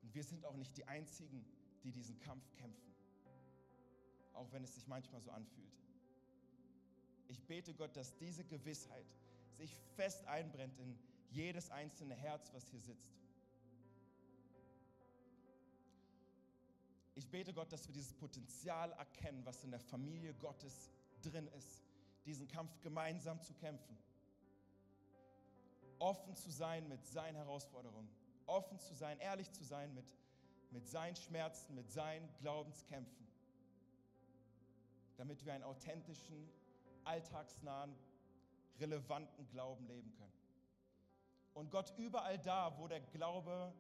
Und 0.02 0.14
wir 0.14 0.24
sind 0.24 0.46
auch 0.46 0.56
nicht 0.56 0.76
die 0.78 0.86
Einzigen, 0.86 1.46
die 1.84 1.92
diesen 1.92 2.20
Kampf 2.20 2.44
kämpfen, 2.56 2.94
auch 4.34 4.52
wenn 4.52 4.64
es 4.64 4.76
sich 4.76 4.88
manchmal 4.88 5.22
so 5.22 5.32
anfühlt. 5.32 5.70
Ich 7.28 7.42
bete 7.44 7.74
Gott, 7.74 7.96
dass 7.96 8.18
diese 8.18 8.44
Gewissheit 8.44 9.06
sich 9.54 9.74
fest 9.96 10.26
einbrennt 10.26 10.78
in 10.80 10.98
jedes 11.32 11.70
einzelne 11.70 12.16
Herz, 12.16 12.52
was 12.54 12.68
hier 12.70 12.80
sitzt. 12.80 13.18
Ich 17.20 17.28
bete 17.28 17.53
Gott, 17.53 17.70
dass 17.74 17.86
wir 17.86 17.93
dieses 17.93 18.13
Potenzial 18.13 18.93
erkennen, 18.93 19.45
was 19.45 19.61
in 19.65 19.72
der 19.72 19.82
Familie 19.82 20.34
Gottes 20.36 20.89
drin 21.22 21.49
ist, 21.57 21.84
diesen 22.26 22.47
Kampf 22.47 22.80
gemeinsam 22.80 23.41
zu 23.41 23.53
kämpfen. 23.55 23.97
Offen 25.99 26.34
zu 26.38 26.49
sein 26.49 26.88
mit 26.88 27.05
seinen 27.05 27.36
Herausforderungen, 27.36 28.09
offen 28.45 28.80
zu 28.80 28.93
sein, 28.93 29.20
ehrlich 29.20 29.51
zu 29.51 29.65
sein 29.65 29.93
mit, 29.93 30.05
mit 30.72 30.88
seinen 30.88 31.17
Schmerzen, 31.17 31.76
mit 31.76 31.91
seinen 31.91 32.34
Glaubenskämpfen, 32.38 33.28
damit 35.17 35.45
wir 35.45 35.53
einen 35.53 35.65
authentischen, 35.65 36.49
alltagsnahen, 37.03 37.93
relevanten 38.80 39.45
Glauben 39.49 39.86
leben 39.88 40.13
können. 40.13 40.39
Und 41.53 41.70
Gott 41.70 41.93
überall 41.97 42.39
da, 42.39 42.78
wo 42.78 42.88
der 42.88 43.01
Glaube 43.01 43.74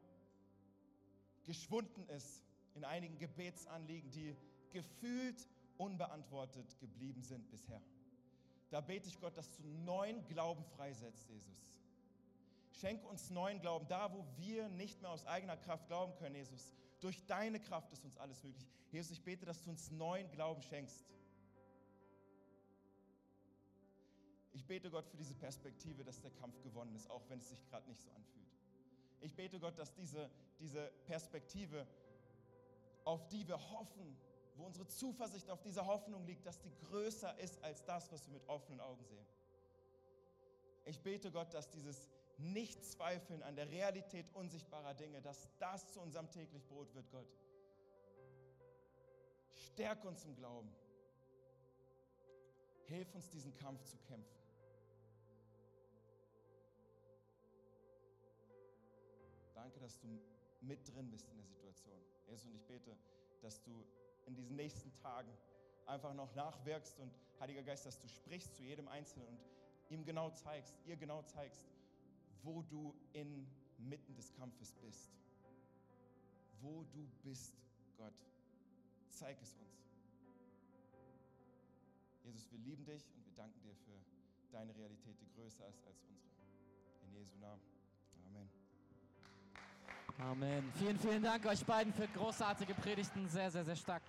geschwunden 1.45 2.05
ist, 2.09 2.48
in 2.79 2.85
einigen 2.85 3.17
Gebetsanliegen, 3.17 4.09
die 4.11 4.35
gefühlt 4.71 5.47
unbeantwortet 5.77 6.79
geblieben 6.79 7.21
sind 7.21 7.49
bisher. 7.51 7.81
Da 8.69 8.79
bete 8.81 9.09
ich 9.09 9.19
Gott, 9.19 9.37
dass 9.37 9.51
du 9.51 9.63
neuen 9.63 10.25
Glauben 10.27 10.63
freisetzt, 10.63 11.29
Jesus. 11.29 11.81
Schenk 12.71 13.03
uns 13.05 13.29
neuen 13.29 13.59
Glauben, 13.59 13.85
da 13.87 14.13
wo 14.13 14.25
wir 14.37 14.69
nicht 14.69 15.01
mehr 15.01 15.11
aus 15.11 15.25
eigener 15.25 15.57
Kraft 15.57 15.87
glauben 15.87 16.15
können, 16.15 16.35
Jesus. 16.35 16.71
Durch 17.01 17.25
deine 17.25 17.59
Kraft 17.59 17.91
ist 17.91 18.05
uns 18.05 18.17
alles 18.17 18.41
möglich. 18.43 18.65
Jesus, 18.91 19.11
ich 19.11 19.23
bete, 19.23 19.45
dass 19.45 19.61
du 19.63 19.71
uns 19.71 19.91
neuen 19.91 20.29
Glauben 20.31 20.61
schenkst. 20.61 21.05
Ich 24.53 24.65
bete 24.65 24.89
Gott 24.89 25.07
für 25.07 25.17
diese 25.17 25.35
Perspektive, 25.35 26.03
dass 26.03 26.21
der 26.21 26.31
Kampf 26.31 26.61
gewonnen 26.61 26.95
ist, 26.95 27.09
auch 27.09 27.27
wenn 27.29 27.39
es 27.39 27.49
sich 27.49 27.65
gerade 27.65 27.87
nicht 27.89 28.01
so 28.01 28.09
anfühlt. 28.11 28.47
Ich 29.21 29.35
bete 29.35 29.59
Gott, 29.59 29.77
dass 29.77 29.93
diese, 29.93 30.29
diese 30.59 30.91
Perspektive, 31.05 31.85
auf 33.09 33.27
die 33.29 33.47
wir 33.47 33.57
hoffen, 33.71 34.15
wo 34.55 34.65
unsere 34.65 34.85
Zuversicht 34.87 35.49
auf 35.49 35.61
dieser 35.61 35.87
Hoffnung 35.87 36.27
liegt, 36.27 36.45
dass 36.45 36.59
die 36.59 36.71
größer 36.75 37.39
ist 37.39 37.63
als 37.63 37.83
das, 37.85 38.11
was 38.11 38.27
wir 38.27 38.33
mit 38.33 38.47
offenen 38.47 38.79
Augen 38.81 39.03
sehen. 39.03 39.25
Ich 40.85 41.01
bete 41.01 41.31
Gott, 41.31 41.51
dass 41.55 41.71
dieses 41.71 42.07
Nicht-Zweifeln 42.37 43.41
an 43.41 43.55
der 43.55 43.67
Realität 43.71 44.27
unsichtbarer 44.35 44.93
Dinge, 44.93 45.23
dass 45.23 45.49
das 45.57 45.91
zu 45.91 46.01
unserem 46.01 46.29
täglich 46.29 46.63
Brot 46.67 46.93
wird, 46.93 47.09
Gott. 47.09 47.27
Stärk 49.55 50.05
uns 50.05 50.23
im 50.25 50.35
Glauben. 50.35 50.71
Hilf 52.85 53.15
uns, 53.15 53.27
diesen 53.29 53.55
Kampf 53.55 53.83
zu 53.85 53.97
kämpfen. 53.97 54.37
Danke, 59.55 59.79
dass 59.79 59.99
du 59.99 60.21
mit 60.61 60.87
drin 60.87 61.09
bist 61.09 61.27
in 61.29 61.37
der 61.37 61.45
Situation. 61.45 61.99
Jesus, 62.27 62.45
und 62.45 62.55
ich 62.55 62.65
bete, 62.65 62.97
dass 63.41 63.61
du 63.63 63.85
in 64.25 64.35
diesen 64.35 64.55
nächsten 64.55 64.93
Tagen 64.95 65.31
einfach 65.85 66.13
noch 66.13 66.33
nachwirkst 66.35 66.99
und 66.99 67.11
Heiliger 67.39 67.63
Geist, 67.63 67.85
dass 67.85 67.99
du 67.99 68.07
sprichst 68.07 68.53
zu 68.55 68.63
jedem 68.63 68.87
Einzelnen 68.87 69.27
und 69.27 69.39
ihm 69.89 70.05
genau 70.05 70.29
zeigst, 70.31 70.75
ihr 70.85 70.97
genau 70.97 71.23
zeigst, 71.23 71.65
wo 72.43 72.61
du 72.63 72.93
inmitten 73.13 74.15
des 74.15 74.33
Kampfes 74.33 74.73
bist. 74.73 75.09
Wo 76.61 76.83
du 76.91 77.07
bist, 77.23 77.53
Gott. 77.97 78.13
Zeig 79.09 79.41
es 79.41 79.53
uns. 79.55 79.69
Jesus, 82.23 82.51
wir 82.51 82.59
lieben 82.59 82.85
dich 82.85 83.09
und 83.15 83.25
wir 83.25 83.33
danken 83.35 83.61
dir 83.61 83.75
für 83.75 83.99
deine 84.51 84.75
Realität, 84.75 85.15
die 85.21 85.29
größer 85.35 85.67
ist 85.67 85.83
als 85.85 86.03
unsere. 86.03 86.29
In 87.03 87.13
Jesu 87.13 87.35
Namen. 87.37 87.61
Amen. 88.27 88.58
Amen. 90.19 90.69
Vielen, 90.77 90.99
vielen 90.99 91.23
Dank 91.23 91.45
euch 91.45 91.65
beiden 91.65 91.93
für 91.93 92.05
großartige 92.09 92.73
Predigten. 92.73 93.29
Sehr, 93.29 93.49
sehr, 93.49 93.63
sehr 93.63 93.77
stark. 93.77 94.03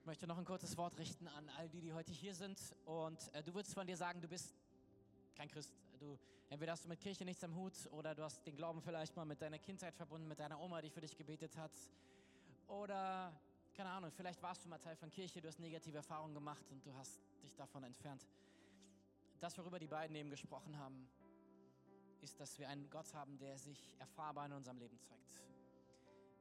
Ich 0.00 0.06
möchte 0.06 0.26
noch 0.26 0.38
ein 0.38 0.46
kurzes 0.46 0.78
Wort 0.78 0.96
richten 0.96 1.28
an 1.28 1.50
all 1.58 1.68
die, 1.68 1.82
die 1.82 1.92
heute 1.92 2.12
hier 2.12 2.34
sind. 2.34 2.58
Und 2.86 3.18
äh, 3.34 3.42
du 3.42 3.52
würdest 3.52 3.74
von 3.74 3.86
dir 3.86 3.96
sagen, 3.98 4.22
du 4.22 4.28
bist 4.28 4.54
kein 5.36 5.48
Christ. 5.48 5.70
Du, 5.98 6.18
entweder 6.48 6.72
hast 6.72 6.86
du 6.86 6.88
mit 6.88 6.98
Kirche 6.98 7.26
nichts 7.26 7.44
am 7.44 7.54
Hut 7.54 7.74
oder 7.92 8.14
du 8.14 8.22
hast 8.22 8.46
den 8.46 8.56
Glauben 8.56 8.80
vielleicht 8.80 9.14
mal 9.14 9.26
mit 9.26 9.42
deiner 9.42 9.58
Kindheit 9.58 9.94
verbunden, 9.94 10.26
mit 10.28 10.40
deiner 10.40 10.58
Oma, 10.58 10.80
die 10.80 10.88
für 10.88 11.02
dich 11.02 11.14
gebetet 11.14 11.58
hat. 11.58 11.72
Oder, 12.68 13.38
keine 13.74 13.90
Ahnung, 13.90 14.10
vielleicht 14.16 14.42
warst 14.42 14.64
du 14.64 14.68
mal 14.70 14.78
Teil 14.78 14.96
von 14.96 15.10
Kirche, 15.10 15.42
du 15.42 15.48
hast 15.48 15.60
negative 15.60 15.98
Erfahrungen 15.98 16.32
gemacht 16.32 16.64
und 16.70 16.86
du 16.86 16.94
hast 16.94 17.20
dich 17.42 17.54
davon 17.54 17.84
entfernt. 17.84 18.24
Das, 19.40 19.56
worüber 19.56 19.78
die 19.78 19.88
beiden 19.88 20.14
eben 20.16 20.28
gesprochen 20.28 20.78
haben, 20.78 21.08
ist, 22.20 22.38
dass 22.38 22.58
wir 22.58 22.68
einen 22.68 22.90
Gott 22.90 23.12
haben, 23.14 23.38
der 23.38 23.58
sich 23.58 23.90
erfahrbar 23.98 24.44
in 24.44 24.52
unserem 24.52 24.78
Leben 24.78 24.98
zeigt. 25.00 25.42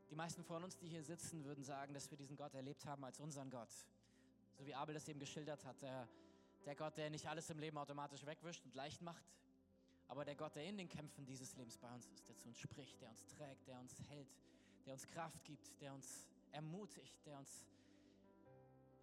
Die 0.09 0.15
meisten 0.15 0.43
von 0.43 0.63
uns, 0.63 0.77
die 0.77 0.89
hier 0.89 1.03
sitzen, 1.03 1.45
würden 1.45 1.63
sagen, 1.63 1.93
dass 1.93 2.11
wir 2.11 2.17
diesen 2.17 2.35
Gott 2.35 2.53
erlebt 2.53 2.85
haben 2.85 3.05
als 3.05 3.19
unseren 3.19 3.49
Gott. 3.49 3.71
So 4.57 4.65
wie 4.65 4.75
Abel 4.75 4.93
das 4.93 5.07
eben 5.07 5.19
geschildert 5.19 5.63
hat. 5.63 5.81
Der, 5.81 6.09
der 6.65 6.75
Gott, 6.75 6.97
der 6.97 7.09
nicht 7.09 7.25
alles 7.27 7.49
im 7.49 7.59
Leben 7.59 7.77
automatisch 7.77 8.25
wegwischt 8.25 8.65
und 8.65 8.75
leicht 8.75 9.01
macht, 9.01 9.23
aber 10.09 10.25
der 10.25 10.35
Gott, 10.35 10.55
der 10.55 10.65
in 10.65 10.77
den 10.77 10.89
Kämpfen 10.89 11.25
dieses 11.25 11.55
Lebens 11.55 11.77
bei 11.77 11.93
uns 11.93 12.07
ist, 12.07 12.27
der 12.27 12.35
zu 12.35 12.49
uns 12.49 12.59
spricht, 12.59 12.99
der 12.99 13.09
uns 13.09 13.25
trägt, 13.27 13.67
der 13.67 13.79
uns 13.79 13.95
hält, 14.09 14.35
der 14.85 14.93
uns 14.93 15.07
Kraft 15.07 15.45
gibt, 15.45 15.79
der 15.79 15.93
uns 15.93 16.27
ermutigt, 16.51 17.25
der 17.25 17.37
uns 17.37 17.65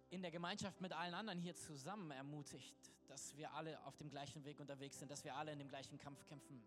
in 0.09 0.21
der 0.21 0.31
Gemeinschaft 0.31 0.81
mit 0.81 0.93
allen 0.93 1.13
anderen 1.13 1.39
hier 1.39 1.55
zusammen 1.55 2.11
ermutigt, 2.11 2.75
dass 3.07 3.35
wir 3.37 3.53
alle 3.53 3.83
auf 3.85 3.97
dem 3.97 4.09
gleichen 4.09 4.43
Weg 4.45 4.59
unterwegs 4.59 4.99
sind, 4.99 5.11
dass 5.11 5.23
wir 5.23 5.35
alle 5.35 5.51
in 5.51 5.59
dem 5.59 5.67
gleichen 5.67 5.97
Kampf 5.97 6.25
kämpfen. 6.25 6.61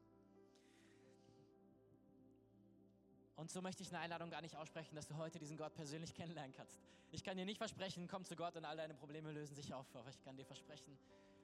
Und 3.37 3.51
so 3.51 3.63
möchte 3.63 3.83
ich 3.83 3.89
eine 3.89 4.01
Einladung 4.01 4.29
gar 4.29 4.43
nicht 4.43 4.57
aussprechen, 4.57 4.95
dass 4.95 5.07
du 5.07 5.17
heute 5.17 5.39
diesen 5.39 5.57
Gott 5.57 5.75
persönlich 5.75 6.15
kennenlernen 6.15 6.53
kannst. 6.53 6.79
Ich 7.11 7.25
kann 7.25 7.37
dir 7.37 7.47
nicht 7.47 7.59
versprechen, 7.59 8.07
komm 8.07 8.25
zu 8.25 8.37
Gott 8.37 8.55
und 8.57 8.65
all 8.65 8.77
deine 8.77 8.95
Probleme 8.95 9.33
lösen 9.33 9.55
sich 9.55 9.73
auf. 9.73 9.87
Aber 9.97 10.11
ich 10.11 10.21
kann 10.21 10.37
dir 10.37 10.45
versprechen, 10.45 10.99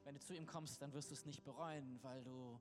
wenn 0.04 0.14
du 0.14 0.20
zu 0.20 0.34
ihm 0.34 0.46
kommst, 0.46 0.82
dann 0.82 0.92
wirst 0.92 1.10
du 1.10 1.14
es 1.14 1.24
nicht 1.24 1.42
bereuen, 1.42 1.98
weil 2.02 2.22
du, 2.22 2.60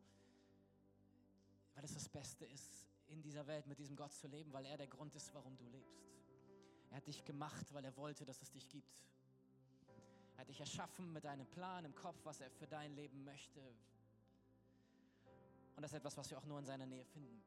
weil 1.76 1.84
es 1.84 1.94
das 1.94 2.08
Beste 2.08 2.46
ist, 2.46 2.88
in 3.08 3.22
dieser 3.22 3.46
Welt 3.46 3.68
mit 3.68 3.78
diesem 3.78 3.96
Gott 3.96 4.14
zu 4.14 4.28
leben, 4.28 4.52
weil 4.54 4.66
er 4.66 4.78
der 4.78 4.88
Grund 4.88 5.16
ist, 5.16 5.34
warum 5.34 5.56
du 5.58 5.66
lebst. 5.66 6.02
Er 6.90 6.98
hat 6.98 7.08
dich 7.08 7.24
gemacht, 7.26 7.74
weil 7.74 7.84
er 7.84 7.96
wollte, 7.98 8.26
dass 8.26 8.42
es 8.42 8.52
dich 8.52 8.68
gibt. 8.70 8.98
Er 10.36 10.42
hat 10.42 10.50
dich 10.50 10.60
erschaffen 10.60 11.14
mit 11.14 11.26
einem 11.26 11.46
Plan 11.48 11.86
im 11.86 11.96
Kopf, 11.96 12.18
was 12.24 12.42
er 12.42 12.52
für 12.52 12.68
dein 12.68 12.94
Leben 12.94 13.24
möchte. 13.24 13.62
Und 15.76 15.82
das 15.82 15.92
ist 15.92 15.98
etwas, 15.98 16.18
was 16.18 16.30
wir 16.30 16.38
auch 16.38 16.46
nur 16.46 16.60
in 16.60 16.66
seiner 16.66 16.86
Nähe 16.86 17.06
finden. 17.06 17.42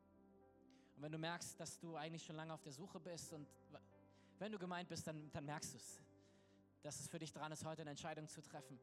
Und 0.97 1.03
wenn 1.03 1.13
du 1.13 1.19
merkst, 1.19 1.59
dass 1.61 1.79
du 1.79 1.97
eigentlich 1.97 2.25
schon 2.25 2.37
lange 2.37 2.53
auf 2.53 2.63
der 2.63 2.73
Suche 2.73 2.99
bist 2.99 3.33
und 3.33 3.47
wenn 4.39 4.53
du 4.53 4.59
gemeint 4.59 4.89
bist, 4.89 5.07
dann, 5.07 5.31
dann 5.33 5.45
merkst 5.45 5.75
du 5.75 5.77
es, 5.77 6.01
dass 6.83 7.01
es 7.01 7.09
für 7.09 7.19
dich 7.19 7.33
dran 7.33 7.53
ist, 7.53 7.65
heute 7.65 7.83
eine 7.83 7.91
Entscheidung 7.91 8.29
zu 8.29 8.43
treffen, 8.43 8.79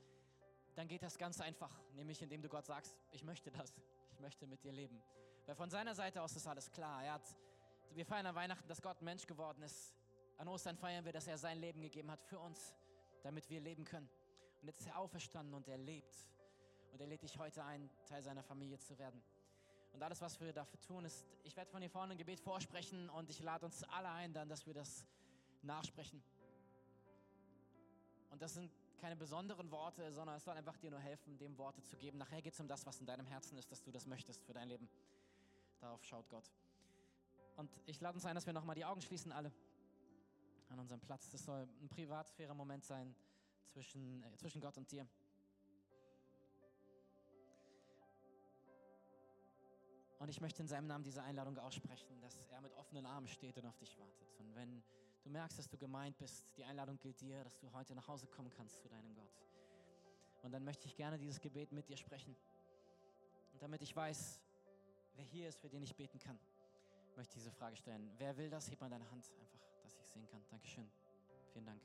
dann 0.76 0.88
geht 0.88 1.01
das 1.01 1.18
ganz 1.18 1.39
einfach, 1.39 1.72
nämlich 1.93 2.22
indem 2.22 2.41
du 2.41 2.49
Gott 2.49 2.66
sagst, 2.66 2.95
ich 3.12 3.24
möchte 3.24 3.49
das, 3.51 3.74
ich 4.12 4.20
möchte 4.20 4.45
mit 4.45 4.64
dir 4.64 4.74
leben. 4.74 5.01
Weil 5.45 5.56
von 5.56 5.70
seiner 5.70 5.95
Seite 5.95 6.22
aus 6.22 6.36
ist 6.36 6.47
alles 6.47 6.72
klar. 6.72 7.03
Er 7.03 7.14
hat, 7.14 7.38
wir 7.93 8.06
feiern 8.06 8.26
an 8.26 8.36
Weihnachten, 8.36 8.68
dass 8.68 8.82
Gott 8.82 9.01
Mensch 9.01 9.26
geworden 9.26 9.62
ist. 9.62 9.95
An 10.38 10.47
Ostern 10.47 10.76
feiern 10.76 11.06
wir, 11.06 11.14
dass 11.14 11.28
er 11.28 11.38
sein 11.38 11.60
Leben 11.60 11.82
gegeben 11.82 12.12
hat 12.12 12.22
für 12.24 12.39
uns, 12.39 12.74
damit 13.26 13.50
wir 13.50 13.60
leben 13.60 13.84
können. 13.84 14.08
Und 14.62 14.68
jetzt 14.68 14.82
ist 14.82 14.88
er 14.88 15.00
auferstanden 15.00 15.56
und 15.56 15.68
er 15.68 15.80
lebt. 15.80 16.16
Und 16.94 17.02
er 17.02 17.08
lädt 17.08 17.24
dich 17.24 17.38
heute 17.40 17.64
ein, 17.64 17.90
Teil 18.06 18.22
seiner 18.22 18.44
Familie 18.44 18.78
zu 18.78 18.98
werden. 19.00 19.22
Und 19.94 20.04
alles, 20.04 20.22
was 20.22 20.40
wir 20.40 20.54
dafür 20.54 20.80
tun, 20.80 21.06
ist, 21.06 21.26
ich 21.44 21.58
werde 21.58 21.72
von 21.72 21.82
hier 21.82 21.90
vorne 21.90 22.14
ein 22.14 22.18
Gebet 22.18 22.40
vorsprechen 22.40 23.10
und 23.10 23.30
ich 23.30 23.40
lade 23.42 23.66
uns 23.66 23.84
alle 23.86 24.10
ein, 24.10 24.32
dann, 24.34 24.48
dass 24.48 24.68
wir 24.68 24.74
das 24.74 25.06
nachsprechen. 25.64 26.22
Und 28.30 28.42
das 28.42 28.54
sind 28.54 28.72
keine 28.98 29.16
besonderen 29.16 29.72
Worte, 29.72 30.12
sondern 30.12 30.36
es 30.36 30.44
soll 30.44 30.56
einfach 30.56 30.78
dir 30.78 30.92
nur 30.92 31.00
helfen, 31.00 31.38
dem 31.40 31.58
Worte 31.58 31.82
zu 31.82 31.98
geben. 31.98 32.20
Nachher 32.20 32.42
geht 32.42 32.54
es 32.54 32.60
um 32.60 32.68
das, 32.68 32.86
was 32.86 33.00
in 33.00 33.08
deinem 33.08 33.26
Herzen 33.26 33.58
ist, 33.58 33.72
dass 33.72 33.82
du 33.82 33.92
das 33.92 34.06
möchtest 34.06 34.44
für 34.44 34.54
dein 34.54 34.68
Leben. 34.68 34.88
Darauf 35.80 36.04
schaut 36.04 36.30
Gott. 36.30 36.52
Und 37.56 37.72
ich 37.88 38.00
lade 38.02 38.16
uns 38.16 38.26
ein, 38.26 38.36
dass 38.36 38.46
wir 38.46 38.54
nochmal 38.54 38.76
die 38.76 38.86
Augen 38.86 39.02
schließen, 39.02 39.32
alle 39.32 39.52
an 40.70 40.80
unserem 40.80 41.01
Platz. 41.01 41.30
Das 41.30 41.43
soll 41.43 41.68
ein 41.82 41.89
Privatsphäre-Moment 41.89 42.84
sein 42.84 43.16
zwischen, 43.63 44.24
äh, 44.24 44.36
zwischen 44.38 44.61
Gott 44.61 44.78
und 44.78 44.91
dir. 44.91 45.07
Und 50.20 50.30
ich 50.30 50.41
möchte 50.41 50.61
in 50.61 50.68
seinem 50.68 50.88
Namen 50.88 51.03
diese 51.03 51.22
Einladung 51.22 51.57
aussprechen, 51.59 52.20
dass 52.22 52.38
er 52.49 52.61
mit 52.61 52.74
offenen 52.74 53.05
Armen 53.05 53.28
steht 53.28 53.57
und 53.57 53.66
auf 53.66 53.78
dich 53.78 53.97
wartet. 53.99 54.39
Und 54.39 54.55
wenn 54.55 54.82
du 55.24 55.30
merkst, 55.30 55.59
dass 55.59 55.68
du 55.68 55.78
gemeint 55.78 56.18
bist, 56.18 56.45
die 56.57 56.63
Einladung 56.63 56.97
gilt 56.99 57.20
dir, 57.22 57.43
dass 57.43 57.59
du 57.59 57.72
heute 57.74 57.93
nach 57.93 58.07
Hause 58.07 58.26
kommen 58.28 58.49
kannst 58.49 58.82
zu 58.82 58.88
deinem 58.88 59.13
Gott. 59.13 59.41
Und 60.41 60.51
dann 60.51 60.63
möchte 60.63 60.88
ich 60.88 60.95
gerne 60.95 61.18
dieses 61.18 61.41
Gebet 61.41 61.72
mit 61.72 61.89
dir 61.89 61.97
sprechen. 61.97 62.36
Und 63.53 63.61
damit 63.61 63.82
ich 63.82 63.95
weiß, 63.95 64.39
wer 65.16 65.26
hier 65.26 65.49
ist, 65.49 65.59
für 65.59 65.70
den 65.70 65.84
ich 65.84 65.95
beten 65.95 66.20
kann, 66.20 66.39
möchte 67.16 67.32
ich 67.32 67.43
diese 67.43 67.51
Frage 67.51 67.76
stellen. 67.76 68.11
Wer 68.18 68.38
will 68.38 68.49
das? 68.49 68.70
Heb 68.70 68.80
mal 68.82 68.89
deine 68.89 69.09
Hand 69.11 69.32
einfach, 69.39 69.59
sehen 70.16 70.28
kann. 70.28 70.41
Dankeschön. 70.49 70.89
Vielen 71.51 71.66
Dank. 71.66 71.82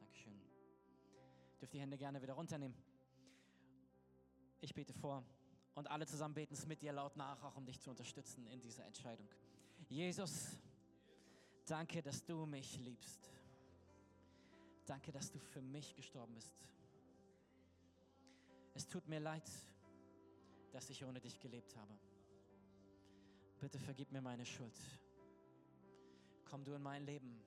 Dankeschön. 0.00 0.40
Dürft 1.60 1.72
die 1.72 1.80
Hände 1.80 1.98
gerne 1.98 2.20
wieder 2.20 2.32
runternehmen. 2.32 2.76
Ich 4.60 4.74
bete 4.74 4.94
vor 4.94 5.22
Und 5.74 5.90
alle 5.90 6.06
zusammen 6.06 6.34
beten 6.34 6.54
es 6.54 6.66
mit 6.66 6.80
dir 6.80 6.92
laut 6.92 7.16
nach, 7.16 7.42
auch 7.42 7.56
um 7.56 7.66
dich 7.66 7.78
zu 7.78 7.90
unterstützen 7.90 8.46
in 8.46 8.60
dieser 8.60 8.86
Entscheidung. 8.86 9.28
Jesus, 9.88 10.56
danke, 11.66 12.02
dass 12.02 12.24
du 12.24 12.46
mich 12.46 12.78
liebst. 12.78 13.30
Danke, 14.86 15.12
dass 15.12 15.30
du 15.30 15.38
für 15.38 15.60
mich 15.60 15.94
gestorben 15.94 16.34
bist. 16.34 16.54
Es 18.72 18.88
tut 18.88 19.06
mir 19.06 19.20
leid, 19.20 19.50
dass 20.72 20.88
ich 20.88 21.04
ohne 21.04 21.20
dich 21.20 21.38
gelebt 21.38 21.76
habe. 21.76 21.98
Bitte 23.60 23.78
vergib 23.78 24.12
mir 24.12 24.22
meine 24.22 24.46
Schuld. 24.46 24.78
Komm 26.48 26.64
du 26.64 26.74
in 26.74 26.82
mein 26.82 27.04
Leben 27.04 27.40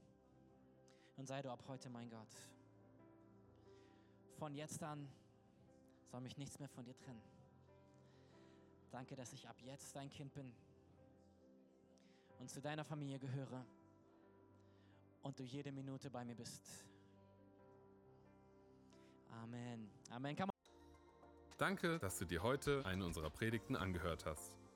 und 1.17 1.27
sei 1.27 1.41
du 1.41 1.49
ab 1.49 1.63
heute 1.67 1.89
mein 1.89 2.09
Gott. 2.09 2.35
Von 4.37 4.53
jetzt 4.53 4.81
an 4.83 5.07
soll 6.11 6.21
mich 6.21 6.37
nichts 6.37 6.59
mehr 6.59 6.69
von 6.69 6.85
dir 6.85 6.95
trennen. 6.95 7.21
Danke, 8.91 9.15
dass 9.15 9.33
ich 9.33 9.47
ab 9.47 9.55
jetzt 9.61 9.95
dein 9.95 10.09
Kind 10.09 10.33
bin 10.33 10.51
und 12.39 12.49
zu 12.49 12.61
deiner 12.61 12.83
Familie 12.83 13.19
gehöre 13.19 13.65
und 15.21 15.39
du 15.39 15.43
jede 15.43 15.71
Minute 15.71 16.09
bei 16.09 16.23
mir 16.25 16.35
bist. 16.35 16.85
Amen. 19.29 19.89
Amen. 20.09 20.35
Danke, 21.57 21.99
dass 21.99 22.17
du 22.17 22.25
dir 22.25 22.41
heute 22.41 22.85
eine 22.85 23.05
unserer 23.05 23.29
Predigten 23.29 23.75
angehört 23.75 24.25
hast. 24.25 24.58